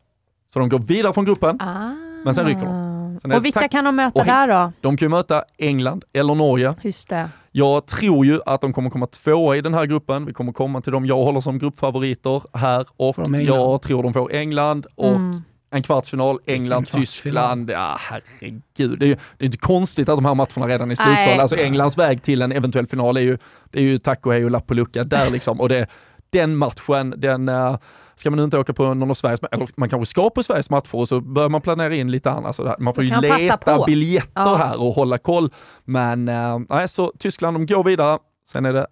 Så 0.53 0.59
de 0.59 0.69
går 0.69 0.79
vidare 0.79 1.13
från 1.13 1.25
gruppen, 1.25 1.61
ah. 1.61 1.89
men 2.23 2.35
sen 2.35 2.45
rycker 2.45 2.65
de. 2.65 2.84
Sen 3.21 3.31
och 3.31 3.45
vilka 3.45 3.67
kan 3.67 3.83
de 3.83 3.95
möta 3.95 4.23
där 4.23 4.47
då? 4.47 4.71
De 4.81 4.97
kan 4.97 5.05
ju 5.05 5.09
möta 5.09 5.43
England 5.57 6.03
eller 6.13 6.35
Norge. 6.35 6.73
Just 6.81 7.09
det. 7.09 7.29
Jag 7.51 7.85
tror 7.85 8.25
ju 8.25 8.39
att 8.45 8.61
de 8.61 8.73
kommer 8.73 8.89
komma 8.89 9.07
tvåa 9.07 9.55
i 9.55 9.61
den 9.61 9.73
här 9.73 9.85
gruppen. 9.85 10.25
Vi 10.25 10.33
kommer 10.33 10.51
komma 10.51 10.81
till 10.81 10.91
dem 10.91 11.05
jag 11.05 11.23
håller 11.23 11.41
som 11.41 11.59
gruppfavoriter 11.59 12.57
här 12.57 12.85
och 12.97 13.15
jag 13.31 13.81
tror 13.81 14.03
de 14.03 14.13
får 14.13 14.33
England 14.33 14.85
och 14.95 15.15
mm. 15.15 15.43
en 15.71 15.83
kvartsfinal, 15.83 16.39
England-Tyskland. 16.45 17.69
Ja, 17.69 17.97
herregud. 17.99 18.99
Det 18.99 19.05
är 19.05 19.07
ju 19.07 19.17
det 19.37 19.43
är 19.43 19.45
inte 19.45 19.57
konstigt 19.57 20.09
att 20.09 20.17
de 20.17 20.25
här 20.25 20.35
matcherna 20.35 20.67
redan 20.67 20.91
är 20.91 20.95
slutsålda. 20.95 21.41
Alltså 21.41 21.55
Englands 21.55 21.97
väg 21.97 22.23
till 22.23 22.41
en 22.41 22.51
eventuell 22.51 22.87
final 22.87 23.17
är 23.17 23.21
ju, 23.21 23.37
det 23.71 23.79
är 23.79 23.83
ju 23.83 23.97
tack 23.97 24.25
och 24.25 24.33
hej 24.33 24.45
och 24.45 24.51
lapp 24.51 24.67
på 24.67 24.73
lucka 24.73 25.03
där 25.03 25.29
liksom. 25.29 25.61
Och 25.61 25.69
det, 25.69 25.87
den 26.29 26.55
matchen, 26.55 27.13
den 27.17 27.49
uh, 27.49 27.77
ska 28.15 28.29
man 28.29 28.39
inte 28.39 28.57
åka 28.57 28.73
på 28.73 28.93
någon 28.93 29.09
av 29.09 29.13
Sveriges, 29.13 29.39
eller 29.51 29.69
man 29.75 29.89
kanske 29.89 30.05
ska 30.05 30.29
på 30.29 30.43
Sveriges 30.43 30.69
matcher 30.69 30.95
och 30.95 31.07
så 31.07 31.21
börjar 31.21 31.49
man 31.49 31.61
planera 31.61 31.95
in 31.95 32.11
lite 32.11 32.31
annat. 32.31 32.55
Så 32.55 32.75
man 32.79 32.93
får 32.93 33.03
ju 33.03 33.21
leta 33.21 33.85
biljetter 33.85 34.31
ja. 34.35 34.55
här 34.55 34.81
och 34.81 34.93
hålla 34.93 35.17
koll. 35.17 35.53
Men 35.83 36.29
uh, 36.29 36.59
nej, 36.69 36.87
så 36.87 37.11
Tyskland, 37.19 37.55
de 37.55 37.65
går 37.65 37.83
vidare. 37.83 38.19
Sen 38.51 38.65
är 38.65 38.73
det 38.73 38.87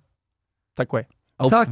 tack 0.77 0.93
och 0.93 0.99
hej. 0.99 1.07
Tack, 1.49 1.69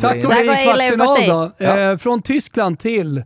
tack 0.00 0.24
och 0.24 0.32
hej 0.32 0.44
i 0.44 0.64
kvartsfinal 0.64 1.26
då. 1.28 1.64
Ja. 1.64 1.78
Eh, 1.78 1.96
från 1.96 2.22
Tyskland 2.22 2.78
till 2.78 3.24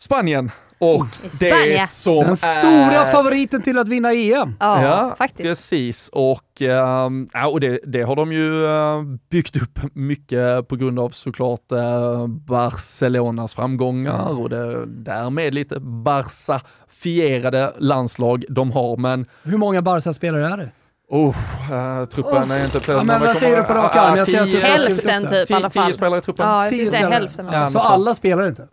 Spanien. 0.00 0.50
Och 0.78 1.06
det 1.40 1.88
som 1.88 2.24
Den 2.24 2.36
stora 2.36 3.06
favoriten 3.06 3.62
till 3.62 3.78
att 3.78 3.88
vinna 3.88 4.12
EM. 4.12 4.56
Ja, 4.60 4.82
ja 4.82 5.14
faktiskt. 5.18 5.48
precis. 5.48 6.08
Och, 6.12 6.62
äh, 6.62 7.46
och 7.50 7.60
det, 7.60 7.80
det, 7.86 8.02
har 8.02 8.16
de 8.16 8.32
ju 8.32 8.66
äh, 8.66 9.02
byggt 9.30 9.56
upp 9.56 9.78
mycket 9.92 10.68
på 10.68 10.76
grund 10.76 10.98
av 10.98 11.10
såklart 11.10 11.72
äh, 11.72 12.26
Barcelonas 12.26 13.54
framgångar 13.54 14.40
och 14.40 14.50
det 14.50 14.86
därmed 14.86 15.54
lite 15.54 15.80
Barca-fierade 15.80 17.72
landslag 17.78 18.44
de 18.48 18.70
har. 18.72 18.96
Men 18.96 19.26
Hur 19.42 19.58
många 19.58 19.82
Barca-spelare 19.82 20.48
är 20.48 20.56
det? 20.56 20.70
Oh, 21.10 21.36
uh, 21.72 22.04
truppen 22.04 22.50
oh. 22.50 22.52
är 22.52 22.64
inte 22.64 22.80
ja, 22.92 23.04
men 23.04 23.20
Vad 23.20 23.36
säger 23.36 23.56
du 23.56 23.62
på 23.62 23.74
rak 23.74 23.96
arm? 23.96 24.14
Hälften 24.62 25.28
typ 25.28 25.50
i 25.50 25.54
alla 25.54 25.70
fall. 25.70 25.84
Tio 25.86 25.94
spelare 25.94 26.18
i 26.18 26.22
truppen. 26.22 26.46
Ja, 26.46 26.62
jag 26.62 26.74
skulle 26.74 26.86
säga 26.86 27.08
hälften. 27.08 27.46
Ja, 27.52 27.70
så 27.70 27.78
alla 27.78 28.14
spelar 28.14 28.48
inte? 28.48 28.68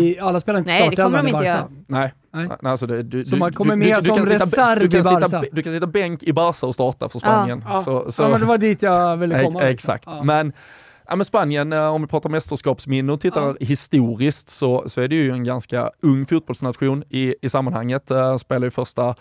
I, 0.00 0.18
alla 0.18 0.40
spelar 0.40 0.58
inte 0.58 0.70
Nej, 0.70 0.90
det 0.90 0.96
kommer 0.96 1.22
de 1.22 1.28
inte 1.28 1.44
göra. 1.44 1.68
Nej. 1.86 2.12
Nej. 2.32 2.48
Nej 2.62 2.70
alltså 2.70 2.86
det, 2.86 3.02
du, 3.02 3.24
så 3.24 3.36
man 3.36 3.52
kommer 3.52 3.76
med 3.76 3.96
du, 3.96 4.00
du, 4.00 4.06
som 4.06 4.26
reserv 4.26 4.82
i 4.82 5.02
Barca? 5.02 5.26
Sitta, 5.26 5.44
du 5.52 5.62
kan 5.62 5.72
sitta 5.72 5.86
bänk 5.86 6.22
i 6.22 6.32
Barca 6.32 6.66
och 6.66 6.74
starta 6.74 7.08
för 7.08 7.18
Spanien. 7.18 7.64
Ja, 7.66 7.82
så, 7.82 8.12
så. 8.12 8.22
ja 8.22 8.28
men 8.28 8.40
det 8.40 8.46
var 8.46 8.58
dit 8.58 8.82
jag 8.82 9.16
ville 9.16 9.44
komma. 9.44 9.62
Exakt, 9.62 10.04
ja. 10.06 10.22
men 10.22 10.52
Ja, 11.08 11.16
men 11.16 11.24
Spanien, 11.24 11.72
eh, 11.72 11.88
om 11.88 12.02
vi 12.02 12.08
pratar 12.08 12.30
mästerskapsminne 12.30 13.12
och 13.12 13.20
tittar 13.20 13.46
ja. 13.46 13.54
historiskt, 13.60 14.48
så, 14.48 14.84
så 14.86 15.00
är 15.00 15.08
det 15.08 15.14
ju 15.14 15.30
en 15.30 15.44
ganska 15.44 15.90
ung 16.02 16.26
fotbollsnation 16.26 17.04
i, 17.08 17.34
i 17.42 17.48
sammanhanget. 17.48 18.10
Uh, 18.10 18.36
spelar 18.36 18.66
ju 18.66 18.70
första 18.70 19.14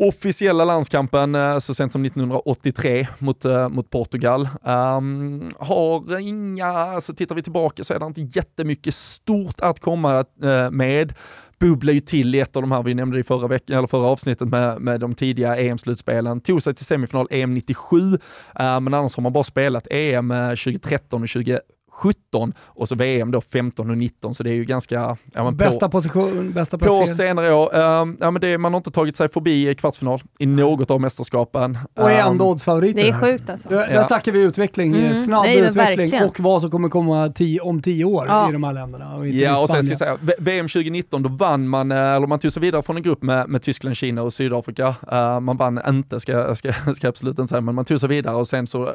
officiella 0.00 0.64
landskampen 0.64 1.34
eh, 1.34 1.58
så 1.58 1.74
sent 1.74 1.92
som 1.92 2.04
1983 2.04 3.06
mot, 3.18 3.44
eh, 3.44 3.68
mot 3.68 3.90
Portugal. 3.90 4.48
Um, 4.62 5.50
har 5.58 6.18
inga, 6.18 6.66
alltså 6.66 7.14
tittar 7.14 7.34
vi 7.34 7.42
tillbaka 7.42 7.84
så 7.84 7.94
är 7.94 7.98
det 7.98 8.06
inte 8.06 8.38
jättemycket 8.38 8.94
stort 8.94 9.60
att 9.60 9.80
komma 9.80 10.24
eh, 10.42 10.70
med 10.70 11.14
bubblar 11.58 11.92
ju 11.92 12.00
till 12.00 12.34
i 12.34 12.40
ett 12.40 12.56
av 12.56 12.62
de 12.62 12.72
här, 12.72 12.82
vi 12.82 12.94
nämnde 12.94 13.16
det 13.16 13.20
i 13.20 13.24
förra, 13.24 13.48
veckan, 13.48 13.78
eller 13.78 13.88
förra 13.88 14.06
avsnittet 14.06 14.48
med, 14.48 14.80
med 14.80 15.00
de 15.00 15.14
tidiga 15.14 15.56
EM-slutspelen, 15.56 16.40
tog 16.40 16.62
sig 16.62 16.74
till 16.74 16.86
semifinal 16.86 17.26
EM 17.30 17.54
97, 17.54 17.98
uh, 18.00 18.18
men 18.54 18.94
annars 18.94 19.16
har 19.16 19.22
man 19.22 19.32
bara 19.32 19.44
spelat 19.44 19.86
EM 19.90 20.28
2013 20.28 21.22
och 21.22 21.28
20 21.28 21.60
17 21.90 22.52
och 22.60 22.88
så 22.88 22.94
VM 22.94 23.30
då 23.30 23.40
15 23.40 23.90
och 23.90 23.98
19, 23.98 24.34
så 24.34 24.42
det 24.42 24.50
är 24.50 24.54
ju 24.54 24.64
ganska... 24.64 25.16
Ja, 25.34 25.50
bästa 25.50 25.88
på, 25.88 25.90
position, 25.90 26.52
bästa 26.52 26.78
placering. 26.78 27.08
På 27.08 27.14
senare 27.14 27.54
år, 27.54 27.74
uh, 27.74 28.14
ja, 28.20 28.30
men 28.30 28.40
det, 28.40 28.58
man 28.58 28.72
har 28.72 28.76
inte 28.78 28.90
tagit 28.90 29.16
sig 29.16 29.28
förbi 29.28 29.74
kvartsfinal 29.74 30.22
i 30.38 30.46
något 30.46 30.90
av 30.90 31.00
mästerskapen. 31.00 31.78
Och 31.96 32.10
är 32.10 32.20
ändå 32.20 32.44
ehm, 32.44 32.50
oddsfavoriter. 32.50 33.02
Det 33.02 33.08
är 33.08 33.20
sjukt 33.20 33.50
alltså. 33.50 33.68
Där, 33.68 33.88
där 33.88 34.02
snackar 34.02 34.32
vi 34.32 34.42
utveckling, 34.42 34.94
mm. 34.94 35.14
snabb 35.14 35.44
Nej, 35.44 35.58
utveckling 35.58 36.10
verkligen. 36.10 36.28
och 36.28 36.40
vad 36.40 36.60
som 36.60 36.70
kommer 36.70 36.88
komma 36.88 37.28
tio, 37.28 37.60
om 37.60 37.82
tio 37.82 38.04
år 38.04 38.26
ja. 38.28 38.48
i 38.48 38.52
de 38.52 38.64
här 38.64 38.72
länderna. 38.72 39.16
Och 39.16 39.28
ja, 39.28 39.62
och 39.62 39.68
sen 39.68 39.82
ska 39.82 39.90
jag 39.90 39.98
säga, 39.98 40.34
VM 40.38 40.68
2019, 40.68 41.22
då 41.22 41.28
vann 41.28 41.68
man, 41.68 41.92
eh, 41.92 41.98
eller 41.98 42.26
man 42.26 42.38
tog 42.38 42.52
sig 42.52 42.62
vidare 42.62 42.82
från 42.82 42.96
en 42.96 43.02
grupp 43.02 43.22
med, 43.22 43.48
med 43.48 43.62
Tyskland, 43.62 43.96
Kina 43.96 44.22
och 44.22 44.32
Sydafrika. 44.32 44.94
Uh, 45.12 45.40
man 45.40 45.56
vann 45.56 45.80
inte, 45.88 46.20
ska, 46.20 46.54
ska, 46.54 46.72
ska 46.96 47.08
absolut 47.08 47.38
inte 47.38 47.50
säga, 47.50 47.60
men 47.60 47.74
man 47.74 47.84
tog 47.84 48.00
sig 48.00 48.08
vidare 48.08 48.36
och 48.36 48.48
sen 48.48 48.66
så 48.66 48.94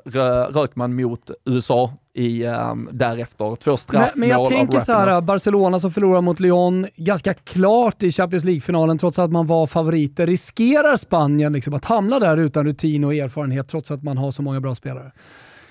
rök 0.51 0.75
man 0.75 0.95
mot 0.95 1.31
USA 1.45 1.93
i, 2.15 2.45
um, 2.45 2.89
därefter. 2.91 3.56
Två 3.56 3.78
straffmål 3.78 4.12
Men, 4.15 4.19
men 4.19 4.30
jag 4.30 4.49
tänker 4.49 4.80
så 4.80 4.93
här, 4.93 5.21
Barcelona 5.21 5.80
som 5.80 5.91
förlorar 5.91 6.21
mot 6.21 6.39
Lyon 6.39 6.88
ganska 6.95 7.34
klart 7.34 8.04
i 8.04 8.12
Champions 8.12 8.43
League-finalen 8.43 8.97
trots 8.97 9.19
att 9.19 9.32
man 9.32 9.47
var 9.47 9.67
favoriter. 9.67 10.28
Riskerar 10.28 10.97
Spanien 10.97 11.54
liksom 11.54 11.73
att 11.73 11.86
hamna 11.86 12.19
där 12.19 12.38
utan 12.38 12.65
rutin 12.65 13.04
och 13.04 13.13
erfarenhet 13.13 13.67
trots 13.67 13.91
att 13.91 14.04
man 14.04 14.17
har 14.17 14.32
så 14.32 14.41
många 14.41 14.62
bra 14.62 14.75
spelare? 14.75 15.12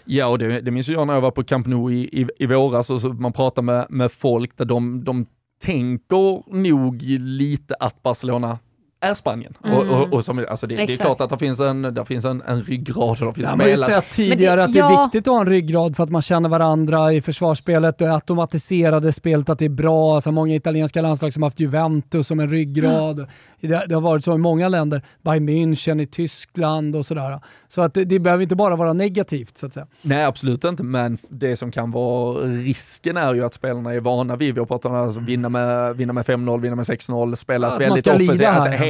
Ja, 0.04 0.26
och 0.26 0.38
det, 0.38 0.60
det 0.60 0.70
minns 0.70 0.88
jag 0.88 1.06
när 1.06 1.14
jag 1.14 1.20
var 1.20 1.30
på 1.30 1.44
Camp 1.44 1.66
Nou 1.66 1.92
i, 1.92 2.20
i, 2.20 2.26
i 2.38 2.46
våras 2.46 2.90
och 2.90 3.00
så 3.00 3.08
man 3.08 3.32
pratar 3.32 3.62
med, 3.62 3.86
med 3.90 4.12
folk 4.12 4.56
där 4.56 4.64
de, 4.64 5.04
de 5.04 5.26
tänker 5.62 6.54
nog 6.56 7.02
lite 7.18 7.74
att 7.80 8.02
Barcelona 8.02 8.58
är 9.04 9.14
Spanien. 9.14 9.54
Mm. 9.64 9.78
Och, 9.78 10.00
och, 10.00 10.12
och 10.12 10.24
som, 10.24 10.46
alltså 10.48 10.66
det, 10.66 10.76
det, 10.76 10.92
är 10.92 10.96
klart 10.96 11.20
att 11.20 11.30
det 11.30 11.38
finns 11.38 11.60
en, 11.60 11.82
det 11.82 12.04
finns 12.04 12.24
en, 12.24 12.42
en 12.46 12.62
ryggrad 12.62 13.22
och 13.22 13.26
det 13.26 13.34
finns 13.34 13.48
ja, 13.48 13.56
Man 13.56 13.60
har 13.60 13.68
ju 13.68 13.76
sett 13.76 14.10
tidigare 14.10 14.56
det, 14.56 14.64
att 14.64 14.72
det 14.72 14.78
är 14.78 14.92
ja. 14.92 15.02
viktigt 15.04 15.28
att 15.28 15.34
ha 15.34 15.40
en 15.40 15.46
ryggrad 15.46 15.96
för 15.96 16.04
att 16.04 16.10
man 16.10 16.22
känner 16.22 16.48
varandra 16.48 17.12
i 17.12 17.22
försvarsspelet, 17.22 17.98
det 17.98 18.14
automatiserade 18.14 19.12
spelet, 19.12 19.48
att 19.48 19.58
det 19.58 19.64
är 19.64 19.68
bra. 19.68 20.14
Alltså 20.14 20.32
många 20.32 20.54
italienska 20.54 21.02
landslag 21.02 21.32
som 21.32 21.42
haft 21.42 21.60
Juventus 21.60 22.26
som 22.26 22.40
en 22.40 22.50
ryggrad. 22.50 23.18
Mm. 23.18 23.30
Det, 23.60 23.86
det, 23.88 23.94
har 23.94 24.00
varit 24.00 24.24
så 24.24 24.34
i 24.34 24.38
många 24.38 24.68
länder. 24.68 25.02
Bayern 25.22 25.48
München 25.48 26.02
i 26.02 26.06
Tyskland 26.06 26.96
och 26.96 27.06
sådär. 27.06 27.40
Så 27.68 27.80
att 27.80 27.94
det, 27.94 28.04
det 28.04 28.18
behöver 28.18 28.42
inte 28.42 28.56
bara 28.56 28.76
vara 28.76 28.92
negativt 28.92 29.58
så 29.58 29.66
att 29.66 29.74
säga. 29.74 29.86
Nej, 30.02 30.24
absolut 30.24 30.64
inte, 30.64 30.82
men 30.82 31.18
det 31.28 31.56
som 31.56 31.70
kan 31.70 31.90
vara 31.90 32.38
risken 32.38 33.16
är 33.16 33.34
ju 33.34 33.44
att 33.44 33.54
spelarna 33.54 33.94
är 33.94 34.00
vana 34.00 34.36
vid, 34.36 34.54
vi 34.54 34.60
har 34.60 34.66
pratat 34.66 34.92
om 34.92 34.96
alltså, 34.96 35.20
vinna 35.20 35.48
med, 35.48 35.96
vinna 35.96 36.12
med 36.12 36.24
5-0, 36.24 36.60
vinna 36.60 36.76
med 36.76 36.84
6-0, 36.84 37.34
spela 37.34 37.68
ja, 37.68 37.78
väldigt 37.78 38.06
offensivt, 38.06 38.40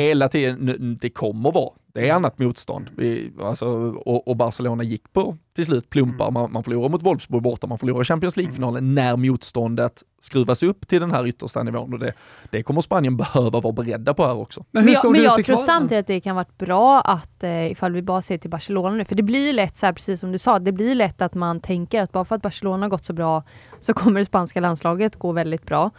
hela 0.04 0.28
tiden, 0.28 0.98
det 1.00 1.10
kommer 1.10 1.52
vara 1.52 1.70
det 1.94 2.08
är 2.08 2.14
annat 2.14 2.38
motstånd. 2.38 2.90
Vi, 2.96 3.32
alltså, 3.42 3.66
och, 4.06 4.28
och, 4.28 4.36
Barcelona 4.36 4.82
gick 4.82 5.12
på 5.12 5.36
till 5.54 5.64
slut 5.64 5.90
plumpar. 5.90 6.30
Man, 6.30 6.52
man 6.52 6.64
förlorar 6.64 6.88
mot 6.88 7.02
Wolfsburg 7.02 7.42
borta, 7.42 7.66
man 7.66 7.78
förlorar 7.78 8.04
Champions 8.04 8.36
League-finalen 8.36 8.94
när 8.94 9.16
motståndet 9.16 10.02
skruvas 10.20 10.62
upp 10.62 10.88
till 10.88 11.00
den 11.00 11.10
här 11.10 11.26
yttersta 11.26 11.62
nivån. 11.62 11.92
Och 11.92 11.98
det, 11.98 12.12
det 12.50 12.62
kommer 12.62 12.80
Spanien 12.80 13.16
behöva 13.16 13.60
vara 13.60 13.72
beredda 13.72 14.14
på 14.14 14.26
här 14.26 14.36
också. 14.36 14.64
Men, 14.70 14.84
men 14.84 14.94
jag, 14.94 15.12
men 15.12 15.22
jag 15.22 15.44
tror 15.44 15.56
samtidigt 15.56 16.00
att 16.00 16.06
det 16.06 16.20
kan 16.20 16.36
vara 16.36 16.46
bra 16.58 17.00
att, 17.00 17.44
eh, 17.44 17.72
ifall 17.72 17.92
vi 17.92 18.02
bara 18.02 18.22
ser 18.22 18.38
till 18.38 18.50
Barcelona 18.50 18.96
nu, 18.96 19.04
för 19.04 19.14
det 19.14 19.22
blir 19.22 19.52
lätt 19.52 19.76
så 19.76 19.86
här, 19.86 19.92
precis 19.92 20.20
som 20.20 20.32
du 20.32 20.38
sa, 20.38 20.58
det 20.58 20.72
blir 20.72 20.94
lätt 20.94 21.22
att 21.22 21.34
man 21.34 21.60
tänker 21.60 22.00
att 22.00 22.12
bara 22.12 22.24
för 22.24 22.36
att 22.36 22.42
Barcelona 22.42 22.84
har 22.84 22.90
gått 22.90 23.04
så 23.04 23.12
bra 23.12 23.42
så 23.80 23.94
kommer 23.94 24.20
det 24.20 24.26
spanska 24.26 24.60
landslaget 24.60 25.16
gå 25.16 25.32
väldigt 25.32 25.66
bra. 25.66 25.90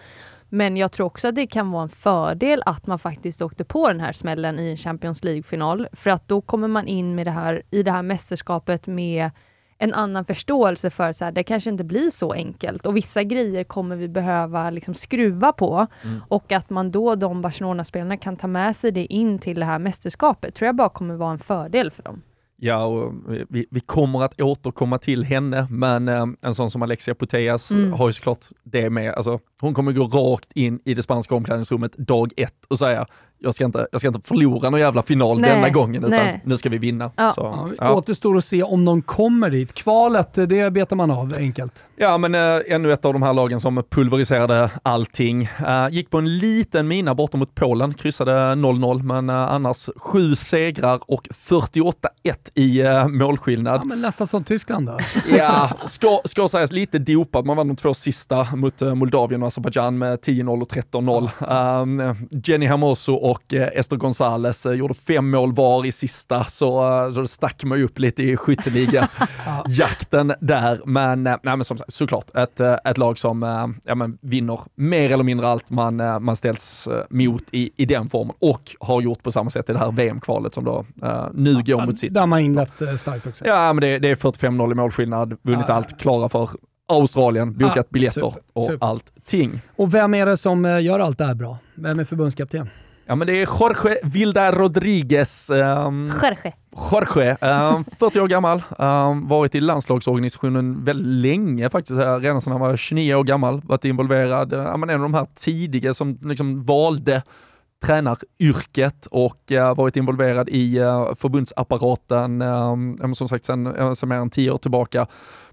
Men 0.49 0.77
jag 0.77 0.91
tror 0.91 1.05
också 1.07 1.27
att 1.27 1.35
det 1.35 1.47
kan 1.47 1.71
vara 1.71 1.83
en 1.83 1.89
fördel 1.89 2.63
att 2.65 2.87
man 2.87 2.99
faktiskt 2.99 3.41
åkte 3.41 3.63
på 3.63 3.87
den 3.87 3.99
här 3.99 4.11
smällen 4.11 4.59
i 4.59 4.69
en 4.69 4.77
Champions 4.77 5.23
League-final. 5.23 5.87
För 5.93 6.09
att 6.09 6.27
då 6.27 6.41
kommer 6.41 6.67
man 6.67 6.87
in 6.87 7.15
med 7.15 7.27
det 7.27 7.31
här, 7.31 7.63
i 7.71 7.83
det 7.83 7.91
här 7.91 8.01
mästerskapet 8.01 8.87
med 8.87 9.31
en 9.77 9.93
annan 9.93 10.25
förståelse 10.25 10.89
för 10.89 11.09
att 11.09 11.35
det 11.35 11.43
kanske 11.43 11.69
inte 11.69 11.83
blir 11.83 12.09
så 12.09 12.31
enkelt 12.33 12.85
och 12.85 12.97
vissa 12.97 13.23
grejer 13.23 13.63
kommer 13.63 13.95
vi 13.95 14.07
behöva 14.07 14.69
liksom 14.69 14.93
skruva 14.93 15.51
på 15.51 15.87
mm. 16.03 16.21
och 16.27 16.51
att 16.51 16.69
man 16.69 16.91
då, 16.91 17.15
de 17.15 17.41
Barcelona-spelarna, 17.41 18.17
kan 18.17 18.37
ta 18.37 18.47
med 18.47 18.75
sig 18.75 18.91
det 18.91 19.05
in 19.05 19.39
till 19.39 19.59
det 19.59 19.65
här 19.65 19.79
mästerskapet 19.79 20.55
tror 20.55 20.65
jag 20.65 20.75
bara 20.75 20.89
kommer 20.89 21.15
vara 21.15 21.31
en 21.31 21.39
fördel 21.39 21.91
för 21.91 22.03
dem. 22.03 22.21
Ja, 22.65 22.85
och 22.85 23.13
vi, 23.49 23.65
vi 23.71 23.79
kommer 23.79 24.23
att 24.23 24.41
återkomma 24.41 24.97
till 24.97 25.23
henne, 25.23 25.67
men 25.69 26.07
eh, 26.07 26.25
en 26.41 26.55
sån 26.55 26.71
som 26.71 26.81
Alexia 26.81 27.15
Putellas 27.15 27.71
mm. 27.71 27.93
har 27.93 28.07
ju 28.07 28.13
såklart 28.13 28.45
det 28.63 28.89
med. 28.89 29.13
Alltså, 29.13 29.39
hon 29.61 29.73
kommer 29.73 29.91
gå 29.91 30.07
rakt 30.07 30.51
in 30.51 30.79
i 30.85 30.93
det 30.93 31.01
spanska 31.01 31.35
omklädningsrummet 31.35 31.97
dag 31.97 32.31
ett 32.37 32.65
och 32.69 32.79
säga 32.79 33.05
jag 33.39 33.55
ska 33.55 33.65
inte, 33.65 33.87
jag 33.91 34.01
ska 34.01 34.07
inte 34.07 34.27
förlora 34.27 34.69
någon 34.69 34.79
jävla 34.79 35.03
final 35.03 35.39
nej, 35.39 35.49
denna 35.49 35.69
gången, 35.69 36.03
utan 36.03 36.09
nej. 36.09 36.41
nu 36.45 36.57
ska 36.57 36.69
vi 36.69 36.77
vinna. 36.77 37.11
Ja. 37.15 37.31
Så, 37.31 37.71
ja. 37.79 37.93
Återstår 37.93 38.37
att 38.37 38.45
se 38.45 38.63
om 38.63 38.85
de 38.85 39.01
kommer 39.01 39.49
dit. 39.49 39.73
Kvalet, 39.73 40.33
det 40.33 40.73
betar 40.73 40.95
man 40.95 41.11
av 41.11 41.33
enkelt. 41.37 41.85
Ja, 41.95 42.17
men 42.17 42.35
äh, 42.35 42.61
ännu 42.67 42.91
ett 42.91 43.05
av 43.05 43.13
de 43.13 43.23
här 43.23 43.33
lagen 43.33 43.59
som 43.59 43.83
pulveriserade 43.89 44.71
allting. 44.83 45.49
Äh, 45.67 45.89
gick 45.91 46.09
på 46.09 46.17
en 46.17 46.37
liten 46.37 46.87
mina 46.87 47.15
borta 47.15 47.37
mot 47.37 47.55
Polen, 47.55 47.93
kryssade 47.93 48.31
0-0, 48.31 49.03
men 49.03 49.29
äh, 49.29 49.35
annars 49.35 49.89
sju 49.95 50.35
segrar 50.35 50.99
och 51.07 51.27
48-1 51.27 52.01
i 52.53 52.81
äh, 52.81 53.07
målskillnad. 53.07 53.81
Ja, 53.81 53.85
men 53.85 54.01
nästan 54.01 54.27
som 54.27 54.43
Tyskland 54.43 54.87
då. 54.87 54.97
ja, 55.37 55.69
ska, 55.85 56.19
ska 56.25 56.47
sägas 56.47 56.71
lite 56.71 56.99
dopad. 56.99 57.45
Man 57.45 57.57
vann 57.57 57.67
de 57.67 57.75
två 57.75 57.93
sista 57.93 58.47
mot 58.55 58.81
Moldavien 58.81 59.41
och 59.41 59.47
Azerbajdzjan 59.47 59.97
med 59.97 60.19
10-0 60.19 60.61
och 60.61 60.71
13-0. 60.71 61.81
Um, 61.81 62.15
Jenny 62.43 62.65
Hermoso 62.65 63.24
och 63.25 63.53
eh, 63.53 63.69
Esther 63.73 63.97
Gonzales 63.97 64.65
eh, 64.65 64.73
gjorde 64.73 64.93
fem 64.93 65.29
mål 65.29 65.53
var 65.53 65.85
i 65.85 65.91
sista, 65.91 66.43
så, 66.43 67.03
eh, 67.05 67.11
så 67.11 67.21
det 67.21 67.27
stack 67.27 67.63
man 67.63 67.77
ju 67.77 67.83
upp 67.83 67.99
lite 67.99 68.23
i 68.23 68.37
skytteliga-jakten 68.37 70.33
där. 70.39 70.81
Men, 70.85 71.23
nej, 71.23 71.37
men 71.43 71.63
som 71.63 71.77
sagt, 71.77 71.93
såklart 71.93 72.35
ett, 72.35 72.59
ett 72.59 72.97
lag 72.97 73.17
som 73.19 73.41
ja, 73.83 73.95
men 73.95 74.17
vinner 74.21 74.59
mer 74.75 75.11
eller 75.11 75.23
mindre 75.23 75.47
allt 75.47 75.69
man, 75.69 75.95
man 76.23 76.35
ställs 76.35 76.87
mot 77.09 77.43
i, 77.51 77.71
i 77.75 77.85
den 77.85 78.09
formen 78.09 78.35
och 78.39 78.75
har 78.79 79.01
gjort 79.01 79.23
på 79.23 79.31
samma 79.31 79.49
sätt 79.49 79.69
i 79.69 79.73
det 79.73 79.79
här 79.79 79.91
VM-kvalet 79.91 80.53
som 80.53 80.63
då 80.63 80.85
uh, 81.03 81.27
nu 81.33 81.61
ja, 81.65 81.77
går 81.77 81.85
mot 81.85 81.99
sitt. 81.99 82.13
Där 82.13 82.25
man 82.25 82.39
inlett 82.39 82.99
starkt 82.99 83.27
också. 83.27 83.45
Ja, 83.47 83.73
men 83.73 83.81
det, 83.81 83.99
det 83.99 84.09
är 84.09 84.15
45-0 84.15 84.71
i 84.71 84.75
målskillnad, 84.75 85.37
vunnit 85.41 85.65
ja, 85.67 85.73
allt, 85.73 85.97
klara 85.97 86.29
för 86.29 86.49
Australien, 86.87 87.57
bokat 87.57 87.77
ah, 87.77 87.89
biljetter 87.89 88.21
super, 88.21 88.41
och 88.53 88.65
super. 88.65 88.87
allting. 88.87 89.61
Och 89.75 89.93
vem 89.93 90.13
är 90.13 90.25
det 90.25 90.37
som 90.37 90.81
gör 90.81 90.99
allt 90.99 91.17
det 91.17 91.25
här 91.25 91.35
bra? 91.35 91.57
Vem 91.75 91.99
är 91.99 92.05
förbundskapten? 92.05 92.69
Ja 93.07 93.15
men 93.15 93.27
det 93.27 93.41
är 93.41 93.47
Jorge 93.59 93.97
Vilda 94.03 94.51
Rodriguez. 94.51 95.49
Um, 95.49 96.11
Jorge. 96.23 96.53
Jorge, 96.91 97.37
um, 97.75 97.85
40 97.99 98.19
år 98.19 98.27
gammal, 98.27 98.63
um, 98.77 99.27
varit 99.27 99.55
i 99.55 99.61
landslagsorganisationen 99.61 100.83
väldigt 100.83 101.07
länge 101.07 101.69
faktiskt, 101.69 101.99
redan 101.99 102.41
sedan 102.41 102.51
han 102.51 102.61
var 102.61 102.77
29 102.77 103.15
år 103.15 103.23
gammal, 103.23 103.61
varit 103.63 103.85
involverad, 103.85 104.53
uh, 104.53 104.59
en 104.59 104.89
av 104.89 104.99
de 104.99 105.13
här 105.13 105.27
tidiga 105.35 105.93
som 105.93 106.19
liksom 106.21 106.65
valde 106.65 107.23
tränaryrket 107.85 109.05
och 109.05 109.51
uh, 109.51 109.75
varit 109.75 109.97
involverad 109.97 110.49
i 110.49 110.79
uh, 110.79 111.13
förbundsapparaten, 111.15 112.41
um, 112.41 113.15
som 113.15 113.27
sagt 113.27 113.45
sen 113.45 113.63
mer 113.63 114.15
än 114.15 114.29
tio 114.29 114.51
år 114.51 114.57
tillbaka 114.57 115.07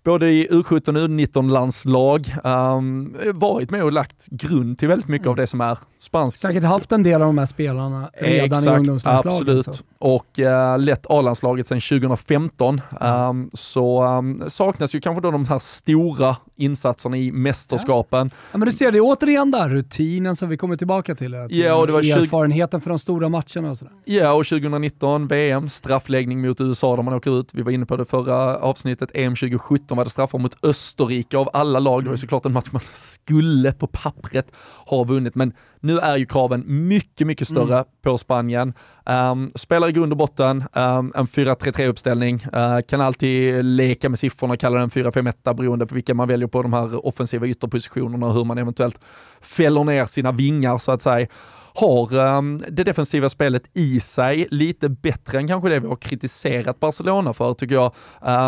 både 0.04 0.30
i 0.30 0.48
U17 0.48 0.88
och 0.88 1.08
U19-landslag, 1.08 2.34
um, 2.44 3.16
varit 3.34 3.70
med 3.70 3.84
och 3.84 3.92
lagt 3.92 4.26
grund 4.26 4.78
till 4.78 4.88
väldigt 4.88 5.08
mycket 5.08 5.26
mm. 5.26 5.30
av 5.30 5.36
det 5.36 5.46
som 5.46 5.60
är 5.60 5.78
spanskt. 5.98 6.40
Säkert 6.40 6.64
haft 6.64 6.92
en 6.92 7.02
del 7.02 7.22
av 7.22 7.26
de 7.26 7.38
här 7.38 7.46
spelarna 7.46 8.10
redan 8.14 8.44
Exakt, 8.44 8.66
i 8.66 8.68
ungdomslandslaget. 8.68 9.38
Absolut, 9.40 9.64
så. 9.64 9.82
och 9.98 10.38
uh, 10.38 10.78
lett 10.78 11.06
A-landslaget 11.08 11.66
sedan 11.66 11.80
2015. 11.80 12.80
Mm. 13.00 13.28
Um, 13.28 13.50
så 13.54 14.04
um, 14.04 14.42
saknas 14.48 14.94
ju 14.94 15.00
kanske 15.00 15.20
då 15.20 15.30
de 15.30 15.44
här 15.44 15.58
stora 15.58 16.36
insatserna 16.62 17.16
i 17.16 17.32
mästerskapen. 17.32 18.30
Ja. 18.32 18.38
ja 18.52 18.58
men 18.58 18.66
du 18.68 18.72
ser, 18.72 18.92
det 18.92 18.98
är 18.98 19.02
återigen 19.02 19.50
där 19.50 19.68
rutinen 19.68 20.36
som 20.36 20.48
vi 20.48 20.56
kommer 20.56 20.76
tillbaka 20.76 21.14
till. 21.14 21.32
till 21.48 21.60
ja, 21.60 21.74
och 21.74 21.86
det 21.86 21.92
var 21.92 22.00
erfarenheten 22.00 22.80
20... 22.80 22.84
för 22.84 22.90
de 22.90 22.98
stora 22.98 23.28
matcherna 23.28 23.70
och 23.70 23.78
sådär. 23.78 23.94
Ja, 24.04 24.32
och 24.32 24.46
2019 24.46 25.28
VM, 25.28 25.68
straffläggning 25.68 26.40
mot 26.40 26.60
USA 26.60 26.96
där 26.96 27.02
man 27.02 27.14
åker 27.14 27.40
ut. 27.40 27.54
Vi 27.54 27.62
var 27.62 27.72
inne 27.72 27.86
på 27.86 27.96
det 27.96 28.04
förra 28.04 28.56
avsnittet, 28.56 29.10
EM 29.14 29.34
2017 29.36 29.92
de 29.92 29.98
hade 29.98 30.10
straffar 30.10 30.38
mot 30.38 30.64
Österrike 30.64 31.38
av 31.38 31.50
alla 31.52 31.78
lag. 31.78 32.02
Det 32.04 32.08
var 32.08 32.14
ju 32.14 32.18
såklart 32.18 32.46
en 32.46 32.52
match 32.52 32.68
man 32.70 32.82
skulle 32.92 33.72
på 33.72 33.86
pappret 33.86 34.46
ha 34.86 35.04
vunnit, 35.04 35.34
men 35.34 35.52
nu 35.82 35.98
är 35.98 36.16
ju 36.16 36.26
kraven 36.26 36.64
mycket, 36.66 37.26
mycket 37.26 37.48
större 37.48 37.74
mm. 37.74 37.84
på 38.02 38.18
Spanien. 38.18 38.74
Um, 39.06 39.52
spelar 39.54 39.88
i 39.88 39.92
grund 39.92 40.12
och 40.12 40.18
botten 40.18 40.64
um, 40.72 41.12
en 41.14 41.26
4-3-3 41.26 41.86
uppställning, 41.86 42.46
uh, 42.56 42.80
kan 42.88 43.00
alltid 43.00 43.64
leka 43.64 44.08
med 44.08 44.18
siffrorna, 44.18 44.56
kalla 44.56 44.78
den 44.78 44.90
4-5-1 44.90 45.54
beroende 45.54 45.86
på 45.86 45.94
vilka 45.94 46.14
man 46.14 46.28
väljer 46.28 46.48
på 46.48 46.62
de 46.62 46.72
här 46.72 47.06
offensiva 47.06 47.46
ytterpositionerna 47.46 48.26
och 48.26 48.34
hur 48.34 48.44
man 48.44 48.58
eventuellt 48.58 48.98
fäller 49.40 49.84
ner 49.84 50.04
sina 50.04 50.32
vingar 50.32 50.78
så 50.78 50.92
att 50.92 51.02
säga 51.02 51.26
har 51.74 52.18
um, 52.18 52.64
det 52.68 52.84
defensiva 52.84 53.28
spelet 53.28 53.62
i 53.72 54.00
sig 54.00 54.46
lite 54.50 54.88
bättre 54.88 55.38
än 55.38 55.48
kanske 55.48 55.68
det 55.68 55.80
vi 55.80 55.86
har 55.86 55.96
kritiserat 55.96 56.80
Barcelona 56.80 57.32
för, 57.32 57.54
tycker 57.54 57.74
jag. 57.74 57.92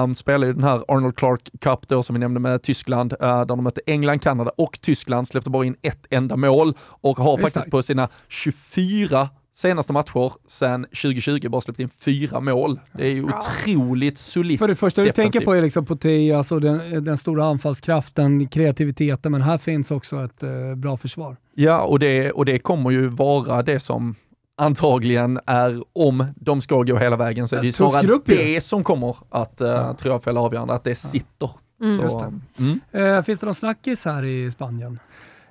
Um, 0.03 0.15
spelar 0.15 0.47
ju 0.47 0.53
den 0.53 0.65
här 0.65 0.85
Arnold 0.89 1.17
Clark 1.17 1.51
Cup 1.61 1.89
då 1.89 2.03
som 2.03 2.15
vi 2.15 2.21
nämnde 2.21 2.41
med 2.41 2.63
Tyskland, 2.63 3.13
uh, 3.13 3.19
där 3.19 3.45
de 3.45 3.65
mötte 3.65 3.81
England, 3.87 4.19
Kanada 4.19 4.51
och 4.57 4.79
Tyskland, 4.81 5.29
släppte 5.29 5.51
bara 5.51 5.67
in 5.67 5.77
ett 5.83 6.07
enda 6.11 6.37
mål 6.37 6.75
och 6.81 7.19
har 7.19 7.39
faktiskt 7.39 7.71
på 7.71 7.83
sina 7.83 8.09
24 8.29 9.29
senaste 9.55 9.93
matcher 9.93 10.33
sedan 10.47 10.85
2020 10.85 11.49
bara 11.49 11.61
släppt 11.61 11.81
in 11.81 11.89
fyra 11.89 12.41
mål. 12.41 12.81
Det 12.93 13.07
är 13.07 13.11
ju 13.11 13.27
ja. 13.29 13.39
otroligt 13.39 14.19
solitt 14.19 14.59
För 14.59 14.69
det 14.69 14.77
första 14.77 15.03
du 15.03 15.13
tänker 15.13 15.41
på 15.41 15.53
är 15.53 15.63
liksom 15.63 15.87
Poteas 15.87 16.53
och 16.53 16.61
den, 16.61 17.05
den 17.05 17.19
stora 17.19 17.45
anfallskraften, 17.45 18.49
kreativiteten, 18.49 19.33
men 19.33 19.43
här 19.43 19.59
finns 19.59 19.91
också 19.91 20.25
ett 20.25 20.43
eh, 20.43 20.75
bra 20.75 20.97
försvar. 20.97 21.37
Ja, 21.57 21.83
och 21.83 21.99
det, 21.99 22.33
och 22.33 22.45
det 22.45 22.59
kommer 22.59 22.91
ju 22.91 23.09
vara 23.09 23.63
det 23.63 23.81
som 23.81 24.15
antagligen 24.57 25.41
är, 25.47 25.83
om 25.93 26.27
de 26.37 26.61
ska 26.61 26.83
gå 26.83 26.97
hela 26.97 27.17
vägen, 27.17 27.49
så 27.49 27.57
är 27.57 27.61
det 27.61 27.67
ju 27.67 27.73
snarare 27.73 28.07
grupp, 28.07 28.23
det 28.27 28.53
ju. 28.53 28.61
som 28.61 28.85
kommer 28.85 29.17
att, 29.31 29.61
uh, 29.61 29.69
ja. 29.69 29.95
tror 29.95 30.15
jag, 30.15 30.23
fälla 30.23 30.41
avgörande, 30.41 30.75
att 30.75 30.85
det 30.85 30.95
sitter. 30.95 31.51
Mm. 31.83 32.09
Så, 32.09 32.33
mm. 32.59 32.81
Uh, 32.95 33.23
finns 33.23 33.41
det 33.41 33.47
någon 33.47 33.55
snackis 33.55 34.05
här 34.05 34.25
i 34.25 34.51
Spanien? 34.51 34.99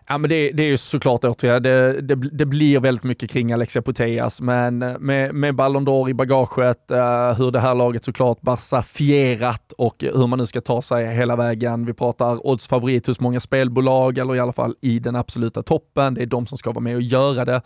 Ja, 0.07 0.17
men 0.17 0.29
det, 0.29 0.51
det 0.51 0.63
är 0.63 0.67
ju 0.67 0.77
såklart 0.77 1.23
återigen, 1.23 1.63
det, 1.63 2.01
det, 2.01 2.15
det, 2.15 2.45
blir 2.45 2.79
väldigt 2.79 3.03
mycket 3.03 3.29
kring 3.29 3.51
Alexia 3.51 3.81
Putellas, 3.81 4.41
men 4.41 4.77
med, 4.79 5.35
med 5.35 5.55
Ballon 5.55 5.87
d'Or 5.87 6.09
i 6.09 6.13
bagaget, 6.13 6.91
uh, 6.91 6.97
hur 7.37 7.51
det 7.51 7.59
här 7.59 7.75
laget 7.75 8.05
såklart 8.05 8.41
barsafierat 8.41 9.73
och 9.77 9.95
hur 9.99 10.27
man 10.27 10.39
nu 10.39 10.45
ska 10.45 10.61
ta 10.61 10.81
sig 10.81 11.07
hela 11.07 11.35
vägen. 11.35 11.85
Vi 11.85 11.93
pratar 11.93 12.47
oddsfavorit 12.47 13.07
hos 13.07 13.19
många 13.19 13.39
spelbolag, 13.39 14.17
eller 14.17 14.35
i 14.35 14.39
alla 14.39 14.53
fall 14.53 14.75
i 14.81 14.99
den 14.99 15.15
absoluta 15.15 15.63
toppen. 15.63 16.13
Det 16.13 16.21
är 16.21 16.25
de 16.25 16.47
som 16.47 16.57
ska 16.57 16.71
vara 16.71 16.83
med 16.83 16.95
och 16.95 17.01
göra 17.01 17.45
det. 17.45 17.61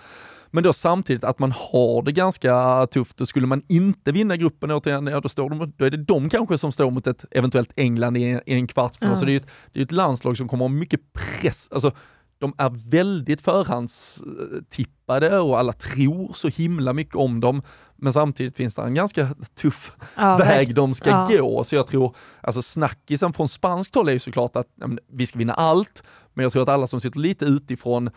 Men 0.52 0.64
då 0.64 0.74
samtidigt 0.74 1.24
att 1.24 1.40
man 1.40 1.52
har 1.52 2.02
det 2.02 2.12
ganska 2.12 2.88
tufft 2.92 3.22
och 3.22 3.28
skulle 3.28 3.48
man 3.48 3.62
inte 3.68 4.12
vinna 4.12 4.38
gruppen 4.38 4.72
återigen, 4.72 5.08
ja, 5.08 5.20
då, 5.20 5.30
står 5.30 5.50
de, 5.50 5.74
då 5.78 5.86
är 5.86 5.90
det 5.90 5.98
de 5.98 6.30
kanske 6.30 6.58
som 6.58 6.72
står 6.72 6.92
mot 6.92 7.08
ett 7.08 7.26
eventuellt 7.32 7.72
England 7.76 8.18
i, 8.18 8.24
en, 8.24 8.42
i 8.46 8.54
en 8.54 8.68
kvartsfinal. 8.68 9.12
Mm. 9.12 9.20
Så 9.20 9.26
det 9.26 9.32
är 9.32 9.34
ju 9.34 9.38
ett, 9.38 9.48
det 9.74 9.80
är 9.80 9.84
ett 9.84 9.92
landslag 9.92 10.38
som 10.38 10.48
kommer 10.48 10.64
ha 10.66 10.70
mycket 10.70 11.02
press. 11.14 11.70
Alltså, 11.72 11.92
de 12.40 12.54
är 12.58 12.90
väldigt 12.90 13.42
förhandstippade 13.42 15.40
och 15.40 15.60
alla 15.60 15.74
tror 15.74 16.34
så 16.34 16.48
himla 16.48 16.94
mycket 16.94 17.16
om 17.16 17.40
dem. 17.40 17.62
Men 17.96 18.14
samtidigt 18.14 18.56
finns 18.56 18.76
det 18.76 18.82
en 18.82 18.96
ganska 18.96 19.36
tuff 19.56 19.92
ja, 20.16 20.38
väg 20.38 20.76
de 20.76 20.94
ska 20.94 21.10
ja. 21.10 21.28
gå. 21.30 21.64
Så 21.64 21.76
jag 21.76 21.88
tror, 21.88 22.16
alltså 22.42 22.62
snackisen 22.62 23.34
från 23.34 23.48
spanskt 23.50 23.96
håll 23.96 24.10
är 24.10 24.14
ju 24.14 24.20
såklart 24.20 24.56
att 24.56 24.68
ja, 24.76 24.90
vi 25.12 25.26
ska 25.26 25.40
vinna 25.40 25.54
allt, 25.54 26.04
men 26.34 26.44
jag 26.44 26.52
tror 26.52 26.64
att 26.64 26.70
alla 26.70 26.88
som 26.88 27.00
sitter 27.02 27.20
lite 27.20 27.46
utifrån 27.46 28.10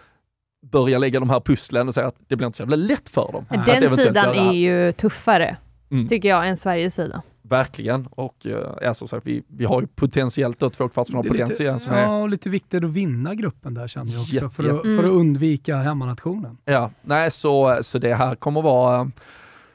börjar 0.63 0.99
lägga 0.99 1.21
de 1.21 1.31
här 1.31 1.41
pusslen 1.41 1.89
och 1.89 1.95
säga 1.95 2.07
att 2.07 2.17
det 2.29 2.37
blir 2.37 2.47
inte 2.47 2.57
så 2.57 2.63
jävla 2.63 2.77
lätt 2.77 3.09
för 3.09 3.33
dem. 3.33 3.45
Den 3.67 3.97
sidan 3.97 4.35
är 4.35 4.53
ju 4.53 4.93
tuffare, 4.93 5.57
mm. 5.91 6.09
tycker 6.09 6.29
jag, 6.29 6.49
än 6.49 6.57
Sveriges 6.57 6.95
sida. 6.95 7.23
Verkligen, 7.51 8.07
och 8.07 8.47
eh, 8.83 8.93
som 8.93 9.09
sagt, 9.09 9.27
vi, 9.27 9.43
vi 9.49 9.65
har 9.65 9.81
ju 9.81 9.87
potentiellt 9.87 10.59
då 10.59 10.71
två 10.71 10.89
kvartsfinalpotential. 10.89 11.81
Ja, 11.87 11.93
är... 11.95 12.09
och 12.09 12.29
lite 12.29 12.49
viktigt 12.51 12.85
att 12.85 12.91
vinna 12.91 13.35
gruppen 13.35 13.75
där 13.75 13.89
känner 13.89 14.13
jag 14.13 14.21
också, 14.23 14.35
Jätte, 14.35 14.49
för, 14.49 14.65
att, 14.65 14.85
mm. 14.85 14.97
för 14.97 15.05
att 15.09 15.15
undvika 15.15 15.77
hemmanationen. 15.77 16.59
Ja, 16.65 16.91
nej, 17.03 17.31
så, 17.31 17.79
så 17.83 17.99
det 17.99 18.15
här 18.15 18.35
kommer 18.35 18.63
vara 18.63 19.11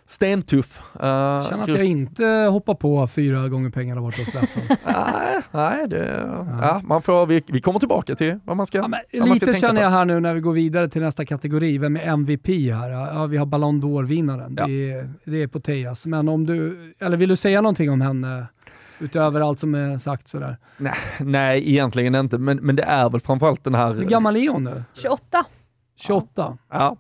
stentuff. 0.07 0.81
Uh, 1.03 1.07
jag 1.07 1.45
känner 1.45 1.63
att 1.63 1.67
jag 1.67 1.85
inte 1.85 2.25
hoppar 2.25 2.73
på 2.73 3.07
fyra 3.07 3.49
gånger 3.49 3.69
pengarna 3.69 4.01
bort 4.01 4.17
hos 4.17 4.33
Betsson. 4.33 4.63
nej, 4.85 5.41
nej 5.51 5.87
det, 5.87 6.27
ja. 6.61 6.81
man 6.83 7.01
får, 7.01 7.25
vi, 7.25 7.43
vi 7.47 7.61
kommer 7.61 7.79
tillbaka 7.79 8.15
till 8.15 8.39
vad 8.43 8.57
man 8.57 8.65
ska 8.65 8.77
ja, 8.77 8.89
Lite 9.11 9.25
man 9.25 9.35
ska 9.35 9.53
känner 9.53 9.81
jag 9.81 9.89
här 9.89 10.05
nu 10.05 10.19
när 10.19 10.33
vi 10.33 10.39
går 10.39 10.53
vidare 10.53 10.89
till 10.89 11.01
nästa 11.01 11.25
kategori. 11.25 11.77
Vem 11.77 11.95
är 11.95 12.07
MVP 12.07 12.47
här? 12.47 12.89
Ja, 12.89 13.25
vi 13.25 13.37
har 13.37 13.45
Ballon 13.45 13.81
d'Or-vinnaren. 13.81 14.55
Ja. 14.57 14.67
Det, 14.67 14.91
är, 14.91 15.09
det 15.23 15.41
är 15.41 15.47
Poteas. 15.47 16.05
Men 16.05 16.29
om 16.29 16.45
du, 16.45 16.93
eller 16.99 17.17
vill 17.17 17.29
du 17.29 17.35
säga 17.35 17.61
någonting 17.61 17.91
om 17.91 18.01
henne? 18.01 18.45
Utöver 18.99 19.41
allt 19.41 19.59
som 19.59 19.75
är 19.75 19.97
sagt 19.97 20.27
sådär? 20.27 20.57
Nej, 20.77 20.93
nej 21.19 21.69
egentligen 21.69 22.15
inte, 22.15 22.37
men, 22.37 22.57
men 22.57 22.75
det 22.75 22.83
är 22.83 23.09
väl 23.09 23.21
framförallt 23.21 23.63
den 23.63 23.75
här... 23.75 23.93
Hur 23.93 24.03
gammal 24.03 24.35
är 24.37 24.49
hon 24.49 24.63
nu? 24.63 24.83
28. 24.93 25.45
28. 25.95 26.57
Ja. 26.71 26.97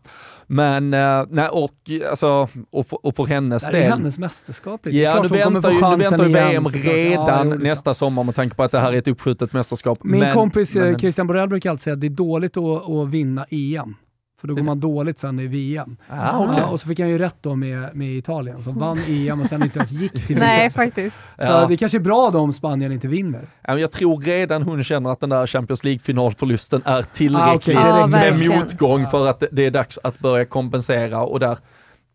Men, 0.47 0.93
eh, 0.93 1.25
nej, 1.29 1.49
och, 1.49 1.73
alltså, 2.09 2.47
och, 2.69 2.87
för, 2.87 3.05
och 3.05 3.15
för 3.15 3.25
hennes 3.25 3.63
del. 3.63 3.71
Det 3.71 3.83
är 3.83 3.89
hennes 3.89 4.19
mästerskap. 4.19 4.85
Lite. 4.85 4.97
Ja, 4.97 5.21
nu 5.21 5.27
väntar, 5.27 5.71
ju, 5.71 5.97
nu 5.97 6.03
väntar 6.03 6.25
ju 6.25 6.33
VM 6.33 6.67
redan 6.67 7.49
ja, 7.49 7.55
nästa 7.55 7.93
sommar 7.93 8.23
med 8.23 8.35
tanke 8.35 8.55
på 8.55 8.63
att 8.63 8.71
det 8.71 8.79
här 8.79 8.93
är 8.93 8.97
ett 8.97 9.07
uppskjutet 9.07 9.53
mästerskap. 9.53 10.03
Min 10.03 10.19
men, 10.19 10.33
kompis 10.33 10.75
men, 10.75 10.99
Christian 10.99 11.27
Borrell 11.27 11.49
brukar 11.49 11.69
alltid 11.69 11.83
säga 11.83 11.93
att 11.93 12.01
det 12.01 12.07
är 12.07 12.09
dåligt 12.09 12.57
att, 12.57 12.89
att 12.89 13.09
vinna 13.09 13.45
EM. 13.49 13.95
För 14.41 14.47
då 14.47 14.55
går 14.55 14.63
man 14.63 14.79
dåligt 14.79 15.19
sen 15.19 15.39
i 15.39 15.47
VM. 15.47 15.97
Ah, 16.09 16.39
okay. 16.39 16.61
ja, 16.61 16.67
och 16.67 16.79
så 16.79 16.87
fick 16.87 16.99
han 16.99 17.09
ju 17.09 17.17
rätt 17.17 17.35
då 17.41 17.55
med, 17.55 17.95
med 17.95 18.17
Italien 18.17 18.63
som 18.63 18.79
vann 18.79 18.99
EM 19.07 19.41
och 19.41 19.47
sen 19.47 19.63
inte 19.63 19.79
ens 19.79 19.91
gick 19.91 20.11
till 20.11 20.35
VM. 20.35 20.39
Nej, 20.39 20.69
faktiskt. 20.69 21.15
Så 21.15 21.43
ja. 21.43 21.65
det 21.69 21.77
kanske 21.77 21.97
är 21.97 21.99
bra 21.99 22.29
då 22.29 22.39
om 22.39 22.53
Spanien 22.53 22.91
inte 22.91 23.07
vinner. 23.07 23.47
Jag 23.67 23.91
tror 23.91 24.21
redan 24.21 24.63
hon 24.63 24.83
känner 24.83 25.09
att 25.09 25.19
den 25.19 25.29
där 25.29 25.47
Champions 25.47 25.83
League-finalförlusten 25.83 26.81
är 26.85 27.01
tillräcklig 27.01 27.77
ah, 27.77 28.07
okay. 28.07 28.31
med 28.31 28.49
motgång 28.49 29.07
för 29.07 29.27
att 29.27 29.43
det 29.51 29.65
är 29.65 29.71
dags 29.71 29.99
att 30.03 30.19
börja 30.19 30.45
kompensera 30.45 31.23
och 31.23 31.39
där 31.39 31.57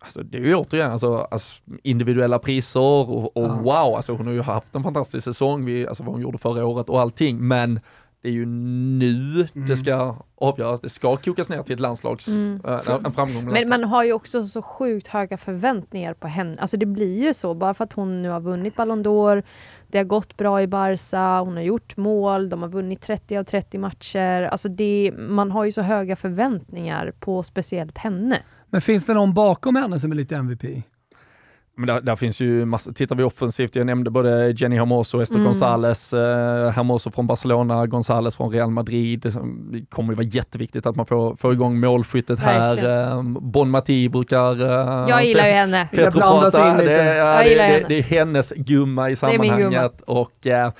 Alltså 0.02 0.22
det 0.22 0.38
är 0.38 0.42
ju 0.42 0.54
återigen 0.54 0.92
alltså, 0.92 1.16
alltså 1.30 1.56
individuella 1.82 2.38
priser 2.38 2.80
och, 2.80 3.36
och 3.36 3.44
ja. 3.44 3.54
wow, 3.54 3.96
alltså 3.96 4.12
hon 4.12 4.26
har 4.26 4.34
ju 4.34 4.42
haft 4.42 4.74
en 4.74 4.82
fantastisk 4.82 5.24
säsong, 5.24 5.64
vi, 5.64 5.86
alltså 5.86 6.02
vad 6.02 6.12
hon 6.14 6.22
gjorde 6.22 6.38
förra 6.38 6.66
året 6.66 6.88
och 6.88 7.00
allting, 7.00 7.48
men 7.48 7.80
det 8.22 8.28
är 8.28 8.32
ju 8.32 8.46
nu 8.46 9.48
mm. 9.54 9.68
det 9.68 9.76
ska 9.76 10.16
avgöras. 10.34 10.80
Det 10.80 10.88
ska 10.88 11.16
kokas 11.16 11.48
ner 11.48 11.62
till 11.62 11.74
ett 11.74 11.80
landslags, 11.80 12.28
mm. 12.28 12.60
äh, 12.64 12.98
en 13.04 13.12
framgång. 13.12 13.44
Men 13.44 13.68
man 13.68 13.84
har 13.84 14.04
ju 14.04 14.12
också 14.12 14.44
så 14.44 14.62
sjukt 14.62 15.08
höga 15.08 15.36
förväntningar 15.36 16.14
på 16.14 16.28
henne. 16.28 16.56
Alltså 16.60 16.76
det 16.76 16.86
blir 16.86 17.22
ju 17.22 17.34
så, 17.34 17.54
bara 17.54 17.74
för 17.74 17.84
att 17.84 17.92
hon 17.92 18.22
nu 18.22 18.28
har 18.28 18.40
vunnit 18.40 18.76
Ballon 18.76 19.04
d'Or, 19.04 19.42
det 19.88 19.98
har 19.98 20.04
gått 20.04 20.36
bra 20.36 20.62
i 20.62 20.66
Barca, 20.66 21.40
hon 21.40 21.56
har 21.56 21.62
gjort 21.62 21.96
mål, 21.96 22.48
de 22.48 22.62
har 22.62 22.68
vunnit 22.68 23.02
30 23.02 23.36
av 23.36 23.44
30 23.44 23.78
matcher. 23.78 24.42
Alltså 24.42 24.68
det, 24.68 25.12
man 25.18 25.50
har 25.50 25.64
ju 25.64 25.72
så 25.72 25.82
höga 25.82 26.16
förväntningar 26.16 27.12
på 27.20 27.42
speciellt 27.42 27.98
henne. 27.98 28.36
Men 28.70 28.80
finns 28.80 29.06
det 29.06 29.14
någon 29.14 29.34
bakom 29.34 29.76
henne 29.76 30.00
som 30.00 30.12
är 30.12 30.16
lite 30.16 30.36
MVP? 30.36 30.84
Men 31.76 31.86
där, 31.86 32.00
där, 32.00 32.16
finns 32.16 32.40
ju 32.40 32.64
massa, 32.64 32.92
tittar 32.92 33.16
vi 33.16 33.22
offensivt, 33.22 33.76
jag 33.76 33.86
nämnde 33.86 34.10
både 34.10 34.50
Jenny 34.50 34.76
Hermoso, 34.76 35.20
Esther 35.20 35.36
mm. 35.36 35.44
Gonzales, 35.44 36.12
eh, 36.12 36.70
Hermoso 36.70 37.10
från 37.10 37.26
Barcelona, 37.26 37.86
Gonzales 37.86 38.36
från 38.36 38.50
Real 38.50 38.70
Madrid. 38.70 39.20
Det 39.72 39.86
kommer 39.90 40.12
ju 40.12 40.16
vara 40.16 40.26
jätteviktigt 40.26 40.86
att 40.86 40.96
man 40.96 41.06
får, 41.06 41.36
får 41.36 41.52
igång 41.52 41.80
målskyttet 41.80 42.38
här. 42.38 43.08
Eh, 43.12 43.22
bon 43.22 43.70
Mati 43.70 44.08
brukar... 44.08 44.60
Eh, 44.60 45.08
jag 45.08 45.24
gillar 45.24 45.46
ju 45.46 45.52
henne. 45.52 45.88
Petro 45.92 46.20
prata, 46.20 46.76
det, 46.76 47.16
ja, 47.16 47.42
det, 47.42 47.54
det, 47.54 47.84
det, 47.88 47.98
är 47.98 48.02
hennes 48.02 48.52
gumma 48.56 49.10
i 49.10 49.16
sammanhanget. 49.16 50.02
Och, 50.02 50.46
eh, 50.46 50.72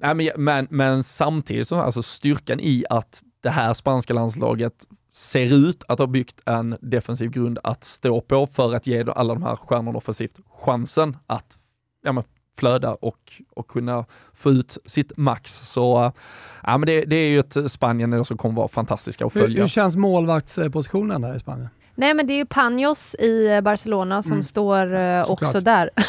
men, 0.00 0.30
men, 0.36 0.66
men 0.70 1.04
samtidigt 1.04 1.68
så, 1.68 1.80
alltså 1.80 2.02
styrkan 2.02 2.60
i 2.60 2.84
att 2.90 3.22
det 3.42 3.50
här 3.50 3.74
spanska 3.74 4.14
landslaget 4.14 4.74
ser 5.14 5.54
ut 5.54 5.84
att 5.88 5.98
ha 5.98 6.06
byggt 6.06 6.40
en 6.46 6.76
defensiv 6.80 7.30
grund 7.30 7.58
att 7.62 7.84
stå 7.84 8.20
på 8.20 8.46
för 8.46 8.74
att 8.74 8.86
ge 8.86 9.04
alla 9.10 9.34
de 9.34 9.42
här 9.42 9.56
stjärnorna 9.56 9.98
offensivt 9.98 10.36
chansen 10.58 11.16
att 11.26 11.58
ja, 12.02 12.12
men, 12.12 12.24
flöda 12.58 12.94
och, 12.94 13.42
och 13.50 13.68
kunna 13.68 14.04
få 14.32 14.50
ut 14.50 14.78
sitt 14.86 15.16
max. 15.16 15.70
Så 15.70 16.12
ja, 16.62 16.78
men 16.78 16.86
det, 16.86 17.04
det 17.04 17.16
är 17.16 17.28
ju 17.28 17.38
ett 17.38 17.72
Spanien 17.72 18.24
som 18.24 18.36
kommer 18.36 18.54
vara 18.54 18.68
fantastiska 18.68 19.26
att 19.26 19.32
följa. 19.32 19.48
Hur, 19.48 19.60
hur 19.60 19.66
känns 19.66 19.96
målvaktspositionen 19.96 21.20
där 21.20 21.36
i 21.36 21.40
Spanien? 21.40 21.68
Nej 21.94 22.14
men 22.14 22.26
det 22.26 22.32
är 22.32 22.36
ju 22.36 22.46
Panos 22.46 23.14
i 23.14 23.46
eh, 23.46 23.60
Barcelona 23.60 24.22
som 24.22 24.32
mm. 24.32 24.44
står 24.44 24.94
uh, 24.94 25.30
också 25.30 25.60
där. 25.60 25.90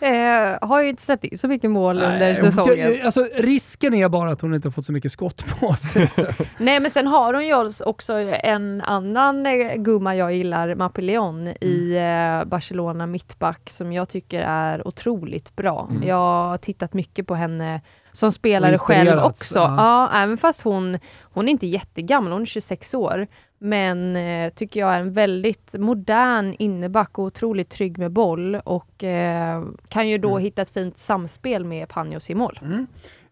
eh, 0.00 0.68
har 0.68 0.82
ju 0.82 0.88
inte 0.88 1.02
släppt 1.02 1.24
in 1.24 1.38
så 1.38 1.48
mycket 1.48 1.70
mål 1.70 1.96
Nej, 1.98 2.12
under 2.12 2.34
säsongen. 2.34 3.00
Alltså, 3.04 3.28
risken 3.36 3.94
är 3.94 4.08
bara 4.08 4.30
att 4.30 4.40
hon 4.40 4.54
inte 4.54 4.70
fått 4.70 4.86
så 4.86 4.92
mycket 4.92 5.12
skott 5.12 5.44
på 5.60 5.74
sig. 5.74 6.08
Nej 6.58 6.80
men 6.80 6.90
sen 6.90 7.06
har 7.06 7.34
hon 7.34 7.46
ju 7.46 7.72
också 7.84 8.12
en 8.12 8.80
annan 8.80 9.46
eh, 9.46 9.74
gumma 9.74 10.16
jag 10.16 10.34
gillar, 10.34 10.74
Mapileon 10.74 11.40
mm. 11.40 11.56
i 11.60 11.96
eh, 11.96 12.48
Barcelona 12.48 13.06
mittback 13.06 13.70
som 13.70 13.92
jag 13.92 14.08
tycker 14.08 14.40
är 14.40 14.88
otroligt 14.88 15.56
bra. 15.56 15.88
Mm. 15.90 16.08
Jag 16.08 16.16
har 16.48 16.58
tittat 16.58 16.94
mycket 16.94 17.26
på 17.26 17.34
henne 17.34 17.80
som 18.12 18.32
spelare 18.32 18.78
själv 18.78 19.18
också. 19.18 19.58
Ja. 19.58 19.74
ja. 20.12 20.22
även 20.22 20.38
fast 20.38 20.62
hon, 20.62 20.98
hon 21.22 21.48
är 21.48 21.52
inte 21.52 21.66
jättegammal, 21.66 22.32
hon 22.32 22.42
är 22.42 22.46
26 22.46 22.94
år. 22.94 23.26
Men 23.58 24.16
eh, 24.16 24.52
tycker 24.52 24.80
jag 24.80 24.94
är 24.94 25.00
en 25.00 25.12
väldigt 25.12 25.74
modern 25.78 26.54
inneback 26.58 27.18
och 27.18 27.24
otroligt 27.24 27.70
trygg 27.70 27.98
med 27.98 28.12
boll 28.12 28.54
och 28.54 29.04
eh, 29.04 29.64
kan 29.88 30.08
ju 30.08 30.18
då 30.18 30.30
mm. 30.30 30.42
hitta 30.42 30.62
ett 30.62 30.70
fint 30.70 30.98
samspel 30.98 31.64
med 31.64 31.88
Panjos 31.88 32.30
i 32.30 32.34
mål. 32.34 32.60
Mm. 32.62 32.86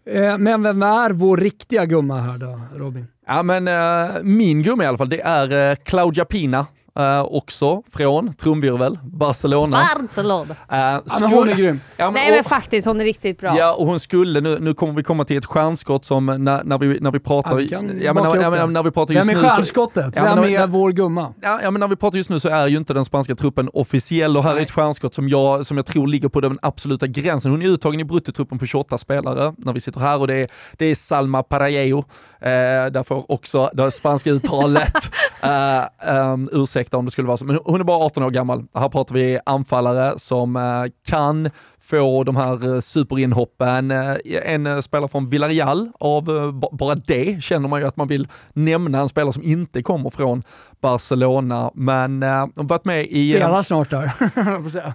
Eh, 0.07 0.39
men 0.39 0.63
vem 0.63 0.83
är 0.83 1.11
vår 1.11 1.37
riktiga 1.37 1.87
gumma 1.87 2.21
här 2.21 2.39
då, 2.39 2.61
Robin? 2.75 3.07
Ja 3.27 3.43
men 3.43 3.69
eh, 3.69 4.23
min 4.23 4.63
gumma 4.63 4.85
i 4.85 4.87
alla 4.87 4.99
fall, 4.99 5.09
det 5.09 5.21
är 5.21 5.71
eh, 5.71 5.77
Claudia 5.77 6.25
Pina 6.25 6.67
Uh, 6.99 7.21
också 7.21 7.83
från 7.93 8.35
trumvirvel, 8.35 8.99
Barcelona. 9.03 9.83
Barcelona. 10.01 10.57
Ja, 10.69 11.03
men 11.21 11.31
hon 11.31 11.49
är 11.49 11.55
grym. 11.55 11.81
Ja, 11.97 12.05
men, 12.05 12.15
Nej 12.15 12.31
men 12.31 12.41
och, 12.41 12.47
faktiskt, 12.47 12.87
hon 12.87 13.01
är 13.01 13.05
riktigt 13.05 13.41
bra. 13.41 13.59
Ja, 13.59 13.75
och 13.75 13.87
hon 13.87 14.01
skulle, 14.01 14.41
nu, 14.41 14.59
nu 14.59 14.75
kommer 14.75 14.93
vi 14.93 15.03
komma 15.03 15.25
till 15.25 15.37
ett 15.37 15.45
stjärnskott 15.45 16.05
som 16.05 16.27
när, 16.27 16.65
när, 16.65 16.79
vi, 16.79 17.01
när 17.01 17.11
vi 17.11 17.19
pratar... 17.19 17.51
Ja, 17.51 17.57
vi 17.57 17.65
ja, 17.71 17.83
men, 18.15 18.41
ja, 18.41 18.51
men, 18.51 18.73
när 18.73 18.83
vi 18.83 18.91
pratar 18.91 19.15
just 19.15 19.29
Vem 19.29 19.37
är 19.37 19.49
stjärnskottet? 19.49 20.15
Så, 20.15 20.23
Vem 20.23 20.45
är 20.45 20.67
vår 20.67 20.93
gumma? 20.93 21.35
Ja, 21.43 21.61
ja, 21.63 21.71
men 21.71 21.81
när 21.81 21.89
vi 21.89 21.97
pratar 21.97 22.19
just 22.19 22.31
nu 22.31 22.41
så 22.41 22.49
är 22.49 22.67
ju 22.67 22.77
inte 22.77 22.95
den 22.95 23.05
spanska 23.05 23.35
truppen 23.35 23.71
officiell 23.73 24.37
och 24.37 24.45
här 24.45 24.53
Nej. 24.53 24.63
är 24.63 24.67
ett 24.67 24.73
stjärnskott 24.73 25.15
som 25.15 25.29
jag, 25.29 25.67
som 25.67 25.77
jag 25.77 25.87
tror 25.87 26.07
ligger 26.07 26.29
på 26.29 26.41
den 26.41 26.59
absoluta 26.63 27.07
gränsen. 27.07 27.51
Hon 27.51 27.63
är 27.63 27.67
uttagen 27.67 28.01
i 28.01 28.05
bruttotruppen 28.05 28.59
på 28.59 28.67
28 28.67 28.99
spelare 28.99 29.55
när 29.59 29.73
vi 29.73 29.81
sitter 29.81 30.01
här 30.01 30.21
och 30.21 30.27
det 30.27 30.35
är, 30.35 30.49
det 30.73 30.87
är 30.87 30.95
Salma 30.95 31.43
Paralleo. 31.43 32.05
Eh, 32.41 32.87
därför 32.91 33.33
också 33.33 33.71
det 33.73 33.91
spanska 33.91 34.31
uttalet. 34.31 34.93
Uh, 35.47 36.33
um, 36.33 36.49
ursäkta 36.53 36.97
om 36.97 37.05
det 37.05 37.11
skulle 37.11 37.29
vara 37.29 37.37
så, 37.37 37.45
men 37.45 37.59
hon 37.65 37.81
är 37.81 37.85
bara 37.85 38.05
18 38.05 38.23
år 38.23 38.31
gammal. 38.31 38.65
Här 38.75 38.89
pratar 38.89 39.15
vi 39.15 39.39
anfallare 39.45 40.19
som 40.19 40.57
uh, 40.57 40.85
kan 41.09 41.51
få 41.87 42.25
de 42.25 42.37
här 42.37 42.75
eh, 42.75 42.81
superinhoppen. 42.81 43.91
En 43.91 44.83
spelare 44.83 45.09
från 45.09 45.31
Villarreal, 45.31 45.91
av 46.01 46.53
bara 46.73 46.95
det 46.95 47.43
känner 47.43 47.69
man 47.69 47.81
ju 47.81 47.87
att 47.87 47.97
man 47.97 48.09
vill 48.09 48.29
nämna 48.53 49.01
en 49.01 49.09
spelare 49.09 49.33
som 49.33 49.43
inte 49.43 49.83
kommer 49.83 50.11
från 50.11 50.43
Barcelona, 50.81 51.71
men 51.75 52.23
äh, 52.23 52.47
varit 52.55 52.85
med 52.85 53.07
i... 53.11 53.33
Spelar 53.33 53.63
snart 53.63 53.91
där, 53.91 54.13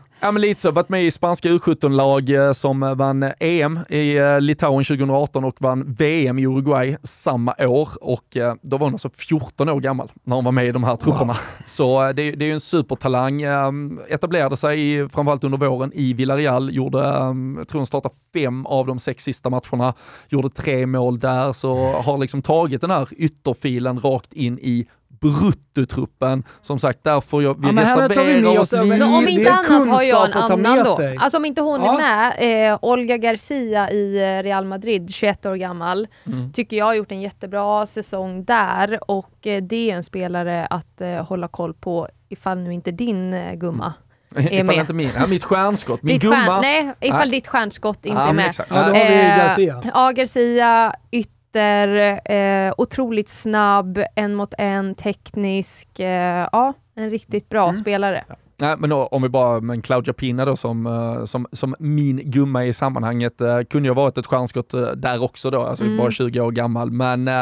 Ja 0.23 0.31
men 0.31 0.41
lite 0.41 0.61
så, 0.61 0.71
varit 0.71 0.89
med 0.89 1.05
i 1.05 1.11
spanska 1.11 1.49
U17-lag 1.49 2.29
eh, 2.29 2.53
som 2.53 2.79
vann 2.79 3.31
EM 3.39 3.79
i 3.89 4.17
eh, 4.17 4.41
Litauen 4.41 4.83
2018 4.83 5.43
och 5.43 5.61
vann 5.61 5.93
VM 5.93 6.39
i 6.39 6.45
Uruguay 6.45 6.97
samma 7.03 7.55
år. 7.59 7.89
Och 8.01 8.37
eh, 8.37 8.55
då 8.61 8.77
var 8.77 8.87
hon 8.87 8.93
alltså 8.93 9.09
14 9.09 9.69
år 9.69 9.79
gammal 9.79 10.11
när 10.23 10.35
hon 10.35 10.45
var 10.45 10.51
med 10.51 10.65
i 10.65 10.71
de 10.71 10.83
här 10.83 10.95
trupperna. 10.95 11.33
Wow. 11.33 11.35
Så 11.65 12.11
det, 12.11 12.31
det 12.31 12.45
är 12.45 12.47
ju 12.47 12.53
en 12.53 12.59
supertalang, 12.59 13.41
etablerade 14.09 14.57
sig 14.57 14.93
i, 14.93 15.09
framförallt 15.09 15.43
under 15.43 15.57
våren 15.57 15.91
i 15.93 16.13
Villarreal, 16.13 16.75
gjorde, 16.75 16.97
jag 17.57 17.67
tror 17.67 17.79
hon 17.79 17.87
startade 17.87 18.15
fem 18.33 18.65
av 18.65 18.87
de 18.87 18.99
sex 18.99 19.23
sista 19.23 19.49
matcherna, 19.49 19.93
gjorde 20.29 20.49
tre 20.49 20.85
mål 20.85 21.19
där, 21.19 21.53
så 21.53 21.91
har 21.91 22.17
liksom 22.17 22.41
tagit 22.41 22.81
den 22.81 22.91
här 22.91 23.07
ytterfilen 23.11 23.99
rakt 23.99 24.33
in 24.33 24.59
i 24.59 24.87
bruttotruppen. 25.21 26.43
Som 26.61 26.79
sagt, 26.79 27.03
där 27.03 27.21
får 27.21 27.43
jag, 27.43 27.61
vi 27.61 27.67
ja, 27.67 27.81
reserverar 27.81 28.59
oss. 28.59 28.71
Men 28.71 29.01
om 29.01 29.27
inte 29.27 29.51
annat 29.51 29.87
har 29.87 30.03
jag 30.03 30.25
en 30.25 30.33
annan 30.33 30.83
då. 30.83 30.95
Sig. 30.95 31.17
Alltså 31.17 31.37
om 31.37 31.45
inte 31.45 31.61
hon 31.61 31.83
ja. 31.83 31.93
är 31.93 31.97
med, 31.97 32.71
eh, 32.71 32.79
Olga 32.81 33.17
Garcia 33.17 33.91
i 33.91 34.17
eh, 34.17 34.43
Real 34.43 34.65
Madrid, 34.65 35.09
21 35.13 35.45
år 35.45 35.55
gammal, 35.55 36.07
mm. 36.25 36.53
tycker 36.53 36.77
jag 36.77 36.85
har 36.85 36.93
gjort 36.93 37.11
en 37.11 37.21
jättebra 37.21 37.85
säsong 37.85 38.43
där 38.45 39.11
och 39.11 39.47
eh, 39.47 39.63
det 39.63 39.91
är 39.91 39.95
en 39.95 40.03
spelare 40.03 40.65
att 40.65 41.01
eh, 41.01 41.25
hålla 41.25 41.47
koll 41.47 41.73
på 41.73 42.07
ifall 42.29 42.57
nu 42.57 42.73
inte 42.73 42.91
din 42.91 43.33
eh, 43.33 43.53
gumma 43.53 43.93
mm. 44.35 44.47
är 44.53 44.53
ifall 44.53 44.65
med. 44.65 44.77
inte 44.77 44.93
min, 44.93 45.09
ja, 45.15 45.27
mitt 45.27 45.43
stjärnskott, 45.43 46.03
min 46.03 46.13
ditt 46.13 46.21
gumma. 46.21 46.35
Stjärn, 46.35 46.61
nej, 46.61 46.93
ifall 46.99 47.19
nej. 47.19 47.29
ditt 47.29 47.47
stjärnskott 47.47 48.05
inte 48.05 48.19
ja, 48.21 48.29
är 48.29 48.33
med. 48.33 48.53
Ja, 48.57 48.63
då 48.69 48.75
har 48.75 48.91
vi 48.91 49.37
Garcia. 49.37 49.81
Ja, 49.93 50.11
Garcia, 50.11 50.93
ytter 51.11 51.40
ytter, 51.51 52.19
eh, 52.31 52.73
otroligt 52.77 53.29
snabb, 53.29 54.03
en 54.15 54.35
mot 54.35 54.53
en, 54.57 54.95
teknisk. 54.95 55.99
Eh, 55.99 56.47
ja, 56.51 56.73
en 56.95 57.09
riktigt 57.09 57.49
bra 57.49 57.63
mm. 57.63 57.75
spelare. 57.75 58.23
Nej, 58.57 58.75
men 58.77 58.89
då, 58.89 59.05
om 59.05 59.21
vi 59.21 59.29
bara, 59.29 59.61
men 59.61 59.81
Claudia 59.81 60.13
Pina 60.13 60.45
då 60.45 60.55
som, 60.55 60.85
eh, 60.85 61.25
som, 61.25 61.47
som 61.51 61.75
min 61.79 62.31
gumma 62.31 62.65
i 62.65 62.73
sammanhanget, 62.73 63.41
eh, 63.41 63.61
kunde 63.61 63.89
ju 63.89 63.93
ha 63.93 64.01
varit 64.01 64.17
ett 64.17 64.25
stjärnskott 64.25 64.73
eh, 64.73 64.81
där 64.81 65.23
också 65.23 65.49
då, 65.49 65.61
alltså 65.61 65.83
mm. 65.83 65.97
bara 65.97 66.11
20 66.11 66.39
år 66.39 66.51
gammal, 66.51 66.91
men 66.91 67.27
eh, 67.27 67.33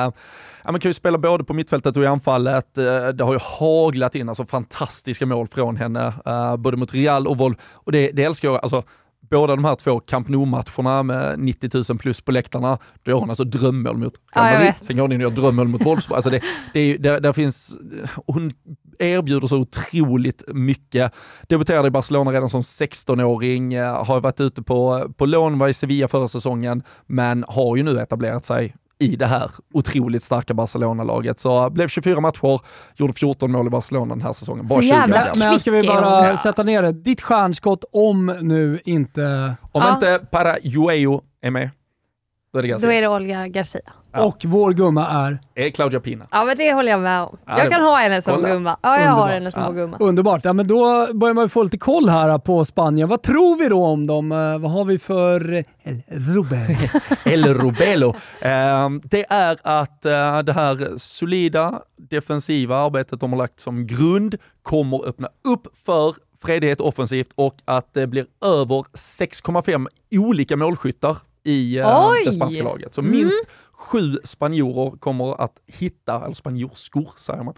ja, 0.63 0.71
man 0.71 0.79
kan 0.79 0.89
ju 0.89 0.93
spela 0.93 1.17
både 1.17 1.43
på 1.43 1.53
mittfältet 1.53 1.97
och 1.97 2.03
i 2.03 2.05
anfallet. 2.05 2.77
Eh, 2.77 3.07
det 3.07 3.23
har 3.23 3.33
ju 3.33 3.39
haglat 3.41 4.15
in 4.15 4.29
alltså 4.29 4.45
fantastiska 4.45 5.25
mål 5.25 5.47
från 5.47 5.75
henne, 5.75 6.13
eh, 6.25 6.57
både 6.57 6.77
mot 6.77 6.93
Real 6.93 7.27
och 7.27 7.37
Vol, 7.37 7.55
och 7.73 7.91
det, 7.91 8.11
det 8.11 8.23
älskar 8.23 8.47
jag, 8.47 8.59
alltså 8.63 8.83
båda 9.29 9.55
de 9.55 9.65
här 9.65 9.75
två 9.75 9.99
Camp 9.99 10.27
Nou-matcherna 10.27 11.03
med 11.03 11.39
90 11.39 11.83
000 11.89 11.97
plus 11.97 12.21
på 12.21 12.31
läktarna, 12.31 12.77
då 13.03 13.11
gör 13.11 13.19
hon 13.19 13.29
alltså 13.29 13.43
drömmål 13.43 13.97
mot 13.97 14.13
Real 14.35 14.65
ja, 14.65 14.73
Sen 14.81 14.95
går 14.95 15.01
hon 15.01 15.11
in 15.11 15.21
och 15.21 15.29
gör 15.29 15.41
drömmål 15.41 15.67
mot 15.67 15.85
Wolfsburg. 15.85 16.15
Alltså 16.15 16.29
det, 16.29 16.41
det, 16.73 16.97
det, 16.97 17.19
där 17.19 17.33
finns, 17.33 17.77
hon 18.27 18.51
erbjuder 18.99 19.47
så 19.47 19.57
otroligt 19.57 20.43
mycket. 20.47 21.13
Debuterade 21.47 21.87
i 21.87 21.91
Barcelona 21.91 22.31
redan 22.31 22.49
som 22.49 22.61
16-åring, 22.61 23.73
eh, 23.73 24.05
har 24.05 24.21
varit 24.21 24.39
ute 24.39 24.61
på, 24.61 25.09
på 25.17 25.25
lån, 25.25 25.59
var 25.59 25.67
i 25.67 25.73
Sevilla 25.73 26.07
förra 26.07 26.27
säsongen, 26.27 26.83
men 27.05 27.45
har 27.47 27.75
ju 27.75 27.83
nu 27.83 27.99
etablerat 27.99 28.45
sig 28.45 28.75
i 28.99 29.15
det 29.15 29.25
här 29.25 29.51
otroligt 29.73 30.23
starka 30.23 30.53
Barcelona-laget. 30.53 31.39
Så 31.39 31.69
blev 31.69 31.87
24 31.87 32.19
matcher, 32.19 32.61
gjorde 32.95 33.13
14 33.13 33.51
mål 33.51 33.67
i 33.67 33.69
Barcelona 33.69 34.15
den 34.15 34.21
här 34.21 34.33
säsongen. 34.33 34.67
Bara 34.67 34.81
så 34.81 34.81
20 34.81 34.87
jävla 34.87 35.33
Men 35.35 35.59
ska 35.59 35.71
vi 35.71 35.87
bara 35.87 36.29
ja. 36.29 36.37
sätta 36.37 36.63
ner 36.63 36.83
det. 36.83 36.91
Ditt 36.91 37.21
stjärnskott 37.21 37.83
om 37.91 38.25
nu 38.41 38.79
inte... 38.85 39.55
Om 39.71 39.81
ja. 39.81 39.93
inte 39.93 40.25
Parajueo 40.31 41.21
är 41.41 41.51
med, 41.51 41.69
då 42.53 42.59
är 42.59 42.63
det 42.63 42.67
Garcia. 42.67 42.87
Då 42.87 42.93
är 42.93 43.01
det 43.01 43.07
Olga 43.07 43.47
Garcia. 43.47 43.93
Ja. 44.11 44.23
Och 44.23 44.45
vår 44.45 44.73
gumma 44.73 45.07
är? 45.07 45.39
Är 45.55 45.69
Claudia 45.69 45.99
Pina. 45.99 46.27
Ja 46.31 46.45
men 46.45 46.57
det 46.57 46.73
håller 46.73 46.91
jag 46.91 47.01
med 47.01 47.21
om. 47.21 47.37
Ja, 47.45 47.57
jag 47.57 47.71
kan 47.71 47.81
ha 47.81 47.97
henne 47.97 48.21
som 48.21 48.35
kolla. 48.35 48.49
gumma. 48.49 48.77
Ja 48.81 48.89
jag 48.93 49.01
Underbar. 49.01 49.21
har 49.21 49.33
henne 49.33 49.51
som 49.51 49.63
ja. 49.63 49.71
gumma. 49.71 49.97
Underbart. 49.99 50.45
Ja 50.45 50.53
men 50.53 50.67
då 50.67 51.07
börjar 51.13 51.33
man 51.33 51.49
få 51.49 51.63
lite 51.63 51.77
koll 51.77 52.09
här 52.09 52.37
på 52.37 52.65
Spanien. 52.65 53.09
Vad 53.09 53.21
tror 53.21 53.57
vi 53.57 53.69
då 53.69 53.85
om 53.85 54.07
dem? 54.07 54.31
Uh, 54.31 54.57
vad 54.57 54.71
har 54.71 54.85
vi 54.85 54.99
för 54.99 55.63
El 55.83 56.01
Rubelo? 56.07 56.77
El 57.25 57.53
Rubelo. 57.53 58.07
Uh, 58.09 58.99
det 59.03 59.25
är 59.29 59.57
att 59.63 60.05
uh, 60.05 60.39
det 60.43 60.53
här 60.53 60.97
solida 60.97 61.81
defensiva 61.97 62.77
arbetet 62.77 63.19
de 63.19 63.31
har 63.31 63.37
lagt 63.37 63.59
som 63.59 63.87
grund 63.87 64.35
kommer 64.61 65.07
öppna 65.07 65.27
upp 65.43 65.67
för 65.85 66.15
fredighet 66.41 66.81
offensivt 66.81 67.29
och 67.35 67.55
att 67.65 67.93
det 67.93 68.07
blir 68.07 68.25
över 68.45 68.83
6,5 68.93 69.87
olika 70.11 70.57
målskyttar 70.57 71.17
i 71.43 71.79
uh, 71.79 72.11
det 72.25 72.31
spanska 72.31 72.63
laget. 72.63 72.93
Så 72.93 73.01
minst 73.01 73.43
mm. 73.45 73.51
Sju 73.79 74.17
spanjorer 74.23 74.97
kommer 74.97 75.41
att 75.41 75.61
hitta, 75.67 76.25
eller 76.25 76.33
spanjorskor 76.33 77.11
säger 77.17 77.43
man, 77.43 77.53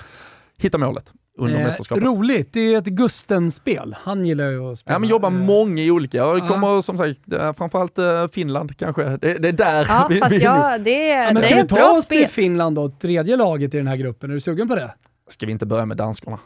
hitta 0.58 0.78
målet 0.78 1.14
under 1.38 1.58
eh, 1.58 1.64
mästerskapet. 1.64 2.04
Roligt, 2.04 2.54
det 2.54 2.74
är 2.74 2.78
ett 2.78 2.86
Gusten-spel. 2.86 3.96
Han 4.00 4.26
gillar 4.26 4.50
ju 4.50 4.72
att 4.72 4.80
spela. 4.80 4.96
Ja, 4.96 5.00
men 5.00 5.10
jobbar 5.10 5.30
eh, 5.30 5.34
många 5.34 5.84
olika. 5.84 6.26
Det 6.26 6.42
kommer 6.42 6.82
som 6.82 6.98
sagt 6.98 7.20
framförallt 7.58 7.98
eh, 7.98 8.28
Finland 8.28 8.78
kanske. 8.78 9.04
Det, 9.04 9.34
det 9.34 9.48
är 9.48 9.52
där 9.52 9.86
ja, 9.90 10.08
vi, 10.10 10.20
fast 10.20 10.36
ja, 10.36 10.78
det, 10.78 11.12
är, 11.12 11.24
ja, 11.24 11.34
men 11.34 11.36
det 11.36 11.42
spel. 11.42 11.68
Ska 11.68 11.76
vi 11.76 11.82
ta 11.82 11.92
oss 11.92 12.08
till 12.08 12.28
Finland 12.28 12.76
då, 12.76 12.90
tredje 12.90 13.38
laget 13.38 13.74
i 13.74 13.78
den 13.78 13.88
här 13.88 13.96
gruppen? 13.96 14.30
Är 14.30 14.34
du 14.34 14.42
sugen 14.42 14.68
på 14.68 14.76
det? 14.76 14.94
Ska 15.30 15.46
vi 15.46 15.52
inte 15.52 15.66
börja 15.66 15.86
med 15.86 15.98
danskarna? 15.98 16.40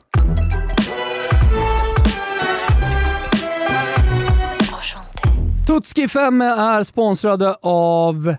Tutski 5.68 6.08
5 6.08 6.42
är 6.42 6.84
sponsrade 6.84 7.56
av 7.62 8.36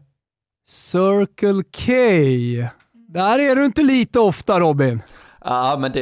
Circle 0.68 1.62
K. 1.62 1.92
Där 2.92 3.38
är 3.38 3.56
du 3.56 3.64
inte 3.64 3.82
lite 3.82 4.20
ofta 4.20 4.60
Robin. 4.60 5.02
Ja, 5.44 5.76
men 5.80 5.92
det, 5.92 6.00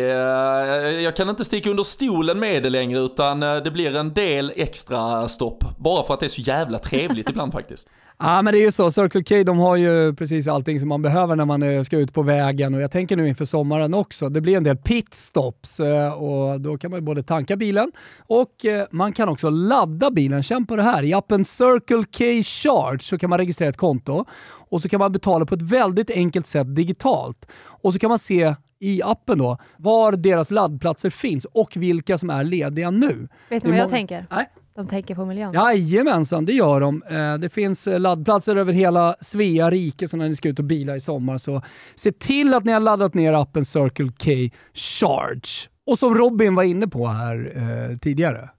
jag 1.03 1.16
kan 1.16 1.29
inte 1.29 1.44
sticka 1.44 1.70
under 1.70 1.83
stolen 1.83 2.38
med 2.38 2.62
det 2.62 2.70
längre 2.70 3.00
utan 3.00 3.42
eh, 3.42 3.57
det 3.57 3.70
blir 3.70 3.96
en 3.96 4.14
del 4.14 4.53
extra 4.57 5.29
stopp. 5.29 5.64
Bara 5.79 6.07
för 6.07 6.14
att 6.14 6.20
det 6.20 6.27
är 6.27 6.29
så 6.29 6.40
jävla 6.40 6.79
trevligt 6.79 7.31
ibland 7.31 7.53
faktiskt. 7.59 7.90
Ja, 8.18 8.42
men 8.42 8.53
det 8.53 8.59
är 8.59 8.64
ju 8.64 8.72
så. 8.72 8.90
Circle 8.90 9.22
K 9.24 9.44
de 9.44 9.59
har 9.59 9.77
ju 9.77 10.14
precis 10.14 10.48
allting 10.48 10.81
som 10.81 10.88
man 10.88 11.03
behöver 11.03 11.37
när 11.37 11.44
man 11.44 11.62
eh, 11.62 11.83
ska 11.83 11.98
ut 11.98 12.12
på 12.12 12.22
vägen 12.22 12.74
och 12.74 12.81
jag 12.81 12.90
tänker 12.90 13.16
nu 13.16 13.29
inför 13.29 13.44
sommaren 13.44 13.94
också. 13.94 14.29
Det 14.29 14.40
blir 14.40 14.57
en 14.57 14.64
del 14.64 14.77
pitstops 14.77 15.81
eh, 15.81 16.12
och 16.12 16.61
då 16.61 16.79
kan 16.79 16.90
man 16.90 17.00
ju 17.00 17.05
både 17.05 17.22
tanka 17.22 17.57
bilen 17.57 17.92
och 18.18 18.66
man 18.90 19.12
kan 19.12 19.29
också 19.29 19.50
ladda 19.50 20.11
bilen. 20.11 20.42
Känn 20.42 20.66
på 20.66 20.77
det 20.77 20.83
här. 20.83 21.03
I 21.03 21.14
appen 21.14 21.44
Circle 21.44 22.05
K 22.05 22.42
Charge 22.42 23.03
så 23.03 23.18
kan 23.18 23.31
man 23.31 23.38
registrera 23.38 23.70
ett 23.70 23.77
konto 23.77 24.24
och 24.68 24.83
så 24.83 24.88
kan 24.88 24.98
man 24.98 25.12
betala 25.12 25.46
på 25.46 25.55
ett 25.55 25.62
väldigt 25.62 26.11
enkelt 26.11 26.46
sätt 26.46 26.77
digitalt. 26.77 27.46
Och 27.64 27.92
så 27.92 27.98
kan 27.98 28.09
man 28.09 28.18
se 28.18 28.55
i 28.79 29.03
appen 29.03 29.38
då, 29.38 29.59
var 29.77 30.12
deras 30.12 30.50
laddplatser 30.50 31.11
finns 31.11 31.44
och 31.44 31.77
vilka 31.77 32.18
som 32.18 32.31
är 32.31 32.44
lediga 32.44 32.90
nu. 32.90 33.29
Vet 33.48 33.62
du 33.62 33.70
vad 33.70 33.79
jag 33.79 33.90
tänker? 33.90 34.27
Nej. 34.31 34.48
De 34.77 34.87
tänker 34.87 35.15
på 35.15 35.25
miljön. 35.25 35.53
Jajamensan, 35.53 36.45
det 36.45 36.53
gör 36.53 36.81
de. 36.81 37.03
Eh, 37.03 37.35
det 37.35 37.49
finns 37.49 37.87
eh, 37.87 38.01
laddplatser 38.01 38.57
över 38.57 38.73
hela 38.73 39.17
Svea 39.21 39.71
rike 39.71 40.09
så 40.09 40.17
när 40.17 40.29
ni 40.29 40.37
ska 40.37 40.49
ut 40.49 40.59
och 40.59 40.65
bila 40.65 40.97
i 40.97 41.01
sommar. 41.01 41.39
Så 41.39 41.63
se 41.95 42.13
till 42.13 42.55
att 42.55 42.65
ni 42.65 42.73
har 42.73 42.81
laddat 42.81 43.15
ner 43.15 43.33
appen 43.33 43.65
Circle 43.65 44.09
K 44.09 44.57
Charge. 44.75 45.69
Och 45.87 45.99
som 45.99 46.15
Robin 46.15 46.55
var 46.55 46.63
inne 46.63 46.89
på 46.89 47.07
här 47.07 47.53
eh, 47.57 47.99
tidigare, 47.99 48.51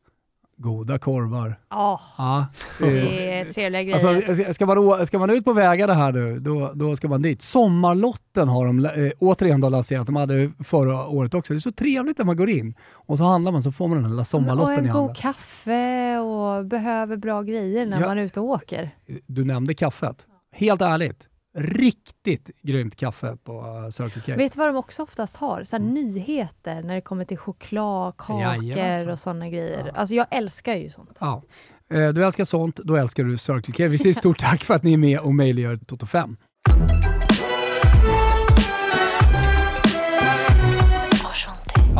Goda 0.57 0.99
korvar. 0.99 1.59
Oh, 1.71 2.01
ja, 2.17 2.47
det 2.79 3.33
är 3.33 3.45
trevliga 3.45 3.83
grejer. 3.83 4.07
Alltså, 4.07 4.53
ska, 4.53 4.65
man, 4.65 5.05
ska 5.05 5.19
man 5.19 5.29
ut 5.29 5.45
på 5.45 5.53
vägarna 5.53 5.93
här 5.93 6.11
nu, 6.11 6.39
då, 6.39 6.71
då 6.73 6.95
ska 6.95 7.07
man 7.07 7.21
dit. 7.21 7.41
Sommarlotten 7.41 8.47
har 8.47 8.65
de 8.65 8.85
äh, 8.85 9.11
återigen 9.19 9.61
då 9.61 9.69
lanserat. 9.69 10.05
De 10.05 10.15
hade 10.15 10.51
förra 10.63 11.07
året 11.07 11.33
också. 11.33 11.53
Det 11.53 11.57
är 11.57 11.59
så 11.59 11.71
trevligt 11.71 12.17
när 12.17 12.25
man 12.25 12.37
går 12.37 12.49
in 12.49 12.75
och 12.91 13.17
så 13.17 13.23
handlar 13.23 13.51
man 13.51 13.63
så 13.63 13.71
får 13.71 13.87
man 13.87 14.03
den 14.03 14.17
där 14.17 14.23
sommarlotten 14.23 14.73
i 14.73 14.75
handen. 14.75 14.95
Och 14.95 15.01
en 15.01 15.07
god 15.07 15.17
kaffe 15.17 16.17
och 16.17 16.65
behöver 16.65 17.17
bra 17.17 17.41
grejer 17.41 17.85
när 17.85 18.01
ja. 18.01 18.07
man 18.07 18.17
är 18.17 18.23
ute 18.23 18.39
och 18.39 18.45
åker. 18.45 18.91
Du 19.27 19.45
nämnde 19.45 19.73
kaffet. 19.73 20.27
Helt 20.51 20.81
ärligt, 20.81 21.27
riktigt 21.55 22.51
grymt 22.61 22.95
kaffe 22.95 23.37
på 23.43 23.61
uh, 23.61 23.89
Circle 23.89 24.21
K. 24.25 24.33
Vet 24.37 24.53
du 24.53 24.59
vad 24.59 24.67
de 24.67 24.75
också 24.75 25.03
oftast 25.03 25.37
har? 25.37 25.63
Så 25.63 25.75
mm. 25.75 25.93
nyheter 25.93 26.81
när 26.81 26.95
det 26.95 27.01
kommer 27.01 27.25
till 27.25 27.37
choklad, 27.37 28.17
kakor 28.17 28.41
Jajamensan. 28.41 29.09
och 29.09 29.19
sådana 29.19 29.49
grejer. 29.49 29.83
Ja. 29.85 29.99
Alltså 29.99 30.15
jag 30.15 30.27
älskar 30.31 30.75
ju 30.75 30.89
sånt. 30.89 31.17
Ja. 31.19 31.41
Eh, 31.89 32.07
du 32.09 32.25
älskar 32.25 32.43
sånt, 32.43 32.75
då 32.75 32.95
älskar 32.95 33.23
du 33.23 33.37
Circle 33.37 33.73
K. 33.73 33.87
Vi 33.87 33.97
säger 33.97 34.13
stort 34.19 34.39
tack 34.39 34.63
för 34.63 34.73
att 34.73 34.83
ni 34.83 34.93
är 34.93 34.97
med 34.97 35.19
och 35.19 35.35
möjliggör 35.35 35.77
Toto 35.77 36.05
5. 36.05 36.37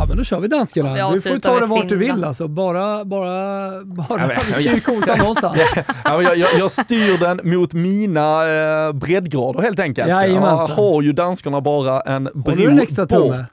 Ja 0.06 0.08
men 0.08 0.18
då 0.18 0.24
kör 0.24 0.40
vi 0.40 0.48
danskarna. 0.48 0.98
Ja, 0.98 1.10
du 1.12 1.20
får 1.20 1.38
ta 1.38 1.60
det 1.60 1.66
vart 1.66 1.88
du 1.88 1.96
vill 1.96 2.24
alltså. 2.24 2.48
Bara, 2.48 3.04
bara, 3.04 3.84
bara 3.84 4.32
ja, 4.32 4.40
styr 4.52 4.80
kosan 4.80 5.18
någonstans. 5.18 5.58
Ja, 6.04 6.22
jag, 6.22 6.36
jag, 6.36 6.48
jag, 6.58 6.70
styr 6.70 7.18
den 7.18 7.40
mot 7.42 7.72
mina 7.72 8.48
eh, 8.48 8.92
breddgrader 8.92 9.60
helt 9.60 9.78
enkelt. 9.78 10.08
Ja, 10.08 10.26
jag 10.26 10.40
har 10.56 11.02
ju 11.02 11.12
danskarna 11.12 11.60
bara 11.60 12.00
en 12.00 12.24
bro 12.34 12.52
Har 12.52 13.46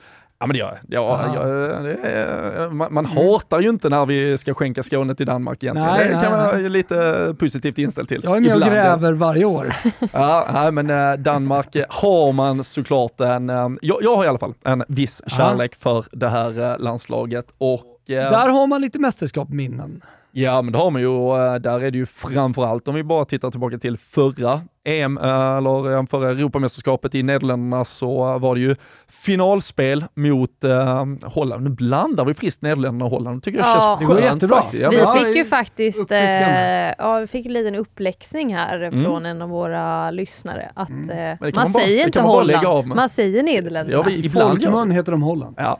Ja 0.44 0.48
men 0.48 0.54
det 0.54 0.60
gör 0.60 0.80
jag. 0.90 1.04
Ja, 1.04 1.36
jag 1.36 1.84
det 1.84 1.96
är, 2.10 2.70
man, 2.70 2.94
man 2.94 3.06
hatar 3.06 3.60
ju 3.60 3.70
inte 3.70 3.90
när 3.90 4.06
vi 4.06 4.38
ska 4.38 4.54
skänka 4.54 4.84
Skåne 4.84 5.16
till 5.16 5.26
Danmark 5.26 5.64
egentligen. 5.64 5.90
Nej, 5.90 6.08
det 6.08 6.14
nej, 6.14 6.24
kan 6.24 6.32
man 6.32 6.46
vara 6.46 6.58
lite 6.58 7.36
positivt 7.40 7.78
inställd 7.78 8.10
till. 8.10 8.22
Jag 8.24 8.38
är 8.38 8.42
med 8.42 8.56
och 8.56 8.62
gräver 8.62 9.14
varje 9.14 9.46
år. 9.46 9.76
ja, 10.14 10.50
nej, 10.54 10.72
men 10.72 10.90
eh, 10.90 11.14
Danmark 11.14 11.76
har 11.90 12.32
man 12.32 12.64
såklart 12.64 13.22
en, 13.22 13.50
eh, 13.50 13.70
jag, 13.82 13.98
jag 14.02 14.16
har 14.16 14.26
i 14.26 14.28
alla 14.28 14.40
fall 14.40 14.54
en 14.64 14.84
viss 14.88 15.22
kärlek 15.28 15.76
för 15.76 16.06
det 16.12 16.30
här 16.30 16.72
eh, 16.72 16.80
landslaget 16.80 17.46
och 17.58 18.04
där 18.08 18.50
har 18.50 18.68
man 18.68 18.82
lite 18.82 19.00
mästerskapsminnen. 19.00 20.02
Ja, 20.36 20.62
men 20.62 20.74
det 20.74 20.80
har 20.80 20.92
man 20.92 21.02
ju 21.02 21.08
och 21.08 21.62
där 21.62 21.84
är 21.84 21.92
det 21.92 21.98
ju 21.98 22.06
framförallt 22.06 22.88
om 22.88 22.96
vi 22.96 23.04
bara 23.04 23.26
tittar 23.26 23.52
tillbaka 23.52 23.78
till 23.78 23.98
förra 23.98 24.62
EM, 24.86 25.18
eller 25.18 26.08
förra 26.08 26.30
Europamästerskapet 26.30 27.16
i 27.16 27.24
Nederländerna 27.24 27.86
så 27.86 28.38
var 28.40 28.56
det 28.56 28.62
ju 28.62 28.76
finalspel 29.08 30.06
mot 30.14 30.64
uh, 30.64 31.30
Holland. 31.30 31.64
Nu 31.64 31.70
blandar 31.70 32.26
vi 32.26 32.34
friskt 32.34 32.62
Nederländerna 32.62 33.06
och 33.06 33.12
Holland, 33.12 33.44
tycker 33.44 33.60
jag 33.60 33.68
ja, 33.68 33.98
känns 34.00 34.12
skönt. 34.12 34.24
Jättebra. 34.24 34.62
Faktiskt. 34.62 34.84
Ja, 34.84 34.90
vi 34.90 35.26
fick 35.26 35.38
ju 35.38 35.46
faktiskt 35.46 36.12
eh, 36.12 36.20
ja, 36.98 37.20
vi 37.20 37.28
fick 37.28 37.46
en 37.46 37.54
liten 37.54 37.76
uppläxning 37.76 38.56
här 38.56 38.80
mm. 38.80 39.04
från 39.04 39.26
en 39.26 39.42
av 39.42 39.50
våra 39.50 40.12
lyssnare 40.12 40.72
att 40.74 40.90
mm. 40.90 41.10
eh, 41.10 41.38
man, 41.40 41.52
man 41.56 41.68
säger 41.68 41.98
bara, 41.98 42.06
inte 42.06 42.22
Holland, 42.22 42.88
man 42.88 43.10
säger 43.10 43.44
Nederländerna. 43.44 44.04
Ja, 44.06 44.12
I 44.12 44.30
folkmun 44.30 44.92
heter 44.92 45.12
de 45.12 45.22
Holland. 45.22 45.56
Ja. 45.58 45.80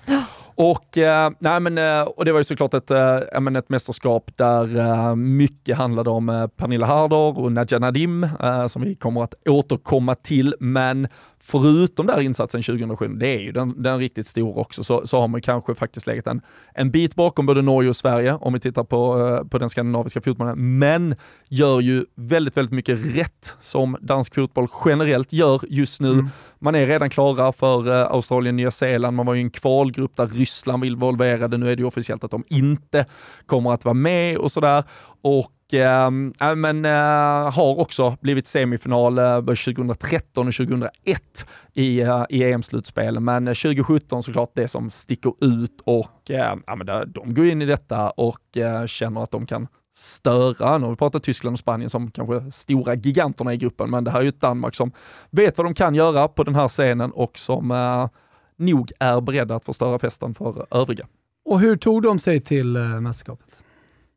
Och, 0.56 0.98
eh, 0.98 1.32
nej 1.40 1.60
men, 1.60 1.78
eh, 1.78 2.02
och 2.02 2.26
det 2.26 2.32
var 2.32 2.40
ju 2.40 2.44
såklart 2.44 2.74
ett, 2.74 2.92
eh, 2.92 3.42
men 3.42 3.56
ett 3.56 3.70
mästerskap 3.70 4.32
där 4.36 4.78
eh, 4.78 5.16
mycket 5.16 5.78
handlade 5.78 6.10
om 6.10 6.30
eh, 6.30 6.48
Pernilla 6.48 6.86
Harder 6.86 7.40
och 7.40 7.52
Nadja 7.52 7.80
Nadim, 7.80 8.24
eh, 8.24 8.68
som 8.68 8.82
vi 8.82 8.96
kommer 8.96 9.24
att 9.24 9.34
återkomma 9.48 10.16
till. 10.16 10.56
Men 10.60 11.08
förutom 11.46 12.08
där 12.08 12.22
insatsen 12.22 12.64
2007, 12.64 13.08
det 13.08 13.28
är 13.28 13.40
ju 13.40 13.52
den, 13.52 13.84
den 13.84 14.00
riktigt 14.00 14.28
stor 14.28 14.58
också, 14.58 14.84
så, 14.84 15.08
så 15.08 15.20
har 15.20 15.28
man 15.28 15.42
kanske 15.42 15.76
faktiskt 15.76 16.08
legat 16.08 16.28
en, 16.28 16.42
en 16.74 16.92
bit 16.92 17.16
bakom 17.16 17.46
både 17.46 17.62
Norge 17.62 17.90
och 17.90 17.96
Sverige, 17.96 18.34
om 18.34 18.54
vi 18.54 18.60
tittar 18.60 18.84
på, 18.84 19.28
eh, 19.28 19.48
på 19.48 19.58
den 19.58 19.70
skandinaviska 19.70 20.22
fotbollen, 20.22 20.80
men 20.80 21.16
gör 21.50 21.80
ju 21.80 22.06
väldigt, 22.16 22.58
väldigt 22.58 22.74
mycket 22.74 23.16
rätt 23.16 23.58
som 23.62 23.98
dansk 24.02 24.36
fotboll 24.36 24.68
generellt 24.86 25.34
gör 25.34 25.62
just 25.70 26.02
nu. 26.02 26.12
Mm. 26.12 26.30
Man 26.60 26.76
är 26.76 26.88
redan 26.88 27.10
klara 27.10 27.52
för 27.52 27.88
uh, 27.88 28.12
Australien, 28.12 28.56
Nya 28.56 28.72
Zeeland, 28.72 29.18
man 29.18 29.26
var 29.26 29.34
ju 29.34 29.42
en 29.42 29.50
kvalgrupp 29.50 30.16
där 30.16 30.28
Ryssland 30.28 30.80
var 30.80 30.88
involverade, 30.88 31.58
nu 31.58 31.72
är 31.72 31.76
det 31.76 31.82
ju 31.82 31.88
officiellt 31.88 32.24
att 32.24 32.32
de 32.32 32.44
inte 32.50 33.06
kommer 33.46 33.74
att 33.74 33.86
vara 33.86 33.94
med 33.94 34.38
och 34.38 34.52
sådär. 34.52 34.84
Och 35.22 35.53
äh, 35.72 36.56
men, 36.56 36.86
äh, 36.86 37.52
har 37.52 37.80
också 37.80 38.18
blivit 38.22 38.48
semifinal 38.48 39.18
eh, 39.18 39.26
äh, 39.26 39.42
2013 39.42 40.48
och 40.48 40.54
2001 40.54 41.46
i, 41.74 42.02
äh, 42.02 42.26
i 42.30 42.44
EM-slutspel. 42.44 43.20
Men 43.20 43.46
2017 43.46 44.24
såklart 44.24 44.52
det 44.54 44.68
som 44.68 44.90
sticker 44.90 45.34
ut 45.42 45.82
och 45.84 46.32
äh, 46.32 46.56
men 46.78 47.12
de 47.14 47.34
går 47.34 47.46
in 47.46 47.62
i 47.62 47.66
detta 47.66 48.10
och 48.10 48.58
äh, 48.58 48.86
känner 48.86 49.24
att 49.24 49.32
de 49.32 49.46
kan 49.46 49.68
störa. 49.96 50.78
Nu 50.78 50.84
har 50.84 50.92
vi 50.92 50.98
pratat 50.98 51.24
Tyskland 51.24 51.54
och 51.54 51.60
Spanien 51.60 51.90
som 51.90 52.12
kanske 52.12 52.52
stora 52.52 52.96
giganterna 52.96 53.54
i 53.54 53.58
gruppen, 53.58 53.90
men 53.90 54.04
det 54.04 54.12
här 54.12 54.20
är 54.20 54.24
ju 54.24 54.30
ett 54.30 54.42
Danmark 54.42 54.76
som 54.76 54.92
vet 55.30 55.58
vad 55.58 55.66
de 55.66 55.74
kan 55.74 55.96
göra 55.96 56.28
på 56.28 56.44
den 56.44 56.56
här 56.56 56.68
scenen 56.68 57.12
och 57.12 57.38
som 57.38 57.72
äh, 57.72 58.10
nog 58.56 58.92
är 59.00 59.22
beredda 59.22 59.56
att 59.56 59.66
förstöra 59.66 60.00
festen 60.00 60.36
för 60.36 60.66
övriga. 60.72 61.08
Och 61.46 61.60
hur 61.60 61.76
tog 61.76 62.02
de 62.02 62.20
sig 62.20 62.40
till 62.40 62.76
äh, 62.76 62.82
mästerskapet? 62.82 63.63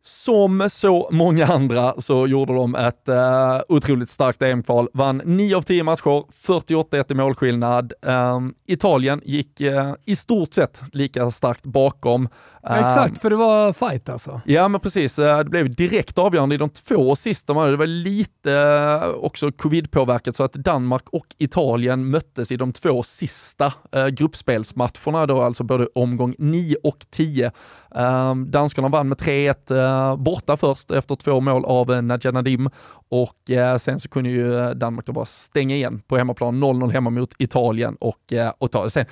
Som 0.06 0.68
så 0.70 1.08
många 1.12 1.46
andra 1.46 1.94
så 1.98 2.26
gjorde 2.26 2.54
de 2.54 2.74
ett 2.74 3.08
uh, 3.08 3.60
otroligt 3.68 4.10
starkt 4.10 4.42
EM-kval, 4.42 4.88
vann 4.92 5.22
9 5.24 5.56
av 5.56 5.62
10 5.62 5.82
matcher, 5.82 6.46
48-1 6.46 7.12
i 7.12 7.14
målskillnad. 7.14 7.92
Uh, 8.06 8.40
Italien 8.66 9.20
gick 9.24 9.60
uh, 9.60 9.94
i 10.04 10.16
stort 10.16 10.54
sett 10.54 10.82
lika 10.92 11.30
starkt 11.30 11.64
bakom. 11.64 12.28
Ja, 12.68 12.76
exakt, 12.76 13.22
för 13.22 13.30
det 13.30 13.36
var 13.36 13.72
fight 13.72 14.08
alltså. 14.08 14.40
Ja, 14.44 14.68
men 14.68 14.80
precis. 14.80 15.16
Det 15.16 15.44
blev 15.44 15.74
direkt 15.74 16.18
avgörande 16.18 16.54
i 16.54 16.58
de 16.58 16.70
två 16.70 17.16
sista 17.16 17.54
matcherna. 17.54 17.70
Det 17.70 17.76
var 17.76 17.86
lite 17.86 19.00
också 19.20 19.52
covid-påverkat 19.52 20.36
så 20.36 20.44
att 20.44 20.52
Danmark 20.52 21.04
och 21.10 21.26
Italien 21.38 22.10
möttes 22.10 22.52
i 22.52 22.56
de 22.56 22.72
två 22.72 23.02
sista 23.02 23.72
gruppspelsmatcherna 24.12 25.26
då, 25.26 25.42
alltså 25.42 25.64
både 25.64 25.88
omgång 25.94 26.34
9 26.38 26.76
och 26.82 27.06
10. 27.10 27.50
Um, 27.90 28.50
danskarna 28.50 28.88
vann 28.88 29.08
med 29.08 29.18
3-1 29.18 30.10
uh, 30.10 30.16
borta 30.16 30.56
först 30.56 30.90
efter 30.90 31.16
två 31.16 31.40
mål 31.40 31.64
av 31.64 32.02
Nadja 32.02 32.30
Nadim 32.30 32.70
och 33.08 33.50
sen 33.78 34.00
så 34.00 34.08
kunde 34.08 34.30
ju 34.30 34.58
eh, 34.58 34.70
Danmark 34.70 35.06
då 35.06 35.12
bara 35.12 35.24
stänga 35.24 35.74
igen 35.74 36.02
på 36.06 36.16
hemmaplan, 36.16 36.64
0-0 36.64 36.90
hemma 36.90 37.10
mot 37.10 37.34
Italien 37.38 37.96
och, 38.00 38.32
och 38.58 38.70
ta 38.70 38.84
det. 38.84 38.90
Sen 38.90 39.06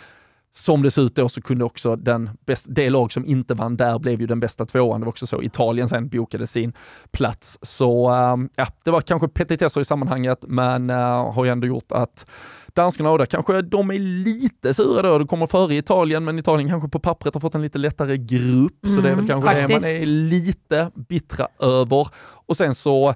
som 0.57 0.83
det 0.83 0.91
ser 0.91 1.03
ut 1.03 1.17
då 1.17 1.29
så 1.29 1.43
kunde 1.43 1.65
också 1.65 1.97
den 1.97 2.31
bäst, 2.47 2.67
det 2.69 2.91
lag 2.91 3.13
som 3.13 3.27
inte 3.27 3.55
vann 3.55 3.77
där 3.77 3.99
blev 3.99 4.21
ju 4.21 4.27
den 4.27 4.41
bästa 4.41 4.65
tvåan. 4.65 5.01
Det 5.01 5.05
var 5.05 5.11
också 5.11 5.27
så 5.27 5.43
Italien 5.43 5.89
sen 5.89 6.09
bokade 6.09 6.47
sin 6.47 6.73
plats. 7.11 7.59
Så 7.63 8.11
uh, 8.11 8.47
ja, 8.57 8.67
det 8.85 8.91
var 8.91 9.01
kanske 9.01 9.29
petitesser 9.29 9.81
i 9.81 9.85
sammanhanget, 9.85 10.39
men 10.49 10.91
uh, 10.91 11.33
har 11.33 11.45
ju 11.45 11.51
ändå 11.51 11.67
gjort 11.67 11.93
att 11.93 12.27
danskarna 12.75 13.11
och 13.11 13.19
där 13.19 13.27
kanske 13.27 13.63
de 13.63 13.91
är 13.91 13.99
lite 13.99 14.75
sura 14.75 15.03
då. 15.03 15.19
De 15.19 15.27
kommer 15.27 15.47
före 15.47 15.75
Italien, 15.75 16.25
men 16.25 16.39
Italien 16.39 16.71
kanske 16.71 16.89
på 16.89 16.99
pappret 16.99 17.35
har 17.35 17.41
fått 17.41 17.55
en 17.55 17.63
lite 17.63 17.79
lättare 17.79 18.17
grupp, 18.17 18.85
mm, 18.85 18.97
så 18.97 19.03
det 19.03 19.09
är 19.09 19.15
väl 19.15 19.25
mm, 19.25 19.29
kanske 19.29 19.51
faktiskt. 19.51 19.69
det 19.69 19.93
man 19.93 20.03
är 20.03 20.07
lite 20.07 20.91
bittra 20.95 21.49
över. 21.59 22.09
Och 22.47 22.57
sen 22.57 22.75
så 22.75 23.15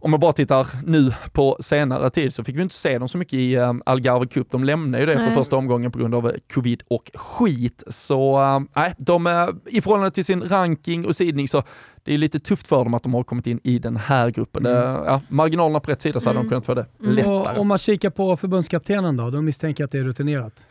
om 0.00 0.10
man 0.10 0.20
bara 0.20 0.32
tittar 0.32 0.66
nu 0.86 1.12
på 1.32 1.56
senare 1.60 2.10
tid 2.10 2.34
så 2.34 2.44
fick 2.44 2.56
vi 2.56 2.62
inte 2.62 2.74
se 2.74 2.98
dem 2.98 3.08
så 3.08 3.18
mycket 3.18 3.34
i 3.34 3.56
um, 3.56 3.82
Algarve 3.86 4.26
Cup. 4.26 4.50
De 4.50 4.64
lämnade 4.64 5.00
ju 5.00 5.06
det 5.06 5.12
efter 5.12 5.34
första 5.34 5.56
omgången 5.56 5.92
på 5.92 5.98
grund 5.98 6.14
av 6.14 6.32
covid 6.52 6.82
och 6.88 7.10
skit. 7.14 7.82
Så 7.88 8.40
um, 8.40 8.68
nej, 8.76 8.94
de, 8.98 9.26
i 9.66 9.80
förhållande 9.80 10.10
till 10.10 10.24
sin 10.24 10.42
ranking 10.42 11.06
och 11.06 11.16
sidning 11.16 11.48
så 11.48 11.62
det 12.02 12.14
är 12.14 12.18
lite 12.18 12.40
tufft 12.40 12.66
för 12.66 12.84
dem 12.84 12.94
att 12.94 13.02
de 13.02 13.14
har 13.14 13.22
kommit 13.22 13.46
in 13.46 13.60
i 13.64 13.78
den 13.78 13.96
här 13.96 14.30
gruppen. 14.30 14.66
Mm. 14.66 14.82
Ja, 14.82 15.20
marginalerna 15.28 15.80
på 15.80 15.90
rätt 15.90 16.00
sida 16.00 16.20
så 16.20 16.28
hade 16.28 16.38
mm. 16.38 16.46
de 16.46 16.50
kunnat 16.50 16.66
få 16.66 16.74
det 16.74 16.86
mm. 17.00 17.14
lättare. 17.14 17.34
Och, 17.34 17.58
om 17.58 17.68
man 17.68 17.78
kikar 17.78 18.10
på 18.10 18.36
förbundskaptenen 18.36 19.16
då, 19.16 19.30
då 19.30 19.42
misstänker 19.42 19.82
jag 19.82 19.86
att 19.86 19.92
det 19.92 19.98
är 19.98 20.04
rutinerat. 20.04 20.64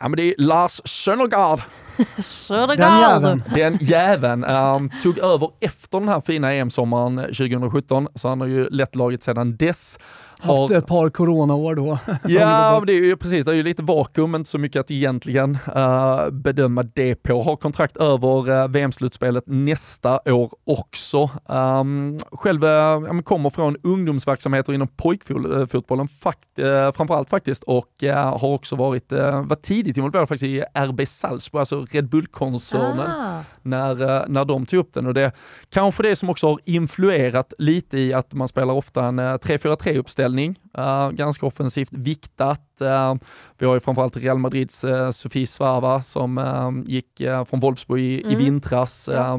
Ja 0.00 0.08
men 0.08 0.16
det 0.16 0.22
är 0.22 0.34
Lars 0.38 0.80
Sönnergaard. 0.84 1.60
Den 2.76 2.98
jäveln. 3.00 3.42
Den 3.54 3.78
jäveln 3.80 4.44
um, 4.44 4.90
tog 5.02 5.18
över 5.18 5.50
efter 5.60 6.00
den 6.00 6.08
här 6.08 6.20
fina 6.20 6.52
EM-sommaren 6.52 7.16
2017, 7.16 8.08
så 8.14 8.28
han 8.28 8.40
har 8.40 8.48
ju 8.48 8.68
lett 8.68 8.94
laget 8.94 9.22
sedan 9.22 9.56
dess 9.56 9.98
har... 10.42 10.60
Haft 10.60 10.74
ett 10.74 10.86
par 10.86 11.10
coronaår 11.10 11.74
då. 11.74 11.98
ja, 12.24 12.82
det 12.86 12.92
är 12.92 13.04
ju 13.04 13.16
precis, 13.16 13.44
det 13.44 13.50
är 13.52 13.54
ju 13.54 13.62
lite 13.62 13.82
vakuum, 13.82 14.34
inte 14.34 14.50
så 14.50 14.58
mycket 14.58 14.80
att 14.80 14.90
egentligen 14.90 15.58
uh, 15.76 16.30
bedöma 16.30 16.82
det 16.82 17.14
på. 17.14 17.42
Har 17.42 17.56
kontrakt 17.56 17.96
över 17.96 18.50
uh, 18.50 18.68
VM-slutspelet 18.68 19.44
nästa 19.46 20.20
år 20.32 20.52
också. 20.64 21.30
Um, 21.46 22.18
själv 22.32 22.64
uh, 22.64 23.20
kommer 23.20 23.50
från 23.50 23.76
ungdomsverksamheter 23.82 24.72
inom 24.72 24.88
pojkfotbollen, 24.88 26.08
fakt, 26.08 26.58
uh, 26.58 26.92
framförallt 26.92 27.30
faktiskt, 27.30 27.62
och 27.62 27.88
har 28.02 28.48
också 28.48 28.76
varit, 28.76 29.12
var 29.12 29.56
tidigt 29.56 29.96
involverad 29.96 30.28
faktiskt 30.28 30.44
i 30.44 30.64
RB 30.74 31.08
Salzburg, 31.08 31.60
alltså 31.60 31.86
Red 31.90 32.08
Bull-koncernen, 32.08 33.10
ah. 33.10 33.40
när, 33.62 34.28
när 34.28 34.44
de 34.44 34.66
tog 34.66 34.80
upp 34.80 34.94
den. 34.94 35.06
Och 35.06 35.14
det 35.14 35.32
kanske 35.70 36.02
det 36.02 36.16
som 36.16 36.30
också 36.30 36.46
har 36.46 36.60
influerat 36.64 37.52
lite 37.58 37.98
i 37.98 38.12
att 38.12 38.32
man 38.32 38.48
spelar 38.48 38.74
ofta 38.74 39.04
en 39.04 39.20
3-4-3 39.20 39.98
uppställning 39.98 40.29
uppställning, 40.30 40.58
uh, 40.78 41.10
ganska 41.10 41.46
offensivt 41.46 41.92
viktat. 41.92 42.62
Uh, 42.80 43.14
vi 43.58 43.66
har 43.66 43.74
ju 43.74 43.80
framförallt 43.80 44.16
Real 44.16 44.38
Madrids 44.38 44.84
uh, 44.84 45.10
Sofie 45.10 45.46
Svava 45.46 46.02
som 46.02 46.84
gick 46.86 47.22
från 47.48 47.60
Wolfsburg 47.60 48.02
i, 48.02 48.22
mm. 48.22 48.32
i 48.32 48.44
vintras, 48.44 49.08
ja. 49.12 49.38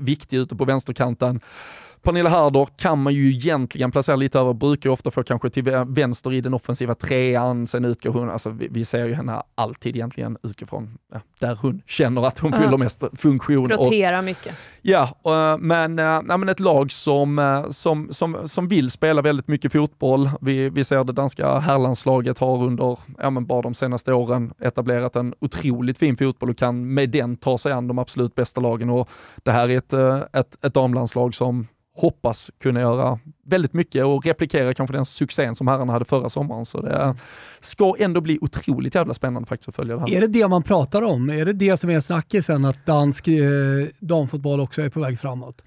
viktig 0.00 0.36
ute 0.36 0.56
på 0.56 0.64
vänsterkanten. 0.64 1.40
Pernilla 2.04 2.30
Harder 2.30 2.68
kan 2.76 3.02
man 3.02 3.14
ju 3.14 3.30
egentligen 3.30 3.90
placera 3.90 4.16
lite 4.16 4.38
över, 4.38 4.52
brukar 4.52 4.90
ju 4.90 4.94
ofta 4.94 5.10
få 5.10 5.22
kanske 5.22 5.50
till 5.50 5.64
vänster 5.86 6.32
i 6.32 6.40
den 6.40 6.54
offensiva 6.54 6.94
trean, 6.94 7.66
sen 7.66 7.84
utgår 7.84 8.10
hon, 8.10 8.30
alltså 8.30 8.50
vi, 8.50 8.68
vi 8.70 8.84
ser 8.84 9.04
ju 9.04 9.14
henne 9.14 9.42
alltid 9.54 9.96
egentligen 9.96 10.36
utifrån 10.42 10.98
ja, 11.12 11.20
där 11.38 11.58
hon 11.62 11.82
känner 11.86 12.26
att 12.26 12.38
hon 12.38 12.52
fyller 12.52 12.76
mest 12.76 13.04
funktion. 13.16 13.70
Rotera 13.70 14.18
och, 14.18 14.24
mycket. 14.24 14.54
Ja, 14.82 15.08
och, 15.22 15.60
men, 15.60 15.98
äh, 15.98 16.22
men 16.22 16.48
ett 16.48 16.60
lag 16.60 16.92
som, 16.92 17.38
äh, 17.38 17.70
som, 17.70 18.08
som, 18.12 18.48
som 18.48 18.68
vill 18.68 18.90
spela 18.90 19.22
väldigt 19.22 19.48
mycket 19.48 19.72
fotboll. 19.72 20.30
Vi, 20.40 20.68
vi 20.68 20.84
ser 20.84 21.04
det 21.04 21.12
danska 21.12 21.58
herrlandslaget 21.58 22.38
har 22.38 22.62
under, 22.62 22.98
ja 23.18 23.30
men 23.30 23.46
bara 23.46 23.62
de 23.62 23.74
senaste 23.74 24.12
åren 24.12 24.54
etablerat 24.60 25.16
en 25.16 25.34
otroligt 25.40 25.98
fin 25.98 26.16
fotboll 26.16 26.50
och 26.50 26.58
kan 26.58 26.94
med 26.94 27.10
den 27.10 27.36
ta 27.36 27.58
sig 27.58 27.72
an 27.72 27.88
de 27.88 27.98
absolut 27.98 28.34
bästa 28.34 28.60
lagen 28.60 28.90
och 28.90 29.08
det 29.42 29.50
här 29.50 29.68
är 29.68 29.78
ett, 29.78 29.92
ett, 30.32 30.64
ett 30.64 30.74
damlandslag 30.74 31.34
som 31.34 31.66
hoppas 31.96 32.50
kunna 32.62 32.80
göra 32.80 33.18
väldigt 33.44 33.72
mycket 33.72 34.04
och 34.04 34.26
replikera 34.26 34.74
kanske 34.74 34.96
den 34.96 35.04
succén 35.04 35.54
som 35.54 35.68
herrarna 35.68 35.92
hade 35.92 36.04
förra 36.04 36.28
sommaren. 36.28 36.64
Så 36.64 36.80
det 36.80 37.14
ska 37.60 37.94
ändå 37.98 38.20
bli 38.20 38.38
otroligt 38.40 38.94
jävla 38.94 39.14
spännande 39.14 39.48
faktiskt 39.48 39.68
att 39.68 39.74
följa 39.74 39.94
det 39.94 40.00
här. 40.00 40.16
Är 40.16 40.20
det 40.20 40.26
det 40.26 40.48
man 40.48 40.62
pratar 40.62 41.02
om? 41.02 41.30
Är 41.30 41.44
det 41.44 41.52
det 41.52 41.76
som 41.76 41.90
är 41.90 42.00
snackisen, 42.00 42.64
att 42.64 42.86
dansk 42.86 43.28
eh, 43.28 43.44
damfotboll 44.00 44.60
också 44.60 44.82
är 44.82 44.88
på 44.88 45.00
väg 45.00 45.20
framåt? 45.20 45.64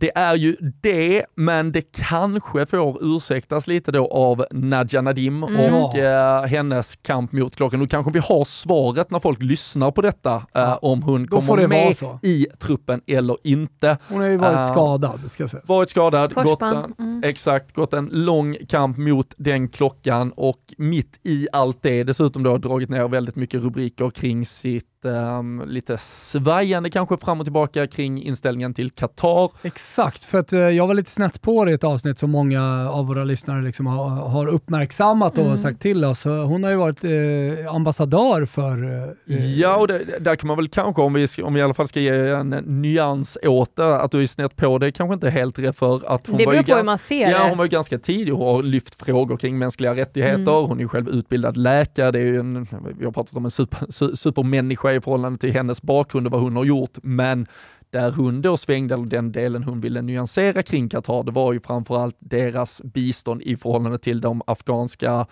Det 0.00 0.10
är 0.14 0.34
ju 0.34 0.56
det, 0.80 1.24
men 1.34 1.72
det 1.72 1.92
kanske 1.92 2.66
får 2.66 2.98
ursäktas 3.04 3.66
lite 3.66 3.92
då 3.92 4.06
av 4.06 4.44
Nadja 4.50 5.00
Nadim 5.00 5.42
mm. 5.42 5.74
och 5.74 5.96
eh, 5.96 6.44
hennes 6.44 6.96
kamp 6.96 7.32
mot 7.32 7.56
klockan. 7.56 7.80
Nu 7.80 7.86
kanske 7.86 8.12
vi 8.12 8.18
har 8.18 8.44
svaret 8.44 9.10
när 9.10 9.18
folk 9.18 9.42
lyssnar 9.42 9.90
på 9.90 10.02
detta, 10.02 10.46
eh, 10.54 10.78
om 10.82 11.02
hon 11.02 11.26
Då 11.26 11.40
kommer 11.40 11.68
med 11.68 11.96
i 12.22 12.46
truppen 12.58 13.00
eller 13.06 13.36
inte. 13.44 13.98
Hon 14.08 14.20
har 14.20 14.28
ju 14.28 14.36
varit 14.36 14.58
uh, 14.58 14.72
skadad, 14.72 15.30
ska 15.30 15.48
sägas. 15.48 15.68
Varit 15.68 15.90
skadad, 15.90 16.34
gått 16.34 16.62
en, 16.62 16.94
mm. 16.98 17.22
exakt, 17.24 17.74
gått 17.74 17.92
en 17.92 18.08
lång 18.12 18.56
kamp 18.68 18.96
mot 18.98 19.34
den 19.36 19.68
klockan 19.68 20.32
och 20.36 20.60
mitt 20.78 21.20
i 21.22 21.48
allt 21.52 21.82
det 21.82 22.04
dessutom 22.04 22.42
då 22.42 22.58
dragit 22.58 22.88
ner 22.88 23.08
väldigt 23.08 23.36
mycket 23.36 23.60
rubriker 23.60 24.10
kring 24.10 24.46
sitt 24.46 24.89
um, 25.04 25.62
lite 25.66 25.98
svajande 25.98 26.90
kanske 26.90 27.16
fram 27.16 27.40
och 27.40 27.46
tillbaka 27.46 27.86
kring 27.86 28.22
inställningen 28.22 28.74
till 28.74 28.90
Qatar. 28.90 29.50
Exakt, 29.62 30.24
för 30.24 30.38
att 30.38 30.52
uh, 30.52 30.60
jag 30.60 30.86
var 30.86 30.94
lite 30.94 31.10
snett 31.10 31.42
på 31.42 31.64
det 31.64 31.70
i 31.70 31.74
ett 31.74 31.84
avsnitt 31.84 32.18
som 32.18 32.30
många 32.30 32.90
av 32.90 33.06
våra 33.06 33.24
lyssnare 33.24 33.62
liksom 33.62 33.86
har, 33.86 34.08
har 34.08 34.46
uppmärksammat 34.46 35.38
och 35.38 35.44
mm. 35.44 35.58
sagt 35.58 35.82
till 35.82 36.04
oss. 36.04 36.24
Hon 36.24 36.64
har 36.64 36.70
ju 36.70 36.76
varit 36.76 37.04
uh, 37.04 37.74
ambassadör 37.74 38.46
för... 38.46 38.84
Uh, 39.26 39.58
ja, 39.58 39.76
och 39.76 39.88
det, 39.88 40.18
där 40.20 40.36
kan 40.36 40.46
man 40.46 40.56
väl 40.56 40.68
kanske, 40.68 41.02
om 41.02 41.12
vi, 41.12 41.28
om 41.42 41.54
vi 41.54 41.60
i 41.60 41.62
alla 41.62 41.74
fall 41.74 41.88
ska 41.88 42.00
ge 42.00 42.30
en 42.30 42.50
nyans 42.50 43.38
åt 43.42 43.76
det, 43.76 44.00
att 44.00 44.10
du 44.10 44.22
är 44.22 44.26
snett 44.26 44.56
på 44.56 44.78
det 44.78 44.92
kanske 44.92 45.14
inte 45.14 45.30
helt 45.30 45.58
rätt 45.58 45.76
för 45.76 46.14
att 46.14 46.26
hon 46.26 46.38
det 46.38 46.46
var 46.46 46.54
ju 46.54 46.62
på 46.62 46.74
hur 46.74 46.84
man 46.84 46.98
ser 46.98 47.30
ja, 47.30 47.48
hon 47.48 47.58
var 47.58 47.64
ju 47.64 47.68
ganska 47.70 47.98
tidig 47.98 48.34
och 48.34 48.40
har 48.40 48.62
lyft 48.62 49.04
frågor 49.04 49.36
kring 49.36 49.58
mänskliga 49.58 49.94
rättigheter. 49.94 50.58
Mm. 50.58 50.68
Hon 50.68 50.78
är 50.78 50.82
ju 50.82 50.88
själv 50.88 51.08
utbildad 51.08 51.56
läkare, 51.56 52.10
det 52.10 52.18
är 52.18 52.24
ju 52.24 52.40
en, 52.40 52.66
vi 52.98 53.04
har 53.04 53.12
pratat 53.12 53.36
om 53.36 53.44
en 53.44 53.50
super, 53.50 54.14
supermänniska 54.16 54.89
i 54.92 55.00
förhållande 55.00 55.38
till 55.38 55.52
hennes 55.52 55.82
bakgrund 55.82 56.26
och 56.26 56.32
vad 56.32 56.40
hon 56.40 56.56
har 56.56 56.64
gjort, 56.64 56.98
men 57.02 57.46
där 57.90 58.12
hon 58.12 58.42
då 58.42 58.56
svängde, 58.56 58.94
eller 58.94 59.06
den 59.06 59.32
delen 59.32 59.64
hon 59.64 59.80
ville 59.80 60.02
nyansera 60.02 60.62
kring 60.62 60.88
Qatar, 60.88 61.22
det 61.22 61.32
var 61.32 61.52
ju 61.52 61.60
framförallt 61.60 62.16
deras 62.18 62.82
bistånd 62.82 63.42
i 63.42 63.56
förhållande 63.56 63.98
till 63.98 64.20
de 64.20 64.42
afghanska 64.46 65.26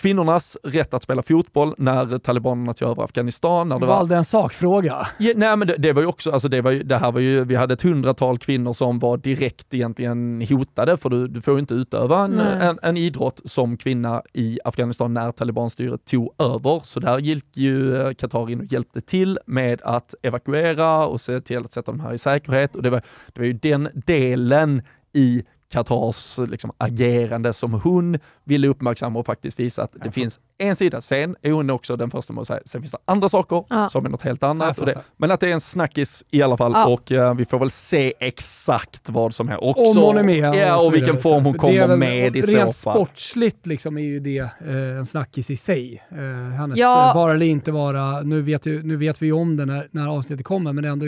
kvinnornas 0.00 0.56
rätt 0.62 0.94
att 0.94 1.02
spela 1.02 1.22
fotboll 1.22 1.74
när 1.78 2.18
talibanerna 2.18 2.74
tog 2.74 2.88
över 2.88 3.02
Afghanistan. 3.02 3.68
När 3.68 3.78
det 3.78 3.86
Valde 3.86 4.14
var... 4.14 4.18
en 4.18 4.24
sakfråga. 4.24 5.08
Ja, 5.18 5.32
nej, 5.36 5.56
men 5.56 5.68
det, 5.68 5.76
det, 5.78 5.92
var 5.92 6.02
ju 6.02 6.08
också, 6.08 6.30
alltså 6.30 6.48
det, 6.48 6.60
var 6.60 6.70
ju, 6.70 6.82
det 6.82 6.96
här 6.96 7.12
var 7.12 7.20
ju, 7.20 7.44
vi 7.44 7.56
hade 7.56 7.74
ett 7.74 7.82
hundratal 7.82 8.38
kvinnor 8.38 8.72
som 8.72 8.98
var 8.98 9.16
direkt 9.16 9.74
egentligen 9.74 10.46
hotade, 10.48 10.96
för 10.96 11.08
du, 11.08 11.28
du 11.28 11.40
får 11.40 11.54
ju 11.54 11.60
inte 11.60 11.74
utöva 11.74 12.24
en, 12.24 12.38
en, 12.38 12.78
en, 12.82 12.96
idrott 12.96 13.40
som 13.44 13.76
kvinna 13.76 14.22
i 14.32 14.58
Afghanistan 14.64 15.14
när 15.14 15.32
talibanstyret 15.32 16.04
tog 16.04 16.34
över. 16.38 16.80
Så 16.84 17.00
där 17.00 17.18
gick 17.18 17.56
ju 17.56 17.96
eh, 17.96 18.14
Qatar 18.14 18.50
in 18.50 18.60
och 18.60 18.72
hjälpte 18.72 19.00
till 19.00 19.38
med 19.46 19.80
att 19.82 20.14
evakuera 20.22 21.06
och 21.06 21.20
se 21.20 21.40
till 21.40 21.58
att 21.58 21.72
sätta 21.72 21.90
dem 21.90 22.00
här 22.00 22.12
i 22.12 22.18
säkerhet. 22.18 22.76
Och 22.76 22.82
det 22.82 22.90
var, 22.90 23.02
det 23.32 23.40
var 23.40 23.46
ju 23.46 23.52
den 23.52 23.88
delen 23.94 24.82
i 25.12 25.44
Qatars 25.70 26.38
liksom, 26.38 26.72
agerande 26.78 27.52
som 27.52 27.72
hon 27.72 28.18
ville 28.44 28.68
uppmärksamma 28.68 29.18
och 29.18 29.26
faktiskt 29.26 29.60
visa 29.60 29.82
att 29.82 29.92
det 30.04 30.10
finns 30.10 30.40
en 30.58 30.76
sida. 30.76 31.00
Sen 31.00 31.36
är 31.42 31.52
hon 31.52 31.70
också 31.70 31.96
den 31.96 32.10
första 32.10 32.32
med 32.32 32.40
att 32.40 32.46
säga, 32.46 32.60
sen 32.64 32.80
finns 32.80 32.92
det 32.92 32.98
andra 33.04 33.28
saker 33.28 33.64
ja. 33.68 33.88
som 33.88 34.06
är 34.06 34.10
något 34.10 34.22
helt 34.22 34.42
annat. 34.42 34.76
Det, 34.76 34.98
men 35.16 35.30
att 35.30 35.40
det 35.40 35.48
är 35.48 35.52
en 35.52 35.60
snackis 35.60 36.24
i 36.30 36.42
alla 36.42 36.56
fall 36.56 36.72
ja. 36.74 36.86
och 36.86 37.10
uh, 37.10 37.34
vi 37.34 37.44
får 37.44 37.58
väl 37.58 37.70
se 37.70 38.14
exakt 38.20 39.10
vad 39.10 39.34
som 39.34 39.48
är 39.48 39.64
också. 39.64 40.00
Om 40.00 40.06
hon 40.06 40.16
är 40.16 40.22
med. 40.22 40.54
Ja, 40.54 40.76
och, 40.76 40.86
och 40.86 40.94
vilken 40.94 41.18
form 41.18 41.44
hon 41.44 41.54
kommer 41.54 41.88
väl, 41.88 41.98
med 41.98 42.36
i 42.36 42.42
så 42.42 42.46
fall. 42.46 42.56
Rent 42.56 42.76
sportsligt 42.76 43.66
liksom 43.66 43.98
är 43.98 44.02
ju 44.02 44.20
det 44.20 44.40
uh, 44.40 44.98
en 44.98 45.06
snackis 45.06 45.50
i 45.50 45.56
sig. 45.56 46.02
Uh, 46.12 46.50
hennes 46.50 46.78
ja. 46.78 47.12
vara 47.14 47.34
eller 47.34 47.46
inte 47.46 47.72
vara, 47.72 48.22
nu 48.22 48.42
vet, 48.42 48.66
ju, 48.66 48.82
nu 48.82 48.96
vet 48.96 49.22
vi 49.22 49.26
ju 49.26 49.32
om 49.32 49.56
det 49.56 49.66
när, 49.66 49.88
när 49.90 50.08
avsnittet 50.08 50.46
kommer, 50.46 50.72
men 50.72 50.82
det 50.82 50.88
är 50.88 50.92
ändå 50.92 51.06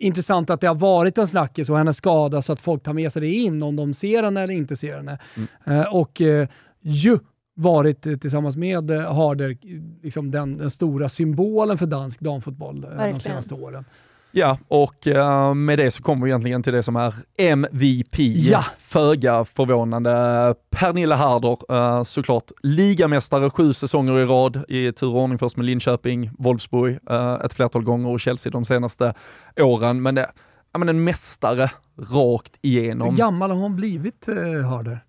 intressant 0.00 0.50
att 0.50 0.60
det 0.60 0.66
har 0.66 0.74
varit 0.74 1.18
en 1.18 1.26
snackis 1.26 1.70
och 1.70 1.78
hennes 1.78 1.96
skada 1.96 2.42
så 2.42 2.52
att 2.52 2.60
folk 2.60 2.82
tar 2.82 2.92
med 2.92 3.12
sig 3.12 3.22
det 3.22 3.32
in 3.32 3.62
om 3.62 3.76
de 3.76 3.94
ser 3.94 4.22
henne 4.22 4.40
eller 4.42 4.54
inte 4.54 4.76
ser 4.76 4.96
henne. 4.96 5.18
Mm. 5.64 5.84
och 5.92 6.22
ju 6.80 7.18
varit 7.54 8.02
tillsammans 8.02 8.56
med 8.56 8.90
Harder 8.90 9.58
liksom 10.02 10.30
den, 10.30 10.58
den 10.58 10.70
stora 10.70 11.08
symbolen 11.08 11.78
för 11.78 11.86
dansk 11.86 12.20
damfotboll 12.20 12.80
Verkligen. 12.80 13.12
de 13.12 13.20
senaste 13.20 13.54
åren. 13.54 13.84
Ja, 14.38 14.58
och 14.68 15.06
uh, 15.06 15.54
med 15.54 15.78
det 15.78 15.90
så 15.90 16.02
kommer 16.02 16.24
vi 16.24 16.30
egentligen 16.30 16.62
till 16.62 16.72
det 16.72 16.82
som 16.82 16.96
är 16.96 17.14
MVP. 17.38 18.18
Ja. 18.18 18.64
Föga 18.78 19.44
förvånande. 19.44 20.54
Pernilla 20.70 21.16
Harder, 21.16 21.72
uh, 21.72 22.02
såklart 22.02 22.50
ligamästare 22.62 23.50
sju 23.50 23.72
säsonger 23.72 24.18
i 24.18 24.24
rad 24.24 24.64
i 24.68 24.92
tur 24.92 25.08
och 25.08 25.22
ordning 25.22 25.38
först 25.38 25.56
med 25.56 25.66
Linköping, 25.66 26.30
Wolfsburg 26.38 26.98
uh, 27.10 27.44
ett 27.44 27.54
flertal 27.54 27.82
gånger 27.82 28.08
och 28.10 28.20
Chelsea 28.20 28.50
de 28.50 28.64
senaste 28.64 29.14
åren. 29.60 30.02
Men, 30.02 30.14
det, 30.14 30.30
ja, 30.72 30.78
men 30.78 30.88
en 30.88 31.04
mästare 31.04 31.70
rakt 32.12 32.58
igenom. 32.62 33.08
Hur 33.08 33.16
gammal 33.16 33.50
har 33.50 33.58
hon 33.58 33.76
blivit, 33.76 34.26
Harder? 34.68 35.04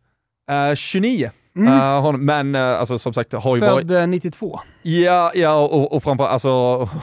29. 0.75 1.31
Mm. 1.59 1.73
Uh, 1.73 2.01
hon, 2.01 2.25
men 2.25 2.55
uh, 2.55 2.79
alltså, 2.79 2.99
som 2.99 3.13
sagt 3.13 3.33
har 3.33 3.55
ju 3.55 3.59
Född 3.59 3.91
varit... 3.91 4.09
92. 4.09 4.59
Ja, 4.81 5.31
ja 5.35 5.59
och, 5.59 5.93
och 5.93 6.03
framförallt, 6.03 6.33
alltså, 6.33 6.49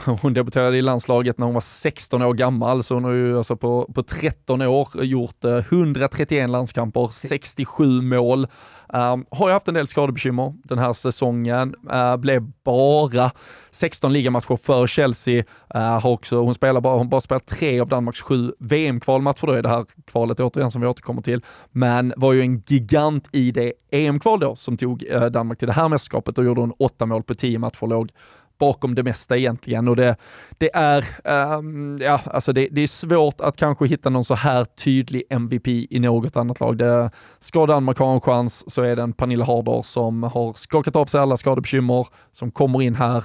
hon 0.21 0.33
debuterade 0.33 0.77
i 0.77 0.81
landslaget 0.81 1.37
när 1.37 1.45
hon 1.45 1.53
var 1.53 1.61
16 1.61 2.21
år 2.21 2.33
gammal, 2.33 2.83
så 2.83 2.93
hon 2.93 3.03
har 3.03 3.11
ju 3.11 3.37
alltså 3.37 3.55
på, 3.55 3.89
på 3.95 4.03
13 4.03 4.61
år 4.61 4.89
gjort 4.95 5.45
uh, 5.45 5.57
131 5.57 6.49
landskamper, 6.49 7.07
67 7.07 8.01
mål. 8.01 8.47
Um, 8.93 9.25
har 9.31 9.47
ju 9.47 9.53
haft 9.53 9.67
en 9.67 9.73
del 9.73 9.87
skadebekymmer 9.87 10.53
den 10.63 10.77
här 10.77 10.93
säsongen, 10.93 11.75
uh, 11.93 12.17
blev 12.17 12.51
bara 12.63 13.31
16 13.71 14.13
ligamatcher 14.13 14.55
för 14.55 14.87
Chelsea. 14.87 15.43
Uh, 15.75 15.81
har 15.81 16.09
också, 16.09 16.41
hon 16.41 16.53
spelar 16.53 16.81
bara, 16.81 16.97
hon 16.97 17.09
bara 17.09 17.21
spelat 17.21 17.45
tre 17.45 17.79
av 17.79 17.87
Danmarks 17.87 18.21
sju 18.21 18.51
VM-kvalmatcher 18.59 19.47
då 19.47 19.57
i 19.57 19.61
det 19.61 19.69
här 19.69 19.85
kvalet 20.07 20.39
återigen 20.39 20.71
som 20.71 20.81
vi 20.81 20.87
återkommer 20.87 21.21
till. 21.21 21.41
Men 21.71 22.13
var 22.17 22.33
ju 22.33 22.41
en 22.41 22.63
gigant 22.67 23.29
i 23.31 23.51
det 23.51 23.73
EM-kval 23.91 24.39
då 24.39 24.55
som 24.55 24.77
tog 24.77 25.03
uh, 25.03 25.25
Danmark 25.25 25.59
till 25.59 25.67
det 25.67 25.73
här 25.73 25.89
mästerskapet 25.89 26.37
och 26.37 26.45
gjorde 26.45 26.61
hon 26.61 26.73
åtta 26.79 27.05
mål 27.05 27.23
på 27.23 27.33
tio 27.33 27.59
matcher, 27.59 27.87
låg 27.87 28.11
bakom 28.57 28.95
det 28.95 29.03
mesta 29.03 29.37
egentligen 29.37 29.87
och 29.87 29.95
det, 29.95 30.15
det 30.57 30.75
är, 30.75 31.05
um, 31.57 31.97
ja, 32.01 32.21
alltså 32.25 32.53
det, 32.53 32.67
det, 32.71 32.81
är 32.81 32.87
svårt 32.87 33.41
att 33.41 33.57
kanske 33.57 33.87
hitta 33.87 34.09
någon 34.09 34.25
så 34.25 34.35
här 34.35 34.65
tydlig 34.65 35.23
MVP 35.29 35.67
i 35.67 35.99
något 35.99 36.37
annat 36.37 36.59
lag. 36.59 36.77
Det, 36.77 37.11
ska 37.39 37.65
Danmark 37.65 37.97
ha 37.97 38.13
en 38.13 38.21
chans 38.21 38.73
så 38.73 38.81
är 38.81 38.95
det 38.95 39.01
en 39.01 39.13
Pernilla 39.13 39.45
Harder 39.45 39.81
som 39.81 40.23
har 40.23 40.53
skakat 40.53 40.95
av 40.95 41.05
sig 41.05 41.19
alla 41.21 41.37
skadebekymmer, 41.37 42.07
som 42.31 42.51
kommer 42.51 42.81
in 42.81 42.95
här, 42.95 43.23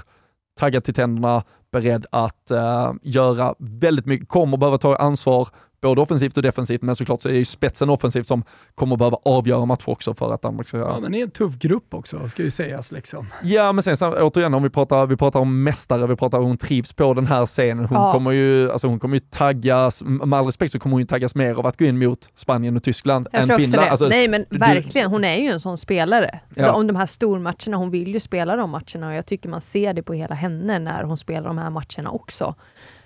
taggad 0.59 0.85
till 0.85 0.95
tänderna, 0.95 1.45
beredd 1.73 2.07
att 2.11 2.51
uh, 2.51 2.93
göra 3.03 3.55
väldigt 3.59 4.07
mycket, 4.07 4.29
kommer 4.29 4.57
behöva 4.57 4.79
ta 4.79 4.97
ansvar 4.97 5.49
både 5.83 6.01
offensivt 6.01 6.37
och 6.37 6.43
defensivt, 6.43 6.83
men 6.83 6.97
såklart 6.97 7.23
så 7.23 7.29
är 7.29 7.33
det 7.33 7.39
ju 7.39 7.45
spetsen 7.45 7.91
offensivt 7.91 8.27
som 8.27 8.45
kommer 8.75 8.97
behöva 8.97 9.19
avgöra 9.25 9.65
matcher 9.65 9.89
också 9.89 10.15
för 10.15 10.35
att 10.35 10.43
Danmark 10.43 10.69
ska... 10.69 10.79
Ja, 10.79 11.01
men 11.01 11.13
det 11.13 11.19
är 11.19 11.23
en 11.23 11.31
tuff 11.31 11.59
grupp 11.59 11.95
också, 11.95 12.29
ska 12.29 12.43
ju 12.43 12.51
sägas 12.51 12.93
liksom. 12.93 13.27
Ja, 13.43 13.73
men 13.73 13.83
sen 13.83 13.97
så, 13.97 14.13
återigen, 14.13 14.55
om 14.55 14.63
vi 14.63 14.71
pratar, 14.71 15.07
vi 15.07 15.17
pratar 15.17 15.41
om 15.41 15.63
mästare, 15.63 16.07
vi 16.07 16.17
pratar 16.17 16.39
om 16.39 16.45
hon 16.45 16.57
trivs 16.57 16.93
på 16.93 17.15
den 17.15 17.27
här 17.27 17.47
scenen. 17.47 17.85
Hon 17.85 17.99
ja. 17.99 18.13
kommer 18.13 18.31
ju, 18.31 18.73
alltså 18.73 18.89
hon 18.89 19.01
kommer 19.01 19.17
ju 19.17 19.21
taggas, 19.21 20.03
med 20.03 20.39
all 20.39 20.47
respekt 20.47 20.73
så 20.73 20.79
kommer 20.79 20.95
hon 20.95 21.01
ju 21.01 21.07
taggas 21.07 21.35
mer 21.35 21.55
av 21.55 21.67
att 21.67 21.79
gå 21.79 21.85
in 21.85 21.99
mot 21.99 22.29
Spanien 22.35 22.77
och 22.77 22.83
Tyskland 22.83 23.29
Jag 23.33 23.51
än 23.51 23.57
Finland. 23.57 23.89
Alltså, 23.89 24.09
Nej, 24.09 24.29
men 24.29 24.45
du, 24.51 24.59
verkligen, 24.59 25.11
hon 25.11 25.25
är 25.25 25.37
ju 25.37 25.49
en 25.49 25.61
sån 25.61 25.79
spelare. 25.79 26.41
Ja. 26.55 26.73
Om 26.73 26.87
de 26.87 26.97
här 26.97 27.07
stormatcherna, 27.07 27.77
hon 27.77 27.91
vill 27.91 28.15
ju 28.15 28.21
spela 28.21 28.57
de 28.57 28.71
matcherna 28.71 29.09
och 29.09 29.15
jag 29.15 29.27
tycker 29.27 29.49
man 29.49 29.61
ser 29.61 29.95
det 29.95 30.03
på 30.03 30.13
hela 30.13 30.35
henne 30.35 30.79
när 30.79 31.03
hon 31.03 31.17
spelar 31.17 31.49
de 31.49 31.59
här 31.59 31.71
matcherna 31.71 32.11
också. 32.11 32.55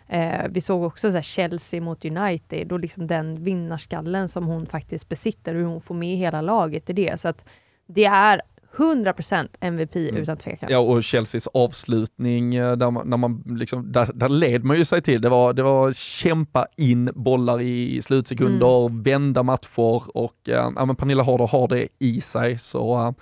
Eh, 0.08 0.48
vi 0.50 0.60
såg 0.60 0.82
också 0.82 1.12
så 1.12 1.20
Chelsea 1.20 1.80
mot 1.80 2.04
United 2.04 2.72
och 2.72 2.80
liksom 2.80 3.06
den 3.06 3.44
vinnarskallen 3.44 4.28
som 4.28 4.46
hon 4.46 4.66
faktiskt 4.66 5.08
besitter 5.08 5.54
och 5.54 5.60
hur 5.60 5.66
hon 5.66 5.80
får 5.80 5.94
med 5.94 6.16
hela 6.16 6.40
laget 6.40 6.90
i 6.90 6.92
det. 6.92 7.20
Så 7.20 7.28
att 7.28 7.44
det 7.86 8.04
är 8.04 8.42
100% 8.76 9.48
MVP 9.60 9.96
mm. 9.96 10.16
utan 10.16 10.36
tvekan. 10.36 10.68
Ja, 10.72 10.78
och 10.78 11.04
Chelseas 11.04 11.46
avslutning, 11.46 12.54
eh, 12.54 12.76
där 12.76 12.90
man, 12.90 13.10
när 13.10 13.16
man 13.16 13.42
liksom, 13.46 13.92
där, 13.92 14.10
där 14.14 14.28
led 14.28 14.64
man 14.64 14.76
ju 14.76 14.84
sig 14.84 15.02
till. 15.02 15.20
Det 15.20 15.28
var, 15.28 15.52
det 15.52 15.62
var 15.62 15.92
kämpa 15.92 16.66
in 16.76 17.10
bollar 17.14 17.60
i 17.60 18.02
slutsekunder, 18.02 18.86
mm. 18.86 19.02
vända 19.02 19.42
matcher 19.42 20.16
och 20.16 20.48
äh, 20.48 20.70
ja, 20.76 20.94
Pernilla 20.98 21.22
Harder 21.22 21.46
har 21.46 21.68
det 21.68 21.88
i 21.98 22.20
sig. 22.20 22.58
Så 22.58 23.06
äh, 23.06 23.12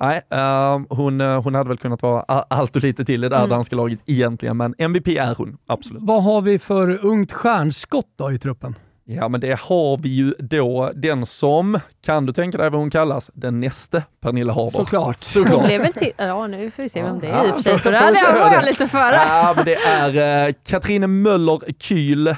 Nej, 0.00 0.22
uh, 0.34 0.82
hon, 0.88 1.20
uh, 1.20 1.42
hon 1.42 1.54
hade 1.54 1.68
väl 1.68 1.78
kunnat 1.78 2.02
vara 2.02 2.20
allt 2.22 2.76
och 2.76 2.82
lite 2.82 3.04
till 3.04 3.24
i 3.24 3.28
det 3.28 3.36
här 3.36 3.44
mm. 3.44 3.56
danska 3.56 3.76
laget 3.76 4.00
egentligen, 4.06 4.56
men 4.56 4.74
MVP 4.78 5.08
är 5.08 5.34
hon, 5.34 5.58
absolut. 5.66 6.02
Vad 6.02 6.22
har 6.22 6.42
vi 6.42 6.58
för 6.58 7.04
ungt 7.04 7.32
stjärnskott 7.32 8.08
då 8.16 8.32
i 8.32 8.38
truppen? 8.38 8.74
Ja, 9.04 9.28
men 9.28 9.40
det 9.40 9.60
har 9.60 9.96
vi 9.96 10.08
ju 10.08 10.34
då 10.38 10.90
den 10.94 11.26
som 11.26 11.78
Kan 12.04 12.26
du 12.26 12.32
tänka 12.32 12.58
dig 12.58 12.70
vad 12.70 12.80
hon 12.80 12.90
kallas? 12.90 13.30
Den 13.34 13.60
näste 13.60 14.02
Pernilla 14.20 14.52
Harder. 14.52 14.70
Såklart. 14.70 15.18
Såklart. 15.18 15.54
Hon 15.54 15.66
blev 15.66 15.80
väl 15.80 15.92
till, 15.92 16.12
ja 16.16 16.46
nu 16.46 16.70
får 16.70 16.82
vi 16.82 16.88
se 16.88 17.02
vem 17.02 17.20
det 17.20 17.28
är 17.28 17.48
i 17.48 17.50
och 17.50 17.54
för 17.54 17.62
sig. 17.62 17.78
För 17.78 17.92
det 17.92 18.00
var 18.40 18.52
jag 18.52 18.64
lite 18.64 18.88
före. 18.88 19.14
Ja, 19.14 19.52
men 19.56 19.64
det 19.64 19.74
är 19.74 20.46
uh, 20.48 20.54
Katrine 20.66 21.06
Möller 21.06 21.60
Kyl. 21.78 22.28
Um, 22.28 22.34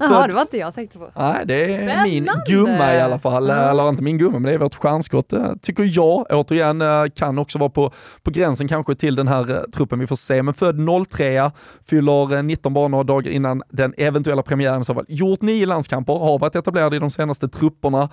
Jaha, 0.00 0.26
det 0.26 0.34
var 0.34 0.40
inte 0.40 0.58
jag 0.58 0.74
tänkte 0.74 0.98
på. 0.98 1.10
Nej, 1.16 1.42
det 1.44 1.64
är 1.64 1.68
Spännande. 1.68 2.04
min 2.04 2.28
gumma 2.46 2.94
i 2.94 3.00
alla 3.00 3.18
fall. 3.18 3.48
Ja. 3.48 3.70
Eller 3.70 3.88
inte 3.88 4.02
min 4.02 4.18
gumma, 4.18 4.32
men 4.32 4.42
det 4.42 4.52
är 4.52 4.58
vårt 4.58 4.74
stjärnskott, 4.74 5.32
tycker 5.62 5.90
jag. 5.96 6.26
Återigen, 6.30 7.10
kan 7.10 7.38
också 7.38 7.58
vara 7.58 7.70
på, 7.70 7.92
på 8.22 8.30
gränsen 8.30 8.68
kanske 8.68 8.94
till 8.94 9.16
den 9.16 9.28
här 9.28 9.70
truppen, 9.72 9.98
vi 9.98 10.06
får 10.06 10.16
se. 10.16 10.42
Men 10.42 10.54
född 10.54 10.76
03, 11.10 11.50
fyller 11.88 12.42
19 12.42 12.74
bara 12.74 12.88
några 12.88 13.04
dagar 13.04 13.30
innan 13.30 13.62
den 13.68 13.94
eventuella 13.96 14.42
premiären. 14.42 14.84
Så 14.84 14.94
har 14.94 15.04
gjort 15.08 15.42
nio 15.42 15.66
landskamper, 15.66 16.12
har 16.12 16.38
varit 16.38 16.56
etablerad 16.56 16.94
i 16.94 16.98
de 16.98 17.10
senaste 17.10 17.48
trupperna 17.48 18.08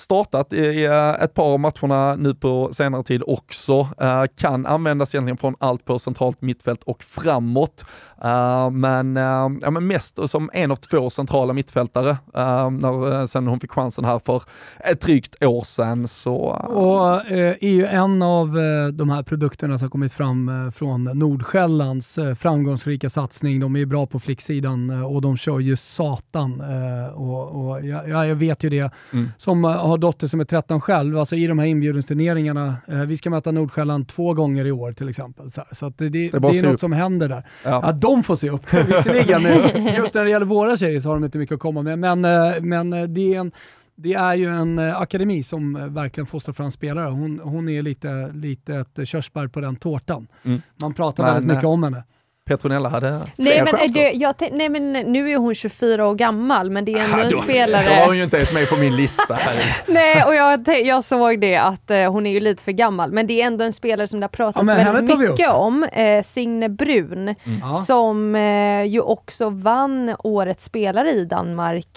startat 0.00 0.52
i 0.52 0.84
eh, 0.84 1.10
ett 1.10 1.34
par 1.34 1.52
av 1.52 1.60
matcherna 1.60 2.16
nu 2.16 2.34
på 2.34 2.72
senare 2.72 3.02
tid 3.02 3.22
också. 3.26 3.88
Eh, 4.00 4.24
kan 4.36 4.66
användas 4.66 5.14
egentligen 5.14 5.36
från 5.36 5.54
allt 5.60 5.84
på 5.84 5.98
centralt 5.98 6.42
mittfält 6.42 6.82
och 6.82 7.02
framåt. 7.02 7.84
Uh, 8.24 8.70
men, 8.70 9.16
uh, 9.16 9.58
ja, 9.62 9.70
men 9.70 9.86
mest 9.86 10.18
som 10.30 10.50
en 10.52 10.70
av 10.70 10.76
två 10.76 11.10
centrala 11.10 11.52
mittfältare 11.52 12.10
uh, 12.10 12.70
när, 12.70 13.26
sen 13.26 13.46
hon 13.46 13.60
fick 13.60 13.70
chansen 13.70 14.04
här 14.04 14.18
för 14.18 14.42
ett 14.78 15.00
drygt 15.00 15.44
år 15.44 15.62
sedan. 15.62 16.08
Så, 16.08 16.36
och 16.36 17.30
är 17.30 17.68
ju 17.68 17.86
en 17.86 18.22
av 18.22 18.48
de 18.92 19.10
här 19.10 19.22
produkterna 19.22 19.78
som 19.78 19.90
kommit 19.90 20.12
fram 20.12 20.72
från 20.74 21.04
Nordsjällands 21.04 22.18
framgångsrika 22.38 23.08
satsning. 23.08 23.60
De 23.60 23.74
är 23.74 23.80
ju 23.80 23.86
bra 23.86 24.06
på 24.06 24.20
flicksidan 24.20 24.90
och 25.04 25.22
de 25.22 25.36
kör 25.36 25.58
ju 25.58 25.76
satan. 25.76 26.62
och, 27.14 27.70
och 27.70 27.86
ja, 27.86 28.26
jag 28.26 28.34
vet 28.34 28.64
ju 28.64 28.68
det 28.68 28.92
mm. 29.12 29.28
som 29.36 29.64
har 29.64 29.98
dotter 29.98 30.26
som 30.26 30.40
är 30.40 30.44
13 30.44 30.80
själv, 30.80 31.18
alltså 31.18 31.36
i 31.36 31.46
de 31.46 31.58
här 31.58 31.66
inbjudningsturneringarna. 31.66 32.76
vi 33.06 33.16
ska 33.16 33.30
möta 33.30 33.50
Nordsjälland 33.50 34.08
två 34.08 34.34
gånger 34.34 34.64
i 34.64 34.72
år 34.72 34.92
till 34.92 35.08
exempel. 35.08 35.50
Så, 35.50 35.62
så 35.72 35.88
det, 35.88 36.08
det, 36.08 36.28
det, 36.30 36.58
är, 36.58 36.70
något 36.70 36.80
som 36.80 36.92
händer 36.92 37.28
där. 37.28 37.44
Ja 37.64 37.92
de 38.10 38.22
får 38.22 38.36
se 38.36 38.50
upp. 38.50 38.72
Visserligen, 38.88 39.42
just 39.96 40.14
när 40.14 40.24
det 40.24 40.30
gäller 40.30 40.46
våra 40.46 40.76
tjejer 40.76 41.00
så 41.00 41.08
har 41.08 41.14
de 41.14 41.24
inte 41.24 41.38
mycket 41.38 41.54
att 41.54 41.60
komma 41.60 41.82
med, 41.82 41.98
men, 41.98 42.24
eh, 42.24 42.60
men 42.60 42.92
eh, 42.92 43.02
det, 43.02 43.34
är 43.34 43.40
en, 43.40 43.52
det 43.94 44.14
är 44.14 44.34
ju 44.34 44.48
en 44.48 44.78
eh, 44.78 45.00
akademi 45.00 45.42
som 45.42 45.94
verkligen 45.94 46.26
fostrar 46.26 46.54
fram 46.54 46.70
spelare. 46.70 47.10
Hon, 47.10 47.40
hon 47.44 47.68
är 47.68 47.82
lite, 47.82 48.30
lite 48.34 48.74
ett 48.74 49.08
körsbär 49.08 49.46
på 49.46 49.60
den 49.60 49.76
tårtan. 49.76 50.26
Mm. 50.42 50.62
Man 50.76 50.94
pratar 50.94 51.24
men, 51.24 51.34
väldigt 51.34 51.54
mycket 51.54 51.64
om 51.64 51.82
henne. 51.82 52.04
Petronella 52.44 52.88
hade 52.88 53.20
nej 53.36 53.64
men, 53.64 53.92
du, 53.92 54.00
jag, 54.00 54.34
nej 54.52 54.68
men 54.68 54.92
nu 54.92 55.30
är 55.30 55.36
hon 55.36 55.54
24 55.54 56.06
år 56.06 56.14
gammal 56.14 56.70
men 56.70 56.84
det 56.84 56.92
är 56.92 57.04
ändå 57.04 57.18
en 57.18 57.32
spelare... 57.32 57.84
Då 57.84 57.90
var 57.90 58.06
hon 58.06 58.16
ju 58.16 58.24
inte 58.24 58.36
ens 58.36 58.52
med 58.52 58.68
på 58.68 58.76
min 58.76 58.96
lista. 58.96 59.34
Här. 59.34 59.82
nej 59.92 60.24
och 60.24 60.34
jag, 60.34 60.80
jag 60.84 61.04
såg 61.04 61.40
det 61.40 61.56
att 61.56 61.90
uh, 61.90 62.10
hon 62.10 62.26
är 62.26 62.30
ju 62.30 62.40
lite 62.40 62.64
för 62.64 62.72
gammal 62.72 63.12
men 63.12 63.26
det 63.26 63.42
är 63.42 63.46
ändå 63.46 63.64
en 63.64 63.72
spelare 63.72 64.06
som 64.06 64.20
det 64.20 64.24
har 64.24 64.28
pratats 64.28 64.68
ja, 64.68 64.92
väldigt 64.92 65.18
mycket 65.18 65.50
om. 65.50 65.82
Uh, 65.82 66.22
Signe 66.22 66.68
Brun 66.68 67.28
mm. 67.28 67.84
som 67.86 68.34
uh, 68.34 68.84
ju 68.84 69.00
också 69.00 69.50
vann 69.50 70.16
Årets 70.18 70.64
spelare 70.64 71.10
i 71.10 71.24
Danmark 71.24 71.88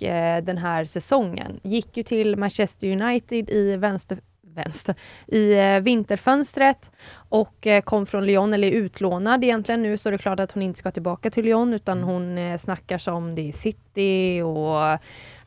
den 0.44 0.58
här 0.58 0.86
säsongen. 0.86 1.60
Gick 1.64 1.98
ju 1.98 2.04
till 2.04 2.38
Manchester 2.38 2.88
United 2.88 3.50
i 3.50 3.76
vänster 3.76 4.18
vänster, 4.54 4.96
i 5.28 5.54
eh, 5.54 5.80
vinterfönstret 5.80 6.92
och 7.30 7.68
eh, 7.68 7.82
kom 7.82 8.06
från 8.06 8.26
Lyon, 8.26 8.54
eller 8.54 8.68
är 8.68 8.72
utlånad 8.72 9.44
egentligen. 9.44 9.82
Nu 9.82 9.98
så 9.98 10.10
är 10.10 10.12
det 10.12 10.18
klart 10.18 10.40
att 10.40 10.52
hon 10.52 10.64
inte 10.64 10.80
ska 10.80 10.92
tillbaka 10.92 11.32
till 11.32 11.46
Lyon 11.46 11.74
utan 11.74 11.98
mm. 11.98 12.10
hon 12.10 12.38
eh, 12.38 12.58
snackar 12.58 12.98
som 12.98 13.36
det 13.36 13.42
är 13.42 13.52
City 13.52 14.42
och 14.42 14.84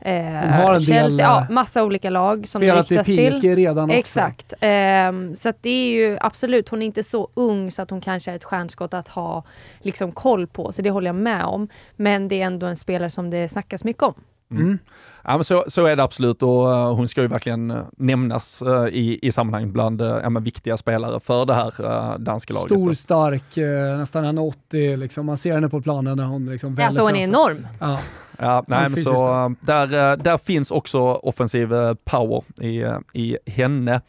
eh, 0.07 0.79
Chelsea, 0.79 1.03
del, 1.03 1.19
ja, 1.19 1.47
massa 1.49 1.83
olika 1.83 2.09
lag 2.09 2.47
som 2.47 2.61
det 2.61 2.75
riktas 2.75 3.05
till. 3.05 3.31
PSG 3.31 3.57
redan 3.57 3.83
också. 3.83 3.97
Exakt. 3.97 4.53
Eh, 4.59 5.11
så 5.35 5.53
det 5.61 5.69
är 5.69 5.91
ju 5.91 6.17
absolut, 6.21 6.69
hon 6.69 6.81
är 6.81 6.85
inte 6.85 7.03
så 7.03 7.29
ung 7.33 7.71
så 7.71 7.81
att 7.81 7.89
hon 7.89 8.01
kanske 8.01 8.31
är 8.31 8.35
ett 8.35 8.43
stjärnskott 8.43 8.93
att 8.93 9.07
ha 9.07 9.43
liksom 9.79 10.11
koll 10.11 10.47
på, 10.47 10.71
så 10.71 10.81
det 10.81 10.89
håller 10.89 11.07
jag 11.07 11.15
med 11.15 11.45
om. 11.45 11.69
Men 11.95 12.27
det 12.27 12.41
är 12.41 12.45
ändå 12.45 12.67
en 12.67 12.77
spelare 12.77 13.09
som 13.09 13.29
det 13.29 13.49
snackas 13.49 13.83
mycket 13.83 14.03
om. 14.03 14.13
Mm. 14.51 14.63
mm. 14.63 14.79
Ja, 15.23 15.35
men 15.35 15.43
så, 15.43 15.63
så 15.67 15.85
är 15.85 15.95
det 15.95 16.03
absolut 16.03 16.43
och 16.43 16.67
uh, 16.67 16.93
hon 16.93 17.07
ska 17.07 17.21
ju 17.21 17.27
verkligen 17.27 17.71
uh, 17.71 17.85
nämnas 17.97 18.61
uh, 18.61 18.87
i, 18.87 19.19
i 19.21 19.31
sammanhang 19.31 19.71
bland 19.71 20.01
uh, 20.01 20.39
viktiga 20.39 20.77
spelare 20.77 21.19
för 21.19 21.45
det 21.45 21.53
här 21.53 22.17
danska 22.17 22.53
laget. 22.53 22.71
Stor, 22.71 22.93
stark, 22.93 23.57
nästan 23.97 24.25
1,80 24.25 24.97
liksom. 24.97 25.25
Man 25.25 25.37
ser 25.37 25.53
henne 25.53 25.69
på 25.69 25.81
planen 25.81 26.17
när 26.17 26.25
hon 26.25 26.45
liksom 26.45 26.75
väller 26.75 26.87
Alltså 26.87 27.01
hon 27.01 27.15
är 27.15 27.23
enorm. 27.23 27.67
Ja. 27.79 27.99
Ja, 28.39 28.63
nej, 28.67 28.89
men 28.89 29.03
så, 29.03 29.55
där, 29.61 30.17
där 30.17 30.37
finns 30.37 30.71
också 30.71 30.99
offensiv 30.99 31.69
power 32.03 32.43
i, 32.61 32.85
i 33.13 33.37
henne. 33.45 34.01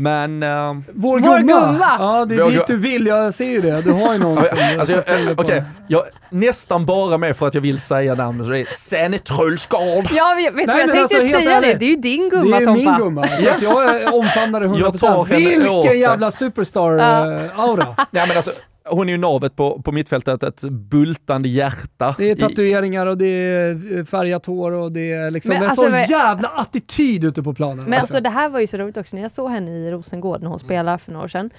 Men... 0.00 0.42
Uh, 0.42 0.76
vår, 0.94 1.20
vår 1.20 1.38
gumma! 1.38 1.96
Ja, 1.98 2.24
det 2.24 2.34
är 2.34 2.50
dit 2.50 2.66
du 2.66 2.76
vill, 2.76 3.06
jag 3.06 3.34
ser 3.34 3.44
ju 3.44 3.60
det. 3.60 3.80
Du 3.80 3.92
har 3.92 4.12
ju 4.12 4.18
någon 4.22 4.36
som... 4.36 4.58
alltså, 4.80 4.98
Okej, 4.98 5.32
okay. 5.36 5.62
jag 5.88 6.02
nästan 6.30 6.86
bara 6.86 7.18
med 7.18 7.36
för 7.36 7.46
att 7.46 7.54
jag 7.54 7.60
vill 7.60 7.80
säga 7.80 8.14
namnet, 8.14 8.46
så 8.46 8.52
det 8.52 8.58
är 8.58 8.66
Sanne 8.72 9.18
Trölsgård. 9.18 10.08
Ja, 10.12 10.34
vet 10.36 10.56
du 10.56 10.66
vad 10.66 10.80
jag 10.80 10.92
tänkte 10.92 11.00
alltså, 11.00 11.16
säga 11.16 11.56
ärligt, 11.56 11.72
det, 11.72 11.78
det 11.78 11.84
är 11.84 11.90
ju 11.90 11.96
din 11.96 12.30
gumma 12.30 12.56
Tompa. 12.58 12.72
Det 12.72 12.80
är 12.80 12.84
min 12.84 12.96
gumma, 12.98 13.26
så 13.26 13.42
jag 13.64 14.14
omfamnar 14.14 14.60
det 14.60 14.66
100%. 14.66 15.26
Vilken 15.36 15.98
jävla 15.98 16.30
superstar-aura! 16.30 17.82
Uh, 17.82 17.94
ja, 18.10 18.26
men 18.26 18.36
alltså, 18.36 18.50
hon 18.84 19.08
är 19.08 19.12
ju 19.12 19.18
navet 19.18 19.56
på, 19.56 19.82
på 19.82 19.92
mittfältet, 19.92 20.42
ett 20.42 20.60
bultande 20.60 21.48
hjärta. 21.48 22.14
Det 22.18 22.30
är 22.30 22.36
tatueringar 22.36 23.06
och 23.06 23.18
det 23.18 23.26
är 23.26 23.98
eh, 23.98 24.04
färgat 24.04 24.46
hår 24.46 24.72
och 24.72 24.92
det 24.92 25.12
är 25.12 25.30
liksom 25.30 25.48
men 25.48 25.62
en 25.62 25.68
alltså, 25.68 25.82
sån 25.82 25.90
men, 25.90 26.08
jävla 26.08 26.48
attityd 26.48 27.24
ute 27.24 27.42
på 27.42 27.54
planen. 27.54 27.76
Men 27.76 27.84
alltså. 27.84 28.00
alltså 28.00 28.20
det 28.20 28.30
här 28.30 28.48
var 28.48 28.60
ju 28.60 28.66
så 28.66 28.76
roligt 28.76 28.96
också 28.96 29.16
när 29.16 29.22
jag 29.22 29.32
såg 29.32 29.50
henne 29.50 29.70
i 29.70 29.90
Rosengård 29.90 30.42
när 30.42 30.48
hon 30.48 30.58
spelade 30.58 30.98
för 30.98 31.12
några 31.12 31.24
år 31.24 31.28
sedan. 31.28 31.50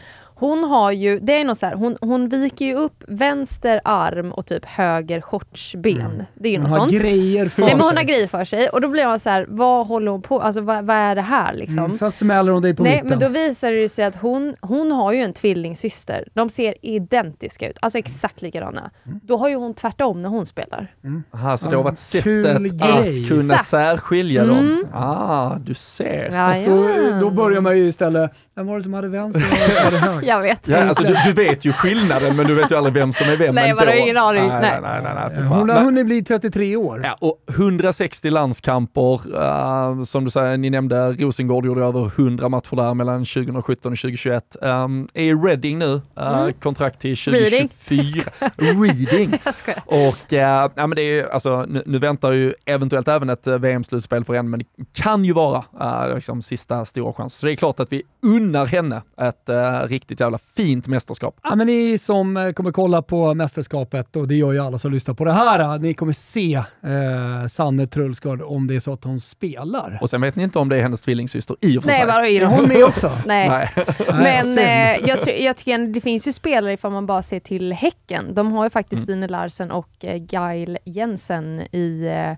Hon 0.41 0.63
har 0.63 0.91
ju, 0.91 1.19
det 1.19 1.33
är 1.33 1.45
något 1.45 1.59
så 1.59 1.65
här, 1.65 1.73
hon, 1.73 1.97
hon 2.01 2.29
viker 2.29 2.65
ju 2.65 2.75
upp 2.75 3.03
vänster 3.07 3.81
arm 3.85 4.31
och 4.31 4.45
typ 4.45 4.65
höger 4.65 5.21
shortsben. 5.21 6.01
Mm. 6.01 6.25
Det 6.33 6.49
är 6.49 6.51
ju 6.53 6.59
något 6.59 6.69
hon 6.71 6.79
sånt. 6.79 6.91
Har 6.91 6.99
grejer 6.99 7.49
för 7.49 7.61
Nej, 7.61 7.75
men 7.75 7.85
hon 7.85 7.97
har 7.97 8.03
grejer 8.03 8.27
för 8.27 8.45
sig. 8.45 8.69
Och 8.69 8.81
då 8.81 8.87
blir 8.87 9.01
jag 9.01 9.21
så 9.21 9.29
här, 9.29 9.45
vad 9.49 9.87
håller 9.87 10.11
hon 10.11 10.21
på 10.21 10.41
Alltså 10.41 10.61
vad, 10.61 10.85
vad 10.85 10.95
är 10.95 11.15
det 11.15 11.21
här 11.21 11.53
liksom? 11.53 11.85
Mm, 11.85 11.97
sen 11.97 12.11
smäller 12.11 12.51
hon 12.51 12.61
dig 12.61 12.75
på 12.75 12.83
Nej, 12.83 12.91
mitten. 12.91 13.09
men 13.09 13.19
då 13.19 13.29
visar 13.29 13.71
det 13.71 13.89
sig 13.89 14.05
att 14.05 14.15
hon, 14.15 14.55
hon 14.61 14.91
har 14.91 15.11
ju 15.11 15.19
en 15.19 15.33
tvillingsyster. 15.33 16.27
De 16.33 16.49
ser 16.49 16.75
identiska 16.81 17.69
ut, 17.69 17.77
alltså 17.81 17.97
exakt 17.97 18.41
likadana. 18.41 18.91
Mm. 19.05 19.19
Då 19.23 19.37
har 19.37 19.49
ju 19.49 19.55
hon 19.55 19.73
tvärtom 19.73 20.21
när 20.21 20.29
hon 20.29 20.45
spelar. 20.45 20.93
Mm. 21.03 21.23
Aha, 21.31 21.57
så 21.57 21.69
det 21.69 21.75
har 21.75 21.83
varit 21.83 21.99
sättet 21.99 22.81
att 22.81 23.27
kunna 23.29 23.57
särskilja 23.57 24.45
dem. 24.45 24.57
Mm. 24.57 24.85
Ah, 24.93 25.55
du 25.57 25.73
ser. 25.73 26.29
Ja, 26.31 26.53
Fast 26.53 26.65
då, 26.65 27.19
då 27.19 27.29
börjar 27.29 27.61
man 27.61 27.77
ju 27.77 27.87
istället, 27.87 28.31
vem 28.55 28.67
var 28.67 28.77
det 28.77 28.83
som 28.83 28.93
hade 28.93 29.07
vänster 29.07 29.41
och 29.41 29.57
vem 29.57 29.83
hade 29.83 29.97
höger? 29.97 30.27
jag 30.31 30.41
vet. 30.41 30.67
Ja, 30.67 30.87
alltså, 30.87 31.03
du, 31.03 31.15
du, 31.25 31.33
vet 31.33 31.65
ju 31.65 31.71
skillnaden, 31.73 32.35
men 32.35 32.47
du 32.47 32.53
vet 32.53 32.71
ju 32.71 32.75
aldrig 32.75 32.93
vem 32.93 33.13
som 33.13 33.29
är 33.29 33.37
vem. 33.37 33.55
Nej, 33.55 33.73
vadå? 33.73 33.91
ingen 33.91 34.17
aning. 34.17 34.47
Nej, 34.47 34.61
nej, 34.61 34.79
nej, 34.81 35.01
nej, 35.03 35.31
nej 35.35 35.45
Hon 35.45 35.69
har 35.69 35.79
hunnit 35.79 36.05
bli 36.05 36.23
33 36.23 36.75
år. 36.75 37.01
Ja, 37.05 37.17
och 37.19 37.37
160 37.49 38.29
landskamper, 38.29 39.19
uh, 39.35 40.03
som 40.03 40.23
du 40.23 40.29
säger, 40.29 40.57
ni 40.57 40.69
nämnde 40.69 41.11
Rosengård 41.11 41.65
gjorde 41.65 41.83
över 41.83 42.11
100 42.17 42.49
matcher 42.49 42.75
där 42.75 42.93
mellan 42.93 43.25
2017 43.25 43.91
och 43.91 43.99
2021. 43.99 44.55
Um, 44.61 45.07
är 45.13 45.23
i 45.23 45.33
Reading 45.33 45.79
nu, 45.79 45.85
uh, 45.85 46.01
mm. 46.15 46.53
kontrakt 46.53 47.01
till 47.01 47.17
2024. 47.17 48.23
Reading. 48.57 49.39
och 49.85 50.33
uh, 50.33 50.39
ja, 50.39 50.71
men 50.75 50.89
det 50.89 51.01
är 51.01 51.27
alltså, 51.27 51.65
nu, 51.67 51.83
nu, 51.85 51.99
väntar 51.99 52.31
ju 52.31 52.53
eventuellt 52.65 53.07
även 53.07 53.29
ett 53.29 53.47
uh, 53.47 53.57
VM-slutspel 53.57 54.25
för 54.25 54.33
henne, 54.33 54.49
men 54.49 54.59
det 54.59 54.65
kan 54.93 55.25
ju 55.25 55.33
vara 55.33 55.63
uh, 55.81 56.15
liksom 56.15 56.41
sista 56.41 56.85
stora 56.85 57.13
chans. 57.13 57.33
Så 57.33 57.45
det 57.45 57.51
är 57.51 57.55
klart 57.55 57.79
att 57.79 57.93
vi 57.93 58.03
unnar 58.21 58.65
henne 58.65 59.01
ett 59.21 59.49
uh, 59.49 59.87
riktigt 59.87 60.20
jävla 60.25 60.39
fint 60.55 60.87
mästerskap. 60.87 61.39
Ja, 61.43 61.55
men 61.55 61.67
ni 61.67 61.97
som 61.97 62.37
eh, 62.37 62.51
kommer 62.51 62.71
kolla 62.71 63.01
på 63.01 63.33
mästerskapet, 63.33 64.15
och 64.15 64.27
det 64.27 64.35
gör 64.35 64.51
ju 64.51 64.59
alla 64.59 64.77
som 64.77 64.91
lyssnar 64.91 65.13
på 65.13 65.25
det 65.25 65.33
här, 65.33 65.59
eh, 65.59 65.79
ni 65.79 65.93
kommer 65.93 66.13
se 66.13 66.53
eh, 66.55 67.47
Sanne 67.47 67.87
Trullsgård 67.87 68.41
om 68.41 68.67
det 68.67 68.75
är 68.75 68.79
så 68.79 68.93
att 68.93 69.03
hon 69.03 69.19
spelar. 69.19 69.97
Och 70.01 70.09
sen 70.09 70.21
vet 70.21 70.35
ni 70.35 70.43
inte 70.43 70.59
om 70.59 70.69
det 70.69 70.77
är 70.77 70.81
hennes 70.81 71.01
tvillingsyster 71.01 71.55
i 71.61 71.77
och 71.77 71.83
för 71.83 71.89
sig. 71.89 71.97
Nej, 71.97 72.07
bara 72.07 72.27
är 72.27 72.45
hon 72.45 72.67
med 72.67 72.83
också? 72.83 73.11
Nej. 73.25 73.49
Nej. 73.49 73.69
Men 74.11 74.57
eh, 74.57 75.09
jag, 75.09 75.39
jag 75.39 75.57
tycker 75.57 75.93
det 75.93 76.01
finns 76.01 76.27
ju 76.27 76.33
spelare 76.33 76.73
ifall 76.73 76.91
man 76.91 77.05
bara 77.05 77.23
ser 77.23 77.39
till 77.39 77.73
Häcken. 77.73 78.33
De 78.33 78.51
har 78.51 78.63
ju 78.63 78.69
faktiskt 78.69 79.03
mm. 79.03 79.05
Stine 79.05 79.27
Larsen 79.27 79.71
och 79.71 79.89
eh, 79.99 80.17
Gail 80.17 80.77
Jensen 80.85 81.61
i 81.71 82.05
eh, 82.05 82.37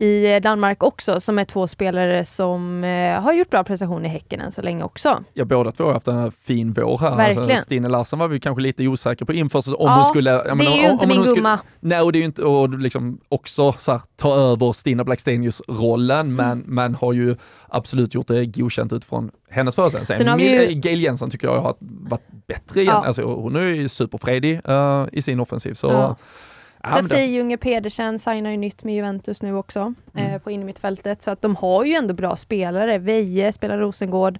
i 0.00 0.40
Danmark 0.42 0.82
också, 0.82 1.20
som 1.20 1.38
är 1.38 1.44
två 1.44 1.66
spelare 1.66 2.24
som 2.24 2.84
eh, 2.84 3.20
har 3.22 3.32
gjort 3.32 3.50
bra 3.50 3.64
prestationer 3.64 4.04
i 4.04 4.08
Häcken 4.08 4.40
än 4.40 4.52
så 4.52 4.62
länge 4.62 4.84
också. 4.84 5.24
Ja, 5.34 5.44
båda 5.44 5.72
två 5.72 5.84
har 5.84 5.92
haft 5.92 6.08
en 6.08 6.32
fin 6.32 6.72
vår 6.72 6.98
här. 6.98 7.06
Alltså, 7.06 7.16
Verkligen. 7.16 7.50
Alltså, 7.50 7.64
Stine 7.64 7.88
Larsson 7.88 8.18
var 8.18 8.28
vi 8.28 8.40
kanske 8.40 8.62
lite 8.62 8.86
osäker 8.86 9.24
på 9.24 9.32
inför, 9.32 9.58
om 9.80 9.86
ja, 9.86 9.96
hon 9.96 10.04
skulle... 10.04 10.30
det 10.30 10.54
menar, 10.54 10.70
är 10.70 10.76
ju 10.76 10.86
om, 10.86 10.92
inte 10.92 11.04
om 11.04 11.08
min 11.08 11.34
gumma. 11.34 11.58
nej, 11.80 12.00
och 12.00 12.12
det 12.12 12.18
är 12.18 12.20
ju 12.20 12.26
inte, 12.26 12.42
och 12.42 12.78
liksom 12.78 13.20
också 13.28 13.72
så 13.72 13.92
här, 13.92 14.00
ta 14.16 14.34
över 14.34 14.72
Stina 14.72 15.04
Blackstenius-rollen, 15.04 16.20
mm. 16.20 16.36
men, 16.36 16.64
men 16.66 16.94
har 16.94 17.12
ju 17.12 17.36
absolut 17.68 18.14
gjort 18.14 18.28
det 18.28 18.46
godkänt 18.46 18.92
utifrån 18.92 19.30
hennes 19.50 19.74
förutsättningar. 19.74 20.36
Sen, 20.36 20.38
Sen 20.38 20.68
ju... 20.70 20.74
Gail 20.74 21.02
Jensen 21.02 21.30
tycker 21.30 21.46
jag 21.48 21.60
har 21.60 21.76
varit 21.80 22.26
bättre 22.46 22.80
igen. 22.80 22.94
Ja. 22.94 23.06
Alltså, 23.06 23.22
hon 23.22 23.56
är 23.56 23.60
ju 23.60 23.88
superfredig 23.88 24.60
uh, 24.68 25.06
i 25.12 25.22
sin 25.22 25.40
offensiv. 25.40 25.74
Så, 25.74 25.86
ja. 25.86 26.16
Sofie 26.88 27.26
Junge 27.26 27.56
Pedersen 27.56 28.18
signar 28.18 28.50
ju 28.50 28.56
nytt 28.56 28.84
med 28.84 28.94
Juventus 28.94 29.42
nu 29.42 29.54
också, 29.54 29.94
mm. 30.14 30.34
eh, 30.34 30.38
på 30.38 30.50
innermittfältet. 30.50 31.22
Så 31.22 31.30
att 31.30 31.42
de 31.42 31.56
har 31.56 31.84
ju 31.84 31.94
ändå 31.94 32.14
bra 32.14 32.36
spelare. 32.36 32.98
Veje 32.98 33.52
spelar 33.52 33.78
Rosengård, 33.78 34.38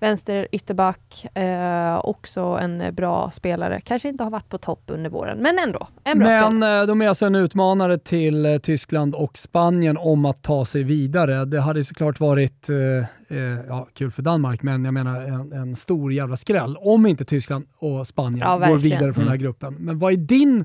vänster 0.00 0.48
ytterback, 0.52 1.36
eh, 1.36 2.04
också 2.04 2.40
en 2.40 2.94
bra 2.94 3.30
spelare. 3.30 3.80
Kanske 3.80 4.08
inte 4.08 4.24
har 4.24 4.30
varit 4.30 4.48
på 4.48 4.58
topp 4.58 4.82
under 4.86 5.10
våren, 5.10 5.38
men 5.38 5.58
ändå 5.58 5.88
en 6.04 6.18
bra 6.18 6.28
Men 6.28 6.58
spelare. 6.58 6.80
Eh, 6.80 6.86
de 6.86 7.02
är 7.02 7.08
alltså 7.08 7.26
en 7.26 7.34
utmanare 7.34 7.98
till 7.98 8.46
eh, 8.46 8.58
Tyskland 8.58 9.14
och 9.14 9.38
Spanien 9.38 9.96
om 9.96 10.24
att 10.24 10.42
ta 10.42 10.64
sig 10.64 10.82
vidare. 10.82 11.44
Det 11.44 11.60
hade 11.60 11.84
såklart 11.84 12.20
varit 12.20 12.68
eh, 12.68 13.36
eh, 13.38 13.58
ja, 13.68 13.88
kul 13.94 14.10
för 14.10 14.22
Danmark, 14.22 14.62
men 14.62 14.84
jag 14.84 14.94
menar 14.94 15.20
en, 15.20 15.52
en, 15.52 15.76
stor 15.76 16.12
jävla 16.12 16.36
skräll 16.36 16.76
om 16.80 17.06
inte 17.06 17.24
Tyskland 17.24 17.66
och 17.78 18.06
Spanien 18.06 18.38
ja, 18.40 18.68
går 18.68 18.78
vidare 18.78 18.98
från 18.98 19.06
mm. 19.08 19.14
den 19.14 19.28
här 19.28 19.34
mm. 19.34 19.42
gruppen. 19.42 19.74
Men 19.78 19.98
vad 19.98 20.12
är 20.12 20.16
din 20.16 20.64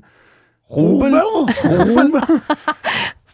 Robel. 0.70 1.20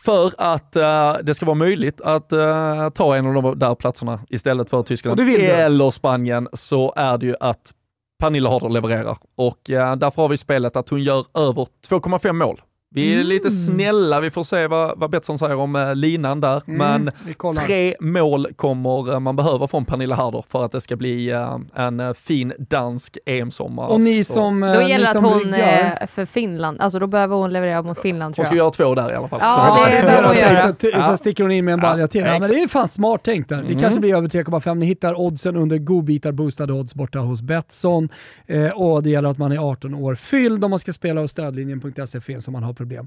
för 0.04 0.32
att 0.38 0.76
uh, 0.76 1.24
det 1.24 1.34
ska 1.34 1.46
vara 1.46 1.54
möjligt 1.54 2.00
att 2.00 2.32
uh, 2.32 2.88
ta 2.88 3.16
en 3.16 3.26
av 3.26 3.42
de 3.42 3.58
där 3.58 3.74
platserna 3.74 4.20
istället 4.28 4.70
för 4.70 4.82
Tyskland 4.82 5.20
eller 5.20 5.90
Spanien 5.90 6.48
så 6.52 6.92
är 6.96 7.18
det 7.18 7.26
ju 7.26 7.34
att 7.40 7.72
Pernilla 8.20 8.50
Harder 8.50 8.68
levererar. 8.68 9.18
Och 9.34 9.70
uh, 9.70 9.96
därför 9.96 10.22
har 10.22 10.28
vi 10.28 10.36
spelet 10.36 10.76
att 10.76 10.88
hon 10.88 11.02
gör 11.02 11.26
över 11.34 11.66
2,5 11.88 12.32
mål 12.32 12.60
vi 12.94 13.10
är 13.10 13.14
mm. 13.14 13.26
lite 13.26 13.50
snälla, 13.50 14.20
vi 14.20 14.30
får 14.30 14.44
se 14.44 14.66
vad, 14.66 14.98
vad 14.98 15.10
Betsson 15.10 15.38
säger 15.38 15.56
om 15.56 15.76
eh, 15.76 15.94
linan 15.94 16.40
där. 16.40 16.62
Mm, 16.66 17.02
men 17.36 17.56
tre 17.66 17.96
mål 18.00 18.48
kommer 18.56 19.12
eh, 19.12 19.20
man 19.20 19.36
behöva 19.36 19.68
från 19.68 19.84
Pernilla 19.84 20.14
Harder 20.14 20.44
för 20.48 20.64
att 20.64 20.72
det 20.72 20.80
ska 20.80 20.96
bli 20.96 21.30
eh, 21.30 21.58
en 21.74 22.14
fin 22.14 22.52
dansk 22.58 23.18
EM-sommar. 23.26 23.86
Och 23.86 24.00
ni 24.00 24.24
som 24.24 24.60
Då 24.60 24.82
gäller 24.82 25.04
det 25.04 25.10
att 25.10 25.24
hon 25.24 25.54
är 25.54 26.06
för 26.06 26.24
Finland, 26.26 26.80
alltså 26.80 26.98
då 26.98 27.06
behöver 27.06 27.36
hon 27.36 27.52
leverera 27.52 27.82
mot 27.82 27.98
Finland 27.98 28.34
tror 28.34 28.44
jag. 28.44 28.50
Hon 28.50 28.56
ska 28.56 28.84
göra 28.84 28.94
två 28.94 28.94
där 28.94 29.12
i 29.12 29.14
alla 29.14 29.28
fall. 29.28 29.40
Ja, 29.42 29.76
så 29.78 29.84
det, 29.84 29.96
det 29.96 30.02
behöver 30.02 30.28
hon 30.28 30.36
göra. 30.36 30.74
Så, 31.02 31.10
så 31.10 31.16
sticker 31.16 31.44
hon 31.44 31.52
in 31.52 31.64
med 31.64 31.74
en 31.74 31.80
balja 31.80 32.08
till. 32.08 32.20
Ja, 32.20 32.38
men 32.38 32.48
det 32.48 32.62
är 32.62 32.68
fan 32.68 32.88
smart 32.88 33.22
tänkt 33.22 33.48
där. 33.48 33.56
Det 33.56 33.66
mm. 33.66 33.78
kanske 33.78 34.00
blir 34.00 34.16
över 34.16 34.28
3,5. 34.28 34.74
Ni 34.74 34.86
hittar 34.86 35.20
oddsen 35.20 35.56
under 35.56 35.78
godbitar 35.78 36.32
boostade 36.32 36.72
odds 36.72 36.94
borta 36.94 37.18
hos 37.18 37.42
Betsson. 37.42 38.08
Eh, 38.46 38.68
och 38.68 39.02
det 39.02 39.10
gäller 39.10 39.28
att 39.28 39.38
man 39.38 39.52
är 39.52 39.70
18 39.70 39.94
år 39.94 40.14
fylld 40.14 40.64
om 40.64 40.70
man 40.70 40.78
ska 40.78 40.92
spela 40.92 41.20
hos 41.20 41.30
stödlinjen.se 41.30 42.20
finns 42.20 42.48
om 42.48 42.52
man 42.52 42.62
har 42.62 42.72
problem. 42.84 43.06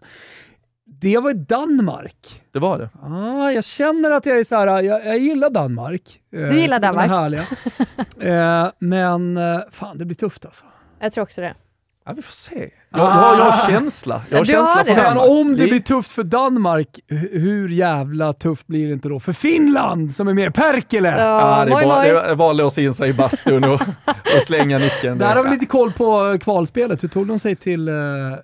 Det 0.86 1.18
var 1.18 1.32
i 1.32 1.34
Danmark. 1.34 2.44
Det 2.52 2.60
var 2.60 2.78
det? 2.78 2.90
Ah, 3.04 3.52
jag 3.52 3.64
känner 3.64 4.12
att 4.12 4.26
jag 4.26 4.40
är 4.40 4.44
så 4.44 4.56
här, 4.56 4.68
jag, 4.82 5.06
jag 5.06 5.18
gillar 5.18 5.50
Danmark. 5.50 6.22
Eh, 6.34 6.42
du 6.42 6.60
gillar 6.60 6.80
Danmark? 6.80 7.10
De 7.10 7.14
är 7.14 7.20
härliga. 7.20 8.64
eh, 8.66 8.72
men 8.80 9.38
eh, 9.38 9.60
fan, 9.72 9.98
det 9.98 10.06
blir 10.06 10.16
tufft 10.16 10.46
alltså. 10.46 10.66
Jag 11.00 11.14
tror 11.14 11.24
också 11.24 11.42
det. 11.42 11.56
Ja, 12.06 12.14
vi 12.14 12.22
får 12.22 12.32
se. 12.32 12.70
Jag, 12.90 13.02
ah. 13.02 13.32
jag, 13.32 13.40
jag 13.40 13.52
har 13.52 13.72
känsla. 13.72 14.22
Jag 14.30 14.38
har 14.38 14.46
du 14.46 14.52
känsla 14.52 14.74
har 14.74 14.84
för 14.84 14.96
Men 14.96 15.18
om 15.18 15.56
det 15.56 15.68
blir 15.68 15.80
tufft 15.80 16.12
för 16.12 16.24
Danmark, 16.24 17.00
hur 17.32 17.70
jävla 17.70 18.34
tufft 18.34 18.68
blir 18.68 18.88
det 18.88 18.94
inte 18.94 19.10
då 19.10 19.20
för 19.20 19.34
Finland 19.34 20.16
som 20.16 20.28
är 20.28 20.34
med? 20.34 20.54
Perkele! 20.54 21.10
Ja, 21.10 21.16
ja 21.18 21.66
det, 21.66 21.72
är 21.72 21.88
bara, 21.88 22.04
det 22.04 22.10
är 22.10 22.36
bara 22.36 22.50
att 22.50 22.56
låsa 22.56 22.82
in 22.82 22.94
sig 22.94 23.10
i 23.10 23.14
bastun 23.14 23.64
och, 23.64 23.82
och 24.08 24.44
slänga 24.46 24.78
nyckeln. 24.78 25.18
Där 25.18 25.36
har 25.36 25.44
vi 25.44 25.50
lite 25.50 25.66
koll 25.66 25.92
på 25.92 26.38
kvalspelet. 26.42 27.04
Hur 27.04 27.08
tog 27.08 27.28
de 27.28 27.40
sig 27.40 27.56
till 27.56 27.88
eh, 27.88 27.94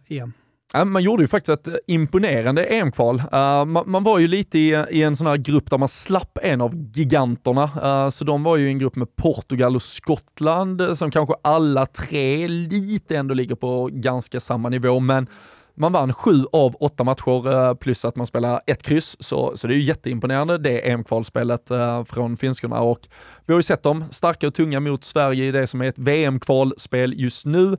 EM? 0.09 0.33
Man 0.73 1.03
gjorde 1.03 1.23
ju 1.23 1.27
faktiskt 1.27 1.59
ett 1.59 1.67
eh, 1.67 1.73
imponerande 1.87 2.63
EM-kval. 2.63 3.19
Eh, 3.31 3.39
uh, 3.39 3.65
man, 3.65 3.83
man, 3.85 4.03
var 4.03 4.19
ju 4.19 4.27
lite 4.27 4.59
i, 4.59 4.85
i, 4.89 5.03
en 5.03 5.15
sån 5.15 5.27
här 5.27 5.37
grupp 5.37 5.69
där 5.69 5.77
man 5.77 5.89
slapp 5.89 6.37
en 6.41 6.61
av 6.61 6.75
giganterna. 6.93 7.63
Uh, 7.63 8.09
så 8.09 8.25
de 8.25 8.43
var 8.43 8.57
ju 8.57 8.67
i 8.67 8.69
en 8.69 8.79
grupp 8.79 8.95
med 8.95 9.15
Portugal 9.15 9.75
och 9.75 9.81
Skottland 9.81 10.97
som 10.97 11.11
kanske 11.11 11.35
alla 11.41 11.85
tre 11.85 12.47
lite 12.47 13.17
ändå 13.17 13.33
ligger 13.33 13.55
på 13.55 13.89
ganska 13.91 14.39
samma 14.39 14.69
nivå. 14.69 14.99
Men 14.99 15.27
man 15.75 15.93
vann 15.93 16.13
sju 16.13 16.45
av 16.51 16.75
åtta 16.79 17.03
matcher 17.03 17.75
plus 17.75 18.05
att 18.05 18.15
man 18.15 18.27
spelar 18.27 18.61
ett 18.67 18.83
kryss, 18.83 19.17
så, 19.19 19.57
så 19.57 19.67
det 19.67 19.73
är 19.73 19.77
ju 19.77 19.83
jätteimponerande 19.83 20.57
det 20.57 20.89
EM-kvalspelet 20.89 21.71
från 22.05 22.37
finskorna. 22.37 22.79
Och 22.79 23.07
vi 23.45 23.53
har 23.53 23.59
ju 23.59 23.63
sett 23.63 23.83
dem 23.83 24.05
starka 24.11 24.47
och 24.47 24.53
tunga 24.53 24.79
mot 24.79 25.03
Sverige 25.03 25.45
i 25.45 25.51
det 25.51 25.67
som 25.67 25.81
är 25.81 25.85
ett 25.85 25.97
VM-kvalspel 25.97 27.13
just 27.17 27.45
nu. 27.45 27.77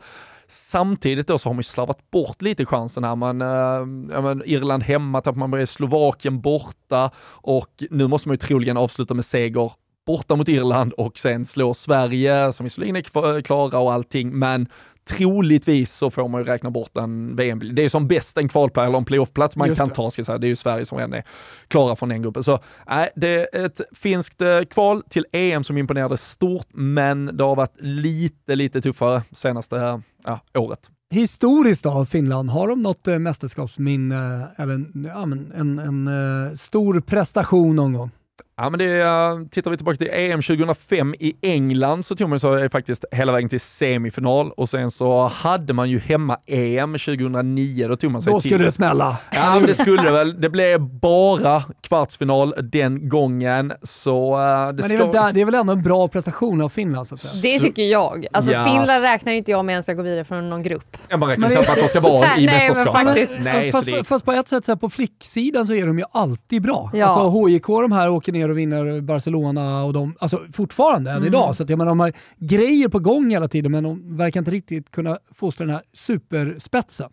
Samtidigt 0.49 1.26
då 1.26 1.38
så 1.38 1.49
har 1.49 1.55
man 1.55 1.59
ju 1.59 1.62
slarvat 1.62 2.11
bort 2.11 2.42
lite 2.42 2.66
chansen 2.66 3.05
här. 3.05 3.16
Man, 3.16 3.42
eh, 3.42 4.22
men, 4.22 4.42
Irland 4.45 4.82
hemma, 4.82 5.20
tappar 5.20 5.38
man 5.38 5.51
börjar 5.51 5.66
Slovakien 5.66 6.40
borta 6.40 7.11
och 7.26 7.84
nu 7.90 8.07
måste 8.07 8.28
man 8.28 8.34
ju 8.34 8.38
troligen 8.38 8.76
avsluta 8.76 9.14
med 9.14 9.24
seger 9.24 9.72
borta 10.07 10.36
mot 10.36 10.49
Irland 10.49 10.92
och 10.92 11.18
sen 11.18 11.47
slå 11.47 11.74
Sverige, 11.74 12.53
som 12.53 12.64
visserligen 12.64 12.97
är 12.97 13.36
eh, 13.36 13.42
klara 13.42 13.78
och 13.78 13.92
allting, 13.92 14.38
men 14.38 14.68
troligtvis 15.05 15.92
så 15.92 16.11
får 16.11 16.28
man 16.28 16.40
ju 16.40 16.46
räkna 16.46 16.70
bort 16.70 16.96
en 16.96 17.36
VM. 17.36 17.61
Det 17.72 17.84
är 17.84 17.88
som 17.88 18.09
bäst 18.09 18.38
en 18.38 18.48
kvalplats 18.48 18.86
eller 18.86 18.98
en 18.98 19.05
playoffplats 19.05 19.57
man 19.57 19.68
Just 19.68 19.78
kan 19.78 19.88
det. 19.88 19.94
ta, 19.94 20.11
ska 20.11 20.24
säga. 20.24 20.38
Det 20.38 20.46
är 20.46 20.48
ju 20.48 20.57
Sverige 20.57 20.84
som 20.84 20.98
redan 20.98 21.12
är 21.12 21.24
klara 21.68 21.96
från 21.96 22.09
den 22.09 22.22
gruppen. 22.22 22.42
Så 22.42 22.59
nej, 22.86 23.11
det 23.16 23.57
är 23.57 23.64
ett 23.64 23.80
finskt 23.92 24.40
eh, 24.40 24.61
kval 24.61 25.02
till 25.09 25.26
EM 25.32 25.64
som 25.64 25.78
imponerade 25.78 26.16
stort, 26.16 26.66
men 26.70 27.36
det 27.36 27.44
har 27.44 27.57
varit 27.57 27.76
lite, 27.80 28.57
lite 28.57 28.80
tuffare 28.80 29.22
senaste 29.32 30.02
ja, 30.24 30.40
året. 30.55 30.90
Historiskt 31.11 31.84
då, 31.84 32.07
Finland, 32.07 32.50
har 32.50 32.68
de 32.68 32.82
något 32.82 33.09
äh, 33.09 33.18
mästerskapsminne 33.18 34.48
eller 34.57 34.84
ja, 35.09 35.22
en, 35.22 35.52
en, 35.55 35.78
en 35.78 36.09
äh, 36.48 36.55
stor 36.55 37.00
prestation 37.00 37.76
någon 37.76 37.92
gång? 37.92 38.11
Ja, 38.57 38.70
men 38.70 38.78
det, 38.78 39.05
uh, 39.05 39.48
tittar 39.48 39.70
vi 39.70 39.76
tillbaka 39.76 39.96
till 39.96 40.11
EM 40.12 40.42
2005 40.42 41.14
i 41.18 41.36
England 41.42 42.05
så 42.05 42.16
tog 42.16 42.28
man 42.28 42.40
sig 42.40 42.70
faktiskt 42.70 43.05
hela 43.12 43.32
vägen 43.32 43.48
till 43.48 43.61
semifinal 43.61 44.50
och 44.50 44.68
sen 44.68 44.90
så 44.90 45.26
hade 45.26 45.72
man 45.72 45.90
ju 45.90 45.98
hemma-EM 45.98 46.92
2009. 46.92 47.88
Då 47.88 47.96
tog 47.96 48.11
man 48.11 48.22
sig 48.22 48.32
Då 48.32 48.40
skulle 48.40 48.57
till... 48.57 48.64
det 48.64 48.72
smälla! 48.72 49.16
Ja, 49.30 49.55
men 49.55 49.66
det 49.66 49.74
skulle 49.74 50.02
det 50.02 50.11
väl. 50.11 50.40
Det 50.40 50.50
blev 50.50 50.80
bara 50.80 51.62
kvartsfinal 51.80 52.55
den 52.62 53.09
gången, 53.09 53.72
så... 53.82 54.34
Uh, 54.34 54.40
det 54.40 54.44
men 54.44 54.76
det 54.76 54.82
är, 54.82 54.86
ska... 54.86 54.96
väl 54.96 55.12
där, 55.12 55.32
det 55.32 55.40
är 55.40 55.44
väl 55.44 55.55
ändå 55.55 55.72
en 55.72 55.82
bra 55.82 56.09
prestation 56.09 56.61
av 56.61 56.68
Finland? 56.68 57.09
Så 57.09 57.14
att 57.14 57.20
säga. 57.20 57.55
Det 57.55 57.64
tycker 57.64 57.82
jag. 57.82 58.26
Alltså 58.32 58.50
ja. 58.52 58.64
Finland 58.64 59.02
räknar 59.02 59.32
inte 59.32 59.50
jag 59.50 59.64
med 59.64 59.72
ens 59.72 59.86
ska 59.86 59.94
gå 59.94 60.02
vidare 60.02 60.24
från 60.24 60.50
någon 60.50 60.62
grupp. 60.62 60.96
Ja, 61.09 61.16
man 61.16 61.28
räknar 61.28 61.50
inte 61.50 61.61
med 61.61 61.70
att 61.70 61.82
de 61.82 61.88
ska 61.88 62.00
vara 62.00 62.36
i 62.38 62.46
mästerskapet. 62.46 63.30
Nej, 63.40 63.72
fast, 63.72 63.86
det... 63.86 64.05
fast 64.05 64.24
på 64.24 64.32
ett 64.32 64.48
sätt, 64.48 64.64
så 64.64 64.72
här, 64.72 64.76
på 64.76 64.90
flicksidan 64.90 65.66
så 65.66 65.74
är 65.74 65.86
de 65.86 65.98
ju 65.98 66.05
alltid 66.12 66.62
bra. 66.62 66.90
Ja. 66.94 67.07
Alltså 67.07 67.28
HJK 67.28 67.66
de 67.66 67.92
här 67.92 68.11
åker 68.11 68.32
ner 68.32 68.43
ner 68.45 68.51
och 68.51 68.59
vinner 68.59 69.01
Barcelona 69.01 69.84
och 69.84 69.92
de, 69.92 70.14
alltså 70.18 70.40
fortfarande 70.53 71.11
än 71.11 71.16
mm. 71.16 71.26
idag. 71.26 71.57
Så 71.57 71.62
att 71.62 71.70
jag 71.70 71.78
menar, 71.78 71.90
de 71.90 72.01
har 72.01 72.12
grejer 72.36 72.88
på 72.88 72.99
gång 72.99 73.30
hela 73.30 73.49
tiden 73.49 73.72
men 73.72 73.84
de 73.84 74.16
verkar 74.16 74.40
inte 74.40 74.51
riktigt 74.51 74.90
kunna 74.90 75.18
fostra 75.34 75.66
den 75.66 75.74
här 75.74 75.84
superspetsen. 75.92 77.11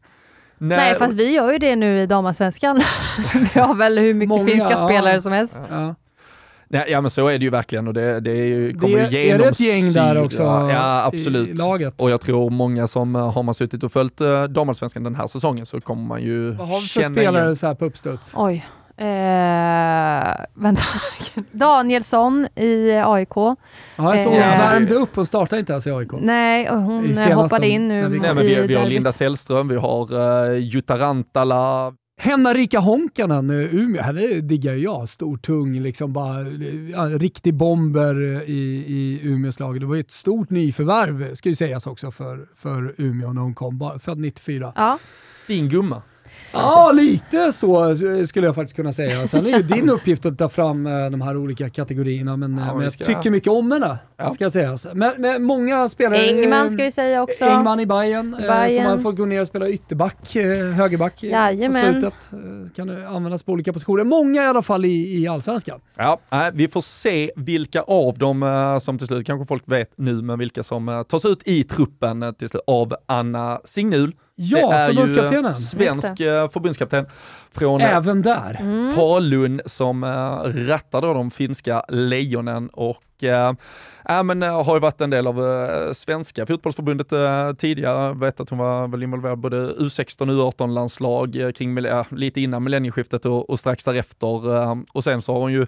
Nej, 0.57 0.77
Nej 0.77 0.95
fast 0.95 1.13
vi 1.13 1.31
gör 1.31 1.51
ju 1.51 1.57
det 1.57 1.75
nu 1.75 2.01
i 2.01 2.05
damallsvenskan. 2.05 2.81
vi 3.53 3.59
har 3.59 3.75
väl 3.75 3.97
hur 3.97 4.13
mycket 4.13 4.29
Många, 4.29 4.45
finska 4.45 4.71
ja, 4.71 4.87
spelare 4.89 5.21
som 5.21 5.31
helst. 5.31 5.59
Ja. 5.69 5.95
Nej, 6.67 6.85
ja 6.87 7.01
men 7.01 7.11
så 7.11 7.27
är 7.27 7.39
det 7.39 7.43
ju 7.45 7.49
verkligen 7.49 7.87
och 7.87 7.93
det, 7.93 8.19
det 8.19 8.31
är 8.31 8.45
ju, 8.45 8.73
kommer 8.73 8.97
det, 8.97 9.09
ju 9.09 9.27
genomsyra. 9.27 9.33
Är 9.35 9.37
det 9.37 9.49
ett 9.49 9.59
gäng 9.59 9.93
där 9.93 10.23
också 10.23 10.43
ja, 10.43 11.03
absolut. 11.05 11.49
i 11.49 11.53
laget? 11.53 11.93
Och 11.97 12.09
jag 12.09 12.21
tror 12.21 12.49
många 12.49 12.87
som 12.87 13.15
eh, 13.15 13.31
har 13.31 13.43
man 13.43 13.53
suttit 13.53 13.83
och 13.83 13.91
följt 13.91 14.21
uh, 14.21 14.43
damallsvenskan 14.43 15.03
den 15.03 15.15
här 15.15 15.27
säsongen 15.27 15.65
så 15.65 15.81
kommer 15.81 16.03
man 16.03 16.21
ju 16.21 16.51
Vad 16.51 16.67
har 16.67 16.79
vi 16.79 16.87
för 16.87 17.01
spelare 17.01 17.43
igen. 17.43 17.55
så 17.55 17.67
här 17.67 17.75
på 17.75 17.85
uppstuds? 17.85 18.33
Oj. 18.35 18.65
Eh, 19.01 20.45
vänta. 20.53 20.81
Danielsson 21.51 22.47
i 22.55 22.91
AIK. 22.91 23.35
Ja, 23.35 23.55
jag 23.97 24.19
såg 24.19 24.33
eh, 24.33 24.39
värmde 24.39 24.95
upp 24.95 25.17
och 25.17 25.27
startade 25.27 25.59
inte 25.59 25.71
ens 25.71 25.87
i 25.87 25.91
AIK. 25.91 26.11
Nej, 26.19 26.69
och 26.69 26.81
hon 26.81 27.17
hoppade 27.17 27.67
in 27.67 27.87
nu. 27.87 28.09
Nej, 28.09 28.33
men 28.33 28.45
vi, 28.45 28.67
vi 28.67 28.75
har 28.75 28.85
Linda 28.85 29.11
Sällström, 29.11 29.67
vi 29.67 29.75
har 29.75 30.13
uh, 30.13 30.57
Jutta 30.59 30.97
Rantala. 30.97 31.93
Henna-Rika 32.21 32.79
Honkanen, 32.79 33.49
Umeå, 33.49 34.01
henne 34.01 34.27
diggar 34.27 34.73
jag. 34.73 35.09
Stor, 35.09 35.37
tung, 35.37 35.79
liksom 35.79 36.13
bara 36.13 36.39
ja, 36.91 37.17
riktig 37.17 37.53
bomber 37.53 38.41
i, 38.49 38.85
i 38.87 39.19
Umeås 39.23 39.59
lag. 39.59 39.79
Det 39.79 39.85
var 39.85 39.95
ju 39.95 40.01
ett 40.01 40.11
stort 40.11 40.49
nyförvärv, 40.49 41.35
ska 41.35 41.49
ju 41.49 41.55
sägas 41.55 41.87
också, 41.87 42.11
för, 42.11 42.45
för 42.55 42.93
Umeå 42.97 43.33
när 43.33 43.41
hon 43.41 43.53
kom. 43.53 43.77
Bara, 43.77 43.99
född 43.99 44.17
94. 44.17 44.73
Ja. 44.75 44.99
Din 45.47 45.69
gumma. 45.69 46.01
Ja, 46.53 46.91
lite 46.91 47.51
så 47.51 47.97
skulle 48.27 48.47
jag 48.47 48.55
faktiskt 48.55 48.75
kunna 48.75 48.93
säga. 48.93 49.27
Sen 49.27 49.45
är 49.45 49.57
ju 49.57 49.63
din 49.63 49.89
uppgift 49.95 50.25
att 50.25 50.37
ta 50.37 50.49
fram 50.49 50.87
eh, 50.87 51.09
de 51.09 51.21
här 51.21 51.37
olika 51.37 51.69
kategorierna, 51.69 52.37
men, 52.37 52.57
ja, 52.57 52.67
eh, 52.67 52.73
men 52.75 52.83
jag 52.83 52.93
ska... 52.93 53.03
tycker 53.03 53.29
mycket 53.29 53.51
om 53.51 53.71
henne, 53.71 53.97
ja. 54.17 54.33
ska 54.33 54.49
sägas. 54.49 54.87
Men, 54.93 55.13
men 55.17 55.43
många 55.43 55.89
spelare... 55.89 56.17
Engman 56.17 56.71
ska 56.71 56.83
vi 56.83 56.91
säga 56.91 57.21
också. 57.23 57.45
Engman 57.45 57.79
i 57.79 57.85
Bayern, 57.85 58.31
Bayern. 58.31 58.83
som 58.83 58.91
har 58.91 58.97
fått 59.03 59.17
gå 59.17 59.25
ner 59.25 59.41
och 59.41 59.47
spela 59.47 59.69
ytterback, 59.69 60.35
högerback 60.75 61.23
Jajamän. 61.23 61.93
på 61.93 61.99
slutet. 62.01 62.75
Kan 62.75 63.05
användas 63.05 63.43
på 63.43 63.51
olika 63.51 63.73
positioner. 63.73 64.03
Många 64.03 64.43
i 64.43 64.47
alla 64.47 64.63
fall 64.63 64.85
i, 64.85 65.21
i 65.21 65.27
allsvenskan. 65.27 65.79
Ja, 65.97 66.19
vi 66.53 66.67
får 66.67 66.81
se 66.81 67.31
vilka 67.35 67.81
av 67.81 68.17
dem 68.17 68.79
som 68.81 68.97
till 68.97 69.07
slut, 69.07 69.25
kanske 69.25 69.45
folk 69.45 69.63
vet 69.65 69.91
nu, 69.95 70.21
men 70.21 70.39
vilka 70.39 70.63
som 70.63 71.05
tas 71.09 71.25
ut 71.25 71.41
i 71.45 71.63
truppen 71.63 72.33
till 72.39 72.49
slut 72.49 72.63
av 72.67 72.95
Anna 73.05 73.61
Signul. 73.65 74.13
Ja, 74.35 74.71
förbundskaptenen. 74.87 75.53
Svensk 75.53 76.19
eh, 76.19 76.49
förbundskapten 76.49 77.05
från 77.51 77.81
Även 77.81 78.21
där. 78.21 78.57
Mm. 78.59 78.95
Falun 78.95 79.61
som 79.65 80.03
äh, 80.03 80.07
rattar 80.67 81.01
då 81.01 81.13
de 81.13 81.31
finska 81.31 81.85
lejonen 81.89 82.69
och 82.69 83.23
äh, 83.23 83.53
men, 84.23 84.41
har 84.41 84.75
ju 84.75 84.79
varit 84.79 85.01
en 85.01 85.09
del 85.09 85.27
av 85.27 85.45
äh, 85.45 85.93
svenska 85.93 86.45
fotbollsförbundet 86.45 87.11
äh, 87.11 87.53
tidigare. 87.53 88.07
Jag 88.07 88.19
vet 88.19 88.39
att 88.39 88.49
hon 88.49 88.59
var 88.59 88.87
väl 88.87 89.03
involverad 89.03 89.37
både 89.37 89.73
U16 89.73 90.21
och 90.21 90.53
U18-landslag 90.53 91.51
kring 91.55 91.77
äh, 91.77 92.05
lite 92.09 92.41
innan 92.41 92.63
millennieskiftet 92.63 93.25
och, 93.25 93.49
och 93.49 93.59
strax 93.59 93.83
därefter. 93.83 94.27
och 94.91 95.03
sen 95.03 95.21
så 95.21 95.33
har 95.33 95.39
hon 95.39 95.53
ju 95.53 95.65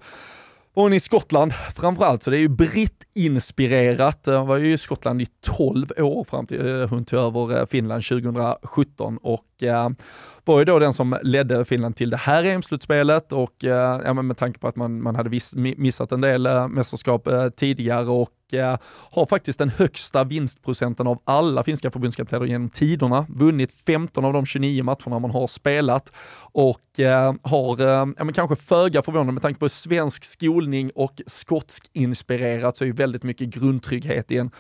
hon 0.76 0.93
i 0.93 0.99
Skottland 0.99 1.53
framförallt, 1.76 2.24
så 2.24 2.30
det 2.30 2.38
är 2.38 2.41
ju 2.41 2.47
brittinspirerat. 2.47 4.26
Hon 4.26 4.47
var 4.47 4.57
ju 4.57 4.74
i 4.74 4.78
Skottland 4.78 5.21
i 5.21 5.26
12 5.41 5.88
år 5.97 6.24
fram 6.24 6.47
till 6.47 6.82
eh, 6.82 6.89
hon 6.89 7.05
tog 7.05 7.19
över 7.19 7.59
eh, 7.59 7.65
Finland 7.65 8.03
2017 8.03 9.17
och 9.17 9.63
eh, 9.63 9.89
var 10.45 10.59
ju 10.59 10.65
då 10.65 10.80
den 10.80 10.93
som 10.93 11.17
ledde 11.21 11.65
Finland 11.65 11.95
till 11.95 12.09
det 12.09 12.17
här 12.17 12.43
EM-slutspelet. 12.43 13.32
Och 13.32 13.65
eh, 13.65 14.01
ja, 14.05 14.13
med 14.13 14.38
tanke 14.38 14.59
på 14.59 14.67
att 14.67 14.76
man, 14.76 15.01
man 15.01 15.15
hade 15.15 15.30
viss, 15.30 15.55
missat 15.55 16.11
en 16.11 16.21
del 16.21 16.67
mästerskap 16.69 17.28
tidigare. 17.55 18.05
Och 18.05 18.30
Eh, 18.54 18.78
har 19.12 19.26
faktiskt 19.26 19.60
den 19.60 19.70
högsta 19.70 20.24
vinstprocenten 20.24 21.08
av 21.08 21.22
alla 21.24 21.64
finska 21.64 21.91
förbundskaptener 21.91 22.45
genom 22.45 22.70
tiderna. 22.70 23.26
Vunnit 23.30 23.72
15 23.88 24.26
av 24.26 24.34
de 24.34 24.45
29 24.45 24.84
matcherna 24.84 25.20
man 25.20 25.32
har 25.32 25.47
spelat 25.47 26.12
och 26.36 26.99
eh, 26.99 27.34
har, 27.43 27.82
eh, 27.82 27.88
ja, 27.88 28.24
men 28.24 28.34
kanske 28.34 28.56
föga 28.56 29.01
förvånande 29.01 29.34
med 29.34 29.41
tanke 29.41 29.60
på 29.60 29.70
svensk 29.70 30.26
skolning 30.26 30.91
och 30.95 31.22
skotsk 31.28 31.89
inspirerat 31.93 32.78
så 32.78 32.84
är 32.84 32.86
ju 32.86 32.93
väldigt 32.93 33.24
mycket 33.24 33.47
grundtrygghet 33.47 34.32
i 34.32 34.38
en 34.38 34.51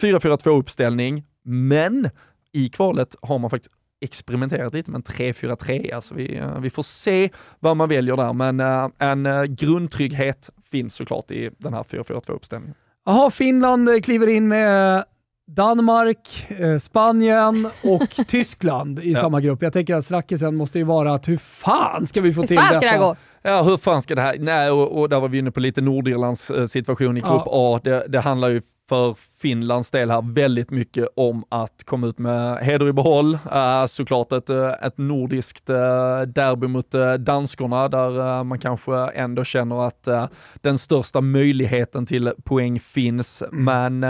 4-4-2 0.00 0.58
uppställning. 0.58 1.24
Men 1.42 2.10
i 2.52 2.68
kvalet 2.68 3.16
har 3.22 3.38
man 3.38 3.50
faktiskt 3.50 3.74
experimenterat 4.00 4.74
lite 4.74 4.90
med 4.90 4.98
en 4.98 5.02
3-4-3, 5.02 5.94
alltså 5.94 6.14
vi, 6.14 6.42
vi 6.60 6.70
får 6.70 6.82
se 6.82 7.30
vad 7.60 7.76
man 7.76 7.88
väljer 7.88 8.16
där, 8.16 8.32
men 8.32 8.60
en 8.98 9.54
grundtrygghet 9.54 10.50
finns 10.70 10.94
såklart 10.94 11.30
i 11.30 11.50
den 11.58 11.74
här 11.74 11.82
4-4-2 11.82 12.30
uppställningen. 12.30 12.74
Jaha, 13.08 13.30
Finland 13.30 14.04
kliver 14.04 14.26
in 14.26 14.48
med 14.48 15.04
Danmark, 15.46 16.46
eh, 16.48 16.78
Spanien 16.78 17.68
och 17.82 18.10
Tyskland 18.28 18.98
i 18.98 19.12
ja. 19.12 19.20
samma 19.20 19.40
grupp. 19.40 19.62
Jag 19.62 19.72
tänker 19.72 19.94
att 19.94 20.04
snackisen 20.04 20.56
måste 20.56 20.78
ju 20.78 20.84
vara 20.84 21.14
att 21.14 21.28
hur 21.28 21.36
fan 21.36 22.06
ska 22.06 22.20
vi 22.20 22.34
få 22.34 22.40
hur 22.40 22.48
till 22.48 22.56
detta? 22.56 23.16
Ja, 23.48 23.62
hur 23.62 23.76
fan 23.76 24.02
ska 24.02 24.14
det 24.14 24.22
här... 24.22 24.36
Nej, 24.38 24.70
och, 24.70 25.00
och 25.00 25.08
där 25.08 25.20
var 25.20 25.28
vi 25.28 25.38
inne 25.38 25.50
på 25.50 25.60
lite 25.60 25.80
Nordirlands 25.80 26.50
eh, 26.50 26.66
situation 26.66 27.16
i 27.16 27.20
grupp 27.20 27.42
ja. 27.46 27.76
A. 27.76 27.80
Det, 27.84 28.06
det 28.08 28.20
handlar 28.20 28.48
ju 28.48 28.60
för 28.88 29.16
Finlands 29.38 29.90
del 29.90 30.10
här 30.10 30.34
väldigt 30.34 30.70
mycket 30.70 31.08
om 31.16 31.44
att 31.48 31.84
komma 31.84 32.06
ut 32.06 32.18
med 32.18 32.58
heder 32.58 32.88
i 32.88 32.92
behåll. 32.92 33.34
Uh, 33.34 33.86
såklart 33.86 34.32
ett, 34.32 34.50
eh, 34.50 34.72
ett 34.82 34.98
nordiskt 34.98 35.70
uh, 35.70 35.76
derby 36.20 36.66
mot 36.66 36.94
uh, 36.94 37.12
danskorna 37.12 37.88
där 37.88 38.44
man 38.44 38.58
kanske 38.58 38.94
ändå 38.94 39.44
känner 39.44 39.86
att 39.86 40.08
den 40.54 40.78
största 40.78 41.20
möjligheten 41.20 42.06
till 42.06 42.32
poäng 42.44 42.80
finns. 42.80 43.42
Mm. 43.42 43.64
Men, 43.64 44.02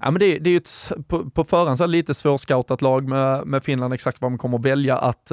ja, 0.00 0.10
men 0.10 0.14
det, 0.14 0.38
det 0.38 0.50
är 0.50 0.52
ju 0.52 0.56
ett, 0.56 0.92
på, 1.08 1.30
på 1.30 1.44
förhand 1.44 1.78
så 1.78 1.86
lite 1.86 2.14
svårscoutat 2.14 2.82
lag 2.82 3.08
med, 3.08 3.46
med 3.46 3.64
Finland 3.64 3.94
exakt 3.94 4.20
vad 4.20 4.30
man 4.30 4.38
kommer 4.38 4.58
välja 4.58 4.98
att 4.98 5.32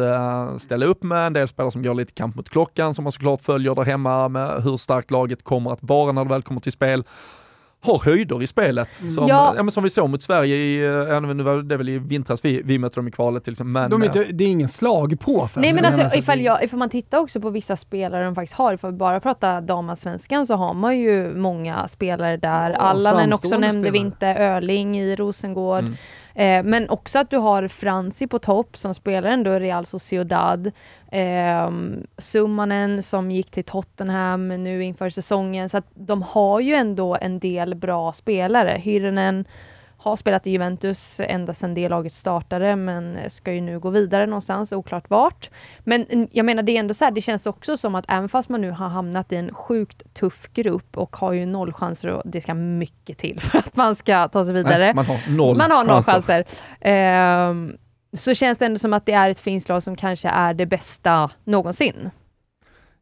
ställa 0.62 0.86
upp 0.86 1.04
med. 1.04 1.28
En 1.28 1.34
del 1.34 1.48
spelare 1.48 1.72
som 1.72 1.84
går 1.84 1.94
lite 1.94 2.14
kamp 2.14 2.36
mot 2.36 2.50
klockan 2.50 2.94
som 2.94 3.04
man 3.04 3.12
såklart 3.12 3.35
följer 3.38 3.76
där 3.76 3.84
hemma 3.84 4.30
med 4.30 4.64
hur 4.64 4.78
starkt 4.78 5.12
laget 5.12 5.44
kommer 5.44 5.72
att 5.72 5.84
vara 5.84 6.12
när 6.12 6.24
det 6.24 6.30
väl 6.30 6.42
kommer 6.42 6.62
till 6.62 6.72
spel 6.72 7.04
har 7.86 8.02
höjder 8.06 8.44
i 8.44 8.48
spelet. 8.48 9.00
Mm. 9.02 9.12
Som, 9.12 9.28
ja. 9.28 9.54
ja. 9.58 9.64
men 9.64 9.72
som 9.72 9.84
vi 9.84 9.90
såg 9.90 10.10
mot 10.10 10.22
Sverige 10.22 10.56
i, 10.56 10.86
eh, 10.86 11.22
nu 11.22 11.44
var 11.44 11.64
det 11.64 11.78
väl 11.78 11.90
i 11.90 12.00
vintras 12.00 12.46
vi, 12.46 12.62
vi 12.66 12.80
mötte 12.80 12.96
dem 12.96 13.08
i 13.08 13.12
kvalet 13.12 13.44
till 13.44 13.54
exempel. 13.54 13.74
Men, 13.74 13.90
de 13.90 14.02
är 14.02 14.06
inte, 14.06 14.24
det 14.34 14.44
är 14.44 14.48
ingen 14.48 14.70
slag 14.70 15.20
på 15.20 15.48
sig. 15.48 15.62
Nej 15.62 15.74
men 15.74 15.86
alltså 15.86 16.18
ifall, 16.18 16.42
jag, 16.42 16.64
ifall 16.64 16.80
man 16.80 16.90
tittar 16.90 17.18
också 17.18 17.42
på 17.42 17.50
vissa 17.50 17.78
spelare 17.78 18.26
de 18.26 18.36
faktiskt 18.36 18.58
har, 18.58 18.74
ifall 18.74 18.92
vi 18.92 18.98
bara 18.98 19.20
pratar 19.20 19.62
damallsvenskan 19.62 20.48
så 20.48 20.56
har 20.56 20.74
man 20.74 21.00
ju 21.00 21.36
många 21.36 21.88
spelare 21.88 22.38
där. 22.38 22.70
Ja, 22.72 22.78
Allanen 22.78 23.34
också 23.34 23.58
nämnde 23.58 23.92
vi 23.92 23.98
inte, 23.98 24.28
Öling 24.28 25.00
i 25.00 25.16
Rosengård. 25.16 25.80
Mm. 25.80 25.96
Eh, 26.36 26.64
men 26.64 26.90
också 26.90 27.20
att 27.20 27.30
du 27.30 27.38
har 27.38 27.68
Franzi 27.68 28.28
på 28.28 28.40
topp 28.40 28.78
som 28.78 28.96
spelar 28.96 29.30
ändå 29.30 29.60
Real 29.60 29.86
Sociedad. 29.86 30.72
Eh, 31.12 31.72
Summanen 32.18 33.04
som 33.04 33.32
gick 33.32 33.52
till 33.52 33.64
Tottenham 33.64 34.48
nu 34.48 34.84
inför 34.84 35.10
säsongen. 35.10 35.70
Så 35.70 35.78
att 35.78 35.88
de 35.94 36.22
har 36.22 36.60
ju 36.60 36.74
ändå 36.74 37.18
en 37.22 37.40
del 37.40 37.76
bra 37.76 38.14
spelare. 38.14 38.78
Hyrnen 38.78 39.46
har 40.10 40.16
spelat 40.16 40.48
i 40.48 40.52
Juventus 40.52 41.20
ända 41.20 41.54
sedan 41.54 41.74
det 41.74 41.90
laget 41.90 42.14
startade, 42.14 42.76
men 42.76 43.30
ska 43.30 43.54
ju 43.54 43.62
nu 43.62 43.80
gå 43.80 43.90
vidare 43.90 44.26
någonstans, 44.26 44.72
oklart 44.72 45.10
vart. 45.10 45.50
Men 45.80 46.28
jag 46.32 46.46
menar, 46.46 46.64
det 46.64 46.72
är 46.72 46.80
ändå 46.80 46.94
så 46.94 47.06
här, 47.06 47.12
det 47.12 47.22
känns 47.22 47.46
också 47.46 47.78
som 47.78 47.96
att 47.96 48.06
även 48.08 48.30
fast 48.30 48.50
man 48.50 48.62
nu 48.62 48.72
har 48.72 48.90
hamnat 48.90 49.32
i 49.32 49.36
en 49.36 49.54
sjukt 49.54 50.14
tuff 50.14 50.50
grupp 50.54 50.98
och 50.98 51.16
har 51.16 51.34
ju 51.34 51.46
noll 51.46 51.74
chanser 51.74 52.10
och 52.10 52.22
det 52.26 52.42
ska 52.42 52.54
mycket 52.54 53.18
till 53.18 53.40
för 53.40 53.58
att 53.58 53.76
man 53.76 53.96
ska 53.96 54.28
ta 54.28 54.46
sig 54.46 54.54
vidare. 54.54 54.86
Nej, 54.86 54.94
man 54.96 55.06
har 55.06 55.36
noll, 55.36 55.58
man 55.58 55.72
har 55.72 55.84
noll 55.84 56.04
chanser. 56.04 56.44
chanser. 56.82 57.50
Um, 57.50 57.78
så 58.14 58.34
känns 58.34 58.58
det 58.58 58.66
ändå 58.66 58.80
som 58.80 58.94
att 58.94 59.06
det 59.06 59.14
är 59.14 59.30
ett 59.30 59.40
finskt 59.40 59.70
lag 59.70 59.84
som 59.84 59.96
kanske 59.96 60.30
är 60.30 60.54
det 60.54 60.66
bästa 60.66 61.30
någonsin. 61.44 62.10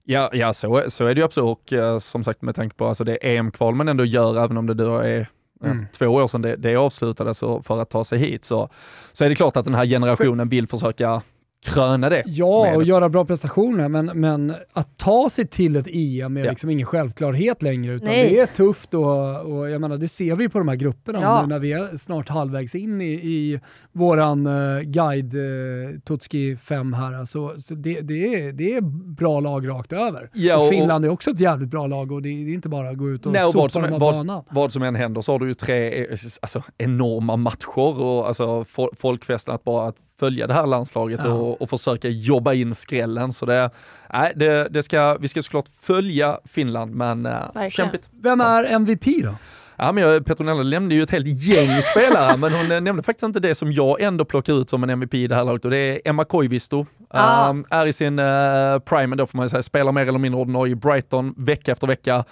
Ja, 0.04 0.30
ja 0.34 0.54
så, 0.54 0.84
så 0.88 1.06
är 1.06 1.16
det 1.16 1.20
ju 1.20 1.26
absolut 1.26 1.50
och 1.50 1.72
uh, 1.72 2.00
som 2.00 2.24
sagt 2.24 2.42
med 2.42 2.56
tanke 2.56 2.76
på 2.76 2.88
alltså 2.88 3.04
det 3.04 3.36
EM-kval 3.36 3.76
man 3.76 3.90
ändå 3.90 4.06
gör, 4.06 4.44
även 4.44 4.58
om 4.58 4.68
det 4.68 4.74
då 4.74 4.98
är 4.98 5.28
mm. 5.72 5.88
två 5.98 6.08
år 6.08 6.28
sedan 6.28 6.42
det, 6.42 6.56
det 6.56 6.76
avslutades 6.76 7.40
för 7.40 7.82
att 7.82 7.90
ta 7.90 8.06
sig 8.06 8.20
hit, 8.20 8.46
så, 8.46 8.70
så 9.12 9.24
är 9.24 9.30
det 9.30 9.36
klart 9.36 9.58
att 9.58 9.66
den 9.66 9.76
här 9.76 9.86
generationen 9.86 10.50
vill 10.50 10.68
försöka 10.68 11.22
kröna 11.64 12.10
det. 12.10 12.24
Ja, 12.26 12.64
med. 12.64 12.76
och 12.76 12.84
göra 12.84 13.10
bra 13.10 13.26
prestationer, 13.26 13.90
men, 13.90 14.06
men 14.06 14.54
att 14.74 14.98
ta 14.98 15.30
sig 15.30 15.48
till 15.48 15.76
ett 15.76 15.88
EM 15.88 16.38
är 16.38 16.46
ja. 16.46 16.50
liksom 16.50 16.70
ingen 16.70 16.86
självklarhet 16.86 17.62
längre, 17.62 17.94
utan 17.94 18.10
Nej. 18.10 18.30
det 18.30 18.40
är 18.40 18.46
tufft 18.46 18.94
och, 18.94 19.40
och 19.42 19.70
jag 19.70 19.82
menar, 19.82 19.98
det 19.98 20.08
ser 20.08 20.36
vi 20.36 20.50
på 20.50 20.58
de 20.58 20.68
här 20.68 20.76
grupperna 20.76 21.22
ja. 21.22 21.42
nu 21.42 21.48
när 21.48 21.60
vi 21.60 21.74
är 21.74 21.98
snart 21.98 22.30
halvvägs 22.30 22.76
in 22.76 23.02
i, 23.02 23.14
i 23.14 23.60
våran 23.92 24.48
uh, 24.48 24.82
guide 24.82 25.36
uh, 25.36 26.00
Tutski 26.00 26.56
5 26.56 26.94
här. 26.94 27.14
Alltså, 27.14 27.62
så 27.62 27.74
det, 27.74 28.02
det, 28.02 28.36
är, 28.36 28.52
det 28.52 28.74
är 28.74 28.82
bra 29.16 29.40
lag 29.40 29.70
rakt 29.70 29.94
över. 29.94 30.30
Ja, 30.34 30.58
och, 30.58 30.64
och 30.64 30.70
Finland 30.70 31.06
är 31.06 31.10
också 31.10 31.32
ett 31.32 31.40
jävligt 31.40 31.70
bra 31.70 31.88
lag 31.88 32.12
och 32.12 32.22
det, 32.22 32.30
det 32.30 32.52
är 32.52 32.54
inte 32.54 32.70
bara 32.70 32.90
att 32.90 32.98
gå 32.98 33.10
ut 33.10 33.26
och 33.26 33.34
nej, 33.34 33.42
sopa 33.42 33.60
vad 33.60 33.72
som, 33.72 33.82
dem 33.82 33.94
av 33.94 34.00
vad, 34.00 34.16
banan. 34.16 34.44
Vad 34.50 34.74
som 34.74 34.84
än 34.84 34.96
händer 34.96 35.22
så 35.22 35.32
har 35.32 35.40
du 35.40 35.48
ju 35.48 35.54
tre 35.54 36.08
alltså, 36.42 36.64
enorma 36.78 37.36
matcher 37.36 38.00
och 38.02 38.28
alltså, 38.28 38.66
folkfesten 38.96 39.56
att 39.56 39.64
bara 39.64 39.88
att 39.88 39.96
följa 40.24 40.48
det 40.48 40.54
här 40.54 40.68
landslaget 40.68 41.20
ja. 41.24 41.32
och, 41.32 41.62
och, 41.62 41.70
försöka 41.70 42.10
jobba 42.10 42.54
in 42.54 42.76
skrällen. 42.76 43.34
Så 43.34 43.46
det, 43.46 43.70
nej, 44.14 44.34
det, 44.36 44.68
det 44.70 44.84
ska, 44.84 45.18
vi 45.20 45.28
ska 45.28 45.44
såklart 45.44 45.66
följa 45.82 46.40
Finland, 46.46 46.96
men 46.96 47.26
äh, 47.26 47.70
kämpigt. 47.70 48.10
Vem 48.22 48.42
är 48.42 48.64
MVP 48.64 49.06
då? 49.24 49.36
Ja, 49.76 49.92
men 49.92 50.04
jag, 50.04 50.26
Petronella 50.26 50.64
nämnde 50.64 50.96
ju 50.96 51.04
ett 51.04 51.12
helt 51.12 51.28
gäng 51.28 51.82
spelare, 51.82 52.38
men 52.44 52.54
hon 52.54 52.84
nämnde 52.84 53.04
faktiskt 53.04 53.24
inte 53.24 53.40
det 53.40 53.56
som 53.56 53.74
jag 53.74 54.02
ändå 54.02 54.26
plockar 54.26 54.62
ut 54.62 54.70
som 54.70 54.84
en 54.84 54.90
MVP 54.90 55.14
i 55.14 55.28
det 55.28 55.36
här 55.36 55.44
laget 55.44 55.66
och 55.66 55.72
det 55.72 55.78
är 55.78 56.02
Emma 56.06 56.26
Koivisto. 56.26 56.86
Ah. 57.10 57.50
Um, 57.50 57.66
är 57.70 57.86
i 57.86 57.94
sin 57.94 58.20
uh, 58.20 58.80
prime 58.80 59.16
då 59.16 59.28
får 59.28 59.38
man 59.38 59.50
säga, 59.50 59.64
spelar 59.64 59.92
mer 59.92 60.08
eller 60.08 60.20
mindre 60.20 60.42
ordinarie 60.42 60.72
i 60.72 60.76
Brighton 60.76 61.34
vecka 61.38 61.72
efter 61.72 61.88
vecka 61.88 62.24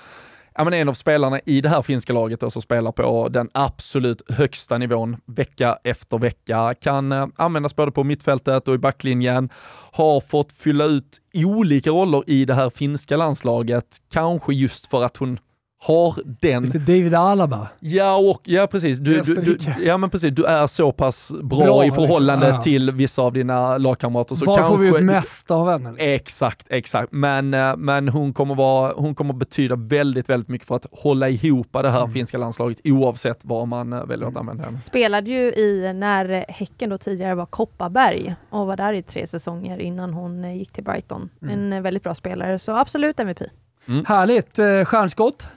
ja, 0.58 0.64
men 0.64 0.74
en 0.74 0.90
av 0.90 0.94
spelarna 0.94 1.40
i 1.46 1.62
det 1.62 1.70
här 1.70 1.82
finska 1.82 2.14
laget 2.14 2.40
då, 2.40 2.50
som 2.50 2.62
spelar 2.62 2.92
på 2.92 3.30
den 3.30 3.50
absolut 3.54 4.32
högsta 4.32 4.78
nivån 4.78 5.18
vecka 5.26 5.78
efter 5.84 6.18
vecka. 6.18 6.76
Kan 6.82 7.12
eh, 7.12 7.28
användas 7.36 7.76
både 7.76 7.92
på 7.92 8.04
mittfältet 8.04 8.68
och 8.68 8.76
i 8.76 8.78
backlinjen. 8.78 9.50
Har 9.92 10.22
fått 10.22 10.52
fylla 10.52 10.86
ut 10.86 11.22
olika 11.34 11.90
roller 11.90 12.24
i 12.28 12.46
det 12.46 12.54
här 12.54 12.70
finska 12.70 13.18
landslaget, 13.18 13.98
kanske 14.12 14.54
just 14.54 14.88
för 14.88 15.04
att 15.04 15.18
hon 15.18 15.40
har 15.84 16.16
den... 16.26 16.64
Lite 16.64 16.80
David 16.80 17.14
Alaba. 17.16 17.68
Ja, 17.80 18.18
och, 18.18 18.42
ja 18.44 18.68
precis. 18.68 19.00
Du, 19.00 19.22
du, 19.22 19.36
du, 19.36 19.58
ja, 19.84 19.98
men 19.98 20.10
precis. 20.10 20.32
Du 20.32 20.46
är 20.46 20.68
så 20.68 20.92
pass 20.92 21.32
bra, 21.44 21.60
bra 21.66 21.84
i 21.84 21.86
liksom. 21.86 22.08
förhållande 22.08 22.46
liksom. 22.46 22.64
till 22.64 22.92
vissa 22.92 23.22
av 23.22 23.34
dina 23.34 23.78
lagkamrater. 23.78 24.36
Så 24.36 24.46
Var 24.46 24.58
kanske, 24.58 24.74
får 24.74 24.84
vi 24.84 24.88
ut 24.88 25.04
mest 25.04 25.52
av 25.52 25.70
henne? 25.70 25.92
Liksom. 25.92 26.08
Exakt, 26.08 26.66
exakt. 26.70 27.12
Men, 27.12 27.54
eh, 27.54 27.78
men 27.78 28.10
hon, 28.10 28.34
kommer 28.34 28.56
vara, 28.56 28.94
hon 28.96 29.16
kommer 29.16 29.34
betyda 29.34 29.76
väldigt, 29.76 30.30
väldigt 30.30 30.50
mycket 30.50 30.68
för 30.68 30.76
att 30.76 30.86
hålla 30.92 31.30
ihop 31.30 31.68
det 31.72 31.90
här 31.90 32.00
mm. 32.00 32.12
finska 32.12 32.38
landslaget 32.38 32.80
oavsett 32.84 33.40
vad 33.42 33.68
man 33.68 33.94
eh, 33.94 34.06
väljer 34.06 34.28
att 34.28 34.38
använda 34.38 34.64
henne. 34.64 34.82
Spelade 34.82 35.30
ju 35.30 35.54
i, 35.54 35.94
när 35.96 36.46
Häcken 36.48 36.90
då 36.90 36.98
tidigare 36.98 37.36
var 37.36 37.46
Kopparberg 37.46 38.36
och 38.50 38.68
var 38.68 38.78
där 38.78 38.94
i 38.94 39.04
tre 39.04 39.28
säsonger 39.28 39.78
innan 39.78 40.14
hon 40.14 40.44
eh, 40.44 40.58
gick 40.58 40.72
till 40.72 40.84
Brighton. 40.84 41.30
Mm. 41.42 41.74
En 41.74 41.84
väldigt 41.84 42.04
bra 42.04 42.16
spelare, 42.16 42.60
så 42.60 42.76
absolut 42.76 43.20
MVP. 43.20 43.42
Mm. 43.88 44.06
Härligt. 44.06 44.56
Stjärnskott? 44.88 45.48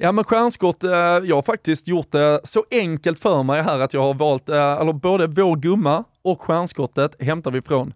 Ja 0.00 0.12
men 0.12 0.24
stjärnskott, 0.24 0.84
eh, 0.84 0.90
jag 0.90 1.34
har 1.34 1.42
faktiskt 1.42 1.88
gjort 1.88 2.12
det 2.12 2.40
så 2.44 2.64
enkelt 2.70 3.18
för 3.18 3.42
mig 3.42 3.62
här 3.62 3.78
att 3.78 3.94
jag 3.94 4.02
har 4.02 4.14
valt, 4.14 4.48
eh, 4.48 4.56
eller 4.56 4.92
både 4.92 5.26
vår 5.26 5.56
gumma 5.56 6.04
och 6.22 6.42
stjärnskottet 6.42 7.22
hämtar 7.22 7.50
vi 7.50 7.62
från 7.62 7.92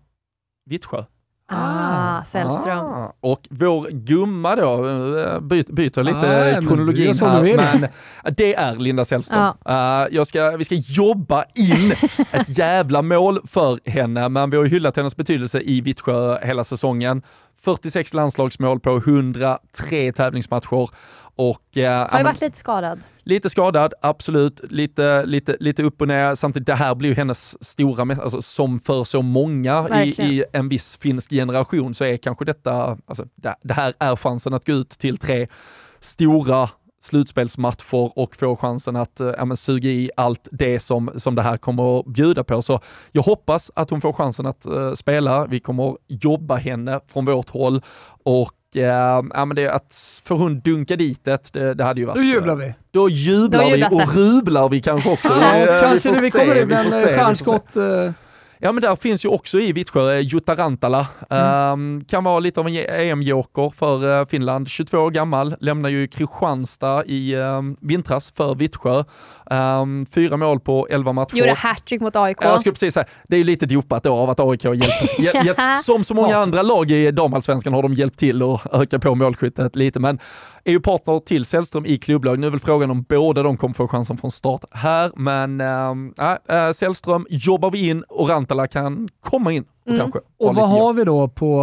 Vittsjö. 0.67 1.05
Ah, 1.49 2.23
Sällström. 2.25 2.79
Ah, 2.79 3.13
och 3.21 3.49
vår 3.51 3.89
gumma 3.91 4.57
då, 4.57 4.89
eh, 4.89 5.41
by, 5.41 5.63
byter 5.63 6.03
lite 6.03 6.57
ah, 6.59 6.61
kronologin 6.61 7.15
här, 7.21 7.57
men 7.57 7.89
det 8.35 8.55
är 8.55 8.77
Linda 8.77 9.05
Sällström. 9.05 9.53
Ah. 9.65 10.05
Uh, 10.05 10.09
jag 10.15 10.27
ska, 10.27 10.51
vi 10.51 10.65
ska 10.65 10.75
jobba 10.75 11.45
in 11.55 11.93
ett 12.31 12.59
jävla 12.59 13.03
mål 13.03 13.41
för 13.47 13.91
henne, 13.91 14.29
men 14.29 14.51
vi 14.51 14.57
har 14.57 14.65
hyllat 14.65 14.97
hennes 14.97 15.17
betydelse 15.17 15.61
i 15.61 15.81
Vittsjö 15.81 16.39
hela 16.43 16.65
säsongen 16.65 17.23
46 17.65 18.15
landslagsmål 18.15 18.81
på 18.81 18.97
103 18.97 20.13
tävlingsmatcher 20.13 20.89
och, 21.35 21.77
eh, 21.77 22.09
har 22.11 22.19
ju 22.19 22.25
varit 22.25 22.41
lite 22.41 22.59
skadad. 22.59 23.01
Lite 23.23 23.51
skadad, 23.51 23.95
absolut. 24.01 24.61
Lite, 24.71 25.27
lite, 25.27 25.57
lite 25.61 25.83
upp 25.83 26.01
och 26.01 26.09
ner. 26.09 26.35
Samtidigt, 26.35 26.67
det 26.67 26.75
här 26.75 26.95
blir 26.95 27.09
ju 27.09 27.15
hennes 27.15 27.65
stora, 27.65 28.23
alltså, 28.23 28.43
som 28.43 28.81
för 28.81 29.05
så 29.05 29.23
många 29.23 30.05
i, 30.05 30.09
i, 30.09 30.45
en 30.53 30.69
viss 30.69 30.97
finsk 30.97 31.31
generation 31.31 31.95
så 31.95 32.05
är 32.05 32.17
kanske 32.17 32.45
detta, 32.45 32.99
alltså, 33.07 33.25
det, 33.35 33.55
det 33.63 33.75
här 33.75 33.95
är 33.99 34.17
chansen 34.17 34.55
att 34.55 34.67
gå 34.67 34.73
ut 34.73 34.91
till 34.91 35.19
tre 35.19 35.49
stora 36.01 36.69
slutspelsmatcher 37.03 38.19
och 38.19 38.37
få 38.37 38.57
chansen 38.57 38.97
att 38.97 39.21
eh, 39.21 39.27
ja, 39.39 39.45
men, 39.45 39.57
suga 39.57 39.91
i 39.91 40.11
allt 40.17 40.49
det 40.51 40.81
som, 40.81 41.11
som 41.17 41.35
det 41.35 41.43
här 41.43 41.57
kommer 41.57 42.01
att 42.01 42.07
bjuda 42.07 42.45
på. 42.45 42.63
Så 42.63 42.81
jag 43.13 43.23
hoppas 43.23 43.71
att 43.75 43.91
hon 43.91 44.01
får 44.01 44.13
chansen 44.13 44.47
att 44.47 44.67
uh, 44.67 44.95
spela. 44.95 45.47
Vi 45.47 45.61
kommer 45.61 45.97
jobba 46.09 46.57
henne 46.57 47.01
från 47.13 47.25
vårt 47.25 47.51
håll 47.51 47.83
och 48.25 48.53
uh, 48.77 48.83
ja, 48.83 49.23
men 49.23 49.55
det, 49.55 49.69
att 49.69 50.23
få 50.25 50.35
hon 50.35 50.61
dunka 50.61 50.97
dit 50.97 51.25
det, 51.25 51.53
det, 51.53 51.75
det 51.75 51.85
hade 51.85 52.01
ju 52.01 52.07
varit... 52.07 52.17
Då 52.17 52.23
jublar 52.23 52.55
vi. 52.55 52.75
Då 52.91 53.09
jublar, 53.09 53.65
då 53.65 53.77
vi 53.77 53.85
och 53.85 54.15
rublar 54.15 54.69
vi 54.69 54.83
kanske 54.83 55.11
också. 55.13 55.29
ja, 55.29 55.81
kanske 55.81 56.11
när 56.11 56.21
vi 56.21 56.31
kommer 56.31 56.63
in 56.63 56.69
med 56.69 56.87
en 56.87 56.91
stjärnskott. 56.91 57.77
Ja 58.65 58.73
men 58.73 58.83
där 58.83 58.97
finns 58.97 59.25
ju 59.25 59.29
också 59.29 59.61
i 59.61 59.73
Vittsjö 59.73 60.19
Jutta 60.19 60.55
Rantala. 60.55 61.07
Mm. 61.31 61.73
Um, 61.73 62.05
kan 62.05 62.25
vara 62.25 62.41
lite 62.41 62.61
av 62.61 62.69
en 62.69 62.77
EM-joker 62.77 63.73
för 63.77 64.21
uh, 64.21 64.27
Finland. 64.27 64.69
22 64.69 64.99
år 64.99 65.11
gammal, 65.11 65.57
lämnar 65.61 65.89
ju 65.89 66.09
Kristianstad 66.09 67.05
i 67.07 67.35
um, 67.35 67.77
vintras 67.81 68.33
för 68.37 68.55
Vittsjö. 68.55 69.05
Um, 69.51 70.07
fyra 70.07 70.37
mål 70.37 70.61
på 70.61 70.87
11 70.91 71.13
matcher. 71.13 71.37
Gjorde 71.37 71.55
hattrick 71.55 72.01
mot 72.01 72.17
AIK. 72.17 72.37
Jag 72.41 72.61
skulle 72.61 72.73
precis 72.73 72.95
säga, 72.95 73.07
det 73.29 73.37
är 73.37 73.39
ju 73.39 73.45
lite 73.45 73.67
dopat 73.67 74.03
då 74.03 74.15
av 74.15 74.31
att 74.31 74.41
AIK 74.41 74.65
har 74.65 74.75
hjälpt, 74.75 75.19
hjälpt 75.45 75.85
som 75.85 76.05
så 76.05 76.15
många 76.15 76.37
andra 76.37 76.63
lag 76.63 76.91
i 76.91 77.11
damallsvenskan 77.11 77.73
har 77.73 77.83
de 77.83 77.95
hjälpt 77.95 78.19
till 78.19 78.43
att 78.43 78.61
öka 78.73 78.99
på 78.99 79.15
målskyttet 79.15 79.77
lite. 79.77 80.01
Men 80.01 80.19
är 80.65 80.73
ju 80.73 80.81
partner 80.81 81.21
till 81.21 81.45
Sällström 81.45 81.87
i 81.87 81.99
klubblag. 81.99 82.39
Nu 82.39 82.47
är 82.47 82.51
väl 82.51 82.61
frågan 82.61 82.91
om 82.91 83.03
båda 83.03 83.43
de 83.43 83.57
kommer 83.57 83.75
få 83.75 83.89
chansen 83.89 84.17
från 84.17 84.31
start 84.31 84.65
här, 84.71 85.13
men 85.17 85.61
äh, 85.61 86.57
äh, 86.57 86.73
Sällström 86.73 87.27
jobbar 87.31 87.71
vi 87.71 87.89
in 87.89 88.03
och 88.03 88.29
Rantala 88.29 88.52
kan 88.67 89.09
komma 89.21 89.53
in 89.53 89.65
och, 89.85 89.91
mm. 89.91 90.11
och 90.39 90.55
vad 90.55 90.71
har 90.71 90.93
vi 90.93 91.05
då 91.05 91.29
på 91.29 91.61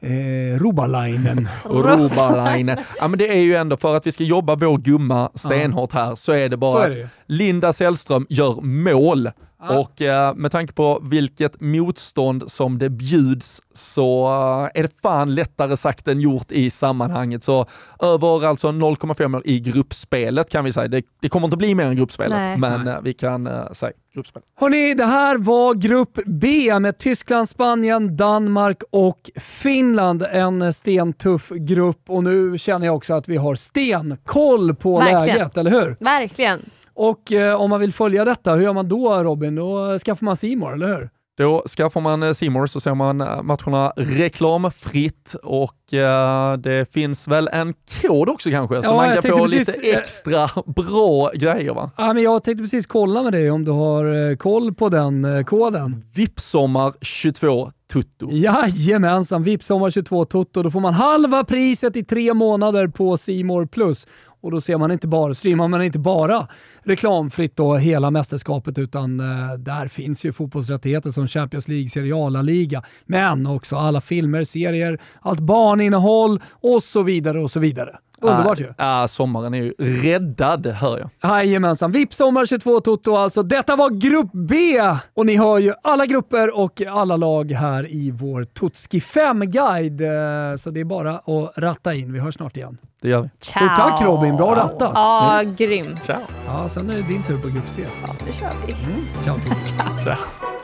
eh, 0.00 0.58
Rubalainen? 0.58 1.48
Rubalainen. 1.64 2.78
Ja 3.00 3.08
men 3.08 3.18
det 3.18 3.28
är 3.28 3.40
ju 3.40 3.56
ändå 3.56 3.76
för 3.76 3.96
att 3.96 4.06
vi 4.06 4.12
ska 4.12 4.24
jobba 4.24 4.56
vår 4.56 4.78
gumma 4.78 5.30
stenhårt 5.34 5.92
här 5.92 6.14
så 6.14 6.32
är 6.32 6.48
det 6.48 6.56
bara 6.56 6.84
är 6.84 6.90
det. 6.90 7.08
Linda 7.26 7.72
Sällström 7.72 8.26
gör 8.28 8.60
mål. 8.60 9.30
Ah. 9.60 9.78
Och 9.78 10.02
eh, 10.02 10.34
med 10.34 10.52
tanke 10.52 10.72
på 10.72 11.00
vilket 11.02 11.60
motstånd 11.60 12.50
som 12.50 12.78
det 12.78 12.90
bjuds 12.90 13.62
så 13.72 14.26
eh, 14.26 14.80
är 14.80 14.82
det 14.82 15.00
fan 15.02 15.34
lättare 15.34 15.76
sagt 15.76 16.08
än 16.08 16.20
gjort 16.20 16.52
i 16.52 16.70
sammanhanget. 16.70 17.44
Så 17.44 17.66
över 18.00 18.46
alltså 18.46 18.68
0,5 18.68 19.42
i 19.44 19.60
gruppspelet 19.60 20.50
kan 20.50 20.64
vi 20.64 20.72
säga. 20.72 20.88
Det, 20.88 21.02
det, 21.20 21.28
kommer 21.28 21.46
inte 21.46 21.56
bli 21.56 21.74
mer 21.74 21.84
än 21.84 21.96
gruppspelet, 21.96 22.38
Nej. 22.38 22.56
men 22.56 22.88
eh, 22.88 23.00
vi 23.02 23.12
kan 23.12 23.46
eh, 23.46 23.72
säga 23.72 23.92
gruppspel. 24.14 24.42
Hörni, 24.60 24.94
det 24.94 25.04
här 25.04 25.38
var 25.38 25.74
grupp 25.74 26.18
B 26.26 26.78
med 26.80 26.98
Tyskland, 26.98 27.48
Spanien, 27.48 28.16
Danmark 28.16 28.82
och 28.90 29.30
Finland. 29.36 30.26
En 30.32 30.72
stentuff 30.72 31.48
grupp 31.48 32.02
och 32.06 32.24
nu 32.24 32.58
känner 32.58 32.86
jag 32.86 32.96
också 32.96 33.14
att 33.14 33.28
vi 33.28 33.36
har 33.36 33.54
stenkoll 33.54 34.74
på 34.74 34.98
Verkligen. 34.98 35.26
läget, 35.26 35.56
eller 35.56 35.70
hur? 35.70 35.96
Verkligen. 36.00 36.60
Och 36.98 37.32
eh, 37.32 37.60
om 37.60 37.70
man 37.70 37.80
vill 37.80 37.92
följa 37.92 38.24
detta, 38.24 38.54
hur 38.54 38.62
gör 38.62 38.72
man 38.72 38.88
då 38.88 39.22
Robin? 39.22 39.54
Då 39.54 39.98
skaffar 39.98 40.24
man 40.24 40.36
Simor, 40.36 40.72
eller 40.72 40.86
hur? 40.86 41.10
Då 41.38 41.62
skaffar 41.68 42.00
man 42.00 42.34
Simor 42.34 42.66
så 42.66 42.80
ser 42.80 42.94
man 42.94 43.20
eh, 43.20 43.42
matcherna 43.42 43.92
reklamfritt 43.96 45.34
och 45.42 45.94
eh, 45.94 46.56
det 46.56 46.92
finns 46.92 47.28
väl 47.28 47.48
en 47.52 47.74
kod 48.02 48.28
också 48.28 48.50
kanske, 48.50 48.76
ja, 48.76 48.82
så 48.82 48.94
man 48.94 49.14
kan 49.14 49.22
få 49.22 49.38
precis, 49.38 49.68
lite 49.68 49.90
eh, 49.90 49.98
extra 49.98 50.50
bra 50.66 51.30
grejer 51.34 51.74
va? 51.74 51.90
Ja, 51.96 52.12
men 52.12 52.22
jag 52.22 52.44
tänkte 52.44 52.62
precis 52.62 52.86
kolla 52.86 53.22
med 53.22 53.32
dig 53.32 53.50
om 53.50 53.64
du 53.64 53.70
har 53.70 54.36
koll 54.36 54.74
på 54.74 54.88
den 54.88 55.44
koden. 55.44 56.04
Vipsommar 56.14 56.94
22 57.00 57.70
Tutto. 57.92 58.28
Jajamensan, 58.30 59.42
Vipsommar 59.42 59.90
22 59.90 60.24
Tutto. 60.24 60.62
Då 60.62 60.70
får 60.70 60.80
man 60.80 60.94
halva 60.94 61.44
priset 61.44 61.96
i 61.96 62.04
tre 62.04 62.34
månader 62.34 62.88
på 62.88 63.16
Simor 63.16 63.66
Plus. 63.66 64.06
Och 64.40 64.50
då 64.50 64.60
ser 64.60 64.78
man 64.78 64.90
inte 64.90 65.06
bara, 65.08 65.34
streamar 65.34 65.68
man 65.68 65.82
inte 65.82 65.98
bara 65.98 66.48
reklamfritt 66.82 67.56
då 67.56 67.76
hela 67.76 68.10
mästerskapet 68.10 68.78
utan 68.78 69.20
eh, 69.20 69.54
där 69.58 69.88
finns 69.88 70.24
ju 70.24 70.32
fotbollsrättigheter 70.32 71.10
som 71.10 71.28
Champions 71.28 71.68
League, 71.68 71.88
Serie 71.88 72.14
A, 72.16 72.28
Liga, 72.28 72.82
men 73.06 73.46
också 73.46 73.76
alla 73.76 74.00
filmer, 74.00 74.44
serier, 74.44 75.00
allt 75.20 75.40
barninnehåll 75.40 76.42
och 76.50 76.82
så 76.82 77.02
vidare 77.02 77.40
och 77.40 77.50
så 77.50 77.60
vidare. 77.60 77.98
Underbart 78.20 78.60
ju. 78.60 78.74
Ja, 78.78 79.08
sommaren 79.08 79.54
är 79.54 79.58
ju 79.58 79.74
räddad 79.78 80.66
hör 80.66 80.98
jag. 80.98 81.30
Jajamensan. 81.32 81.92
VIP 81.92 82.14
Sommar 82.14 82.46
22 82.46 82.80
Toto 82.80 83.16
alltså. 83.16 83.42
Detta 83.42 83.76
var 83.76 83.90
Grupp 83.90 84.30
B 84.32 84.80
och 85.14 85.26
ni 85.26 85.36
har 85.36 85.58
ju 85.58 85.72
alla 85.82 86.06
grupper 86.06 86.58
och 86.58 86.82
alla 86.90 87.16
lag 87.16 87.50
här 87.52 87.90
i 87.92 88.10
vår 88.10 88.44
Totski 88.44 88.98
5-guide. 88.98 90.00
Eh, 90.00 90.56
så 90.56 90.70
det 90.70 90.80
är 90.80 90.84
bara 90.84 91.14
att 91.14 91.58
ratta 91.58 91.94
in. 91.94 92.12
Vi 92.12 92.18
hörs 92.18 92.34
snart 92.34 92.56
igen. 92.56 92.78
Det 93.02 93.08
gör 93.08 93.22
vi. 93.22 93.28
Ciao. 93.40 93.58
Stort 93.66 93.76
tack 93.76 94.02
Robin, 94.02 94.36
bra 94.36 94.56
rattat. 94.56 94.92
Ja, 94.94 95.42
grymt. 95.56 96.04
Ciao. 96.06 96.18
Ja, 96.46 96.68
sen 96.68 96.90
är 96.90 96.94
det 96.96 97.02
din 97.02 97.22
tur 97.22 97.38
på 97.38 97.48
Grupp 97.48 97.68
C. 97.68 97.82
Ja, 98.06 98.08
det 98.26 98.32
kör 98.32 98.50
vi. 98.66 98.72
Mm. 98.72 98.84
Ciao. 99.24 99.34
Ciao. 99.66 99.98
Ciao. 100.04 100.57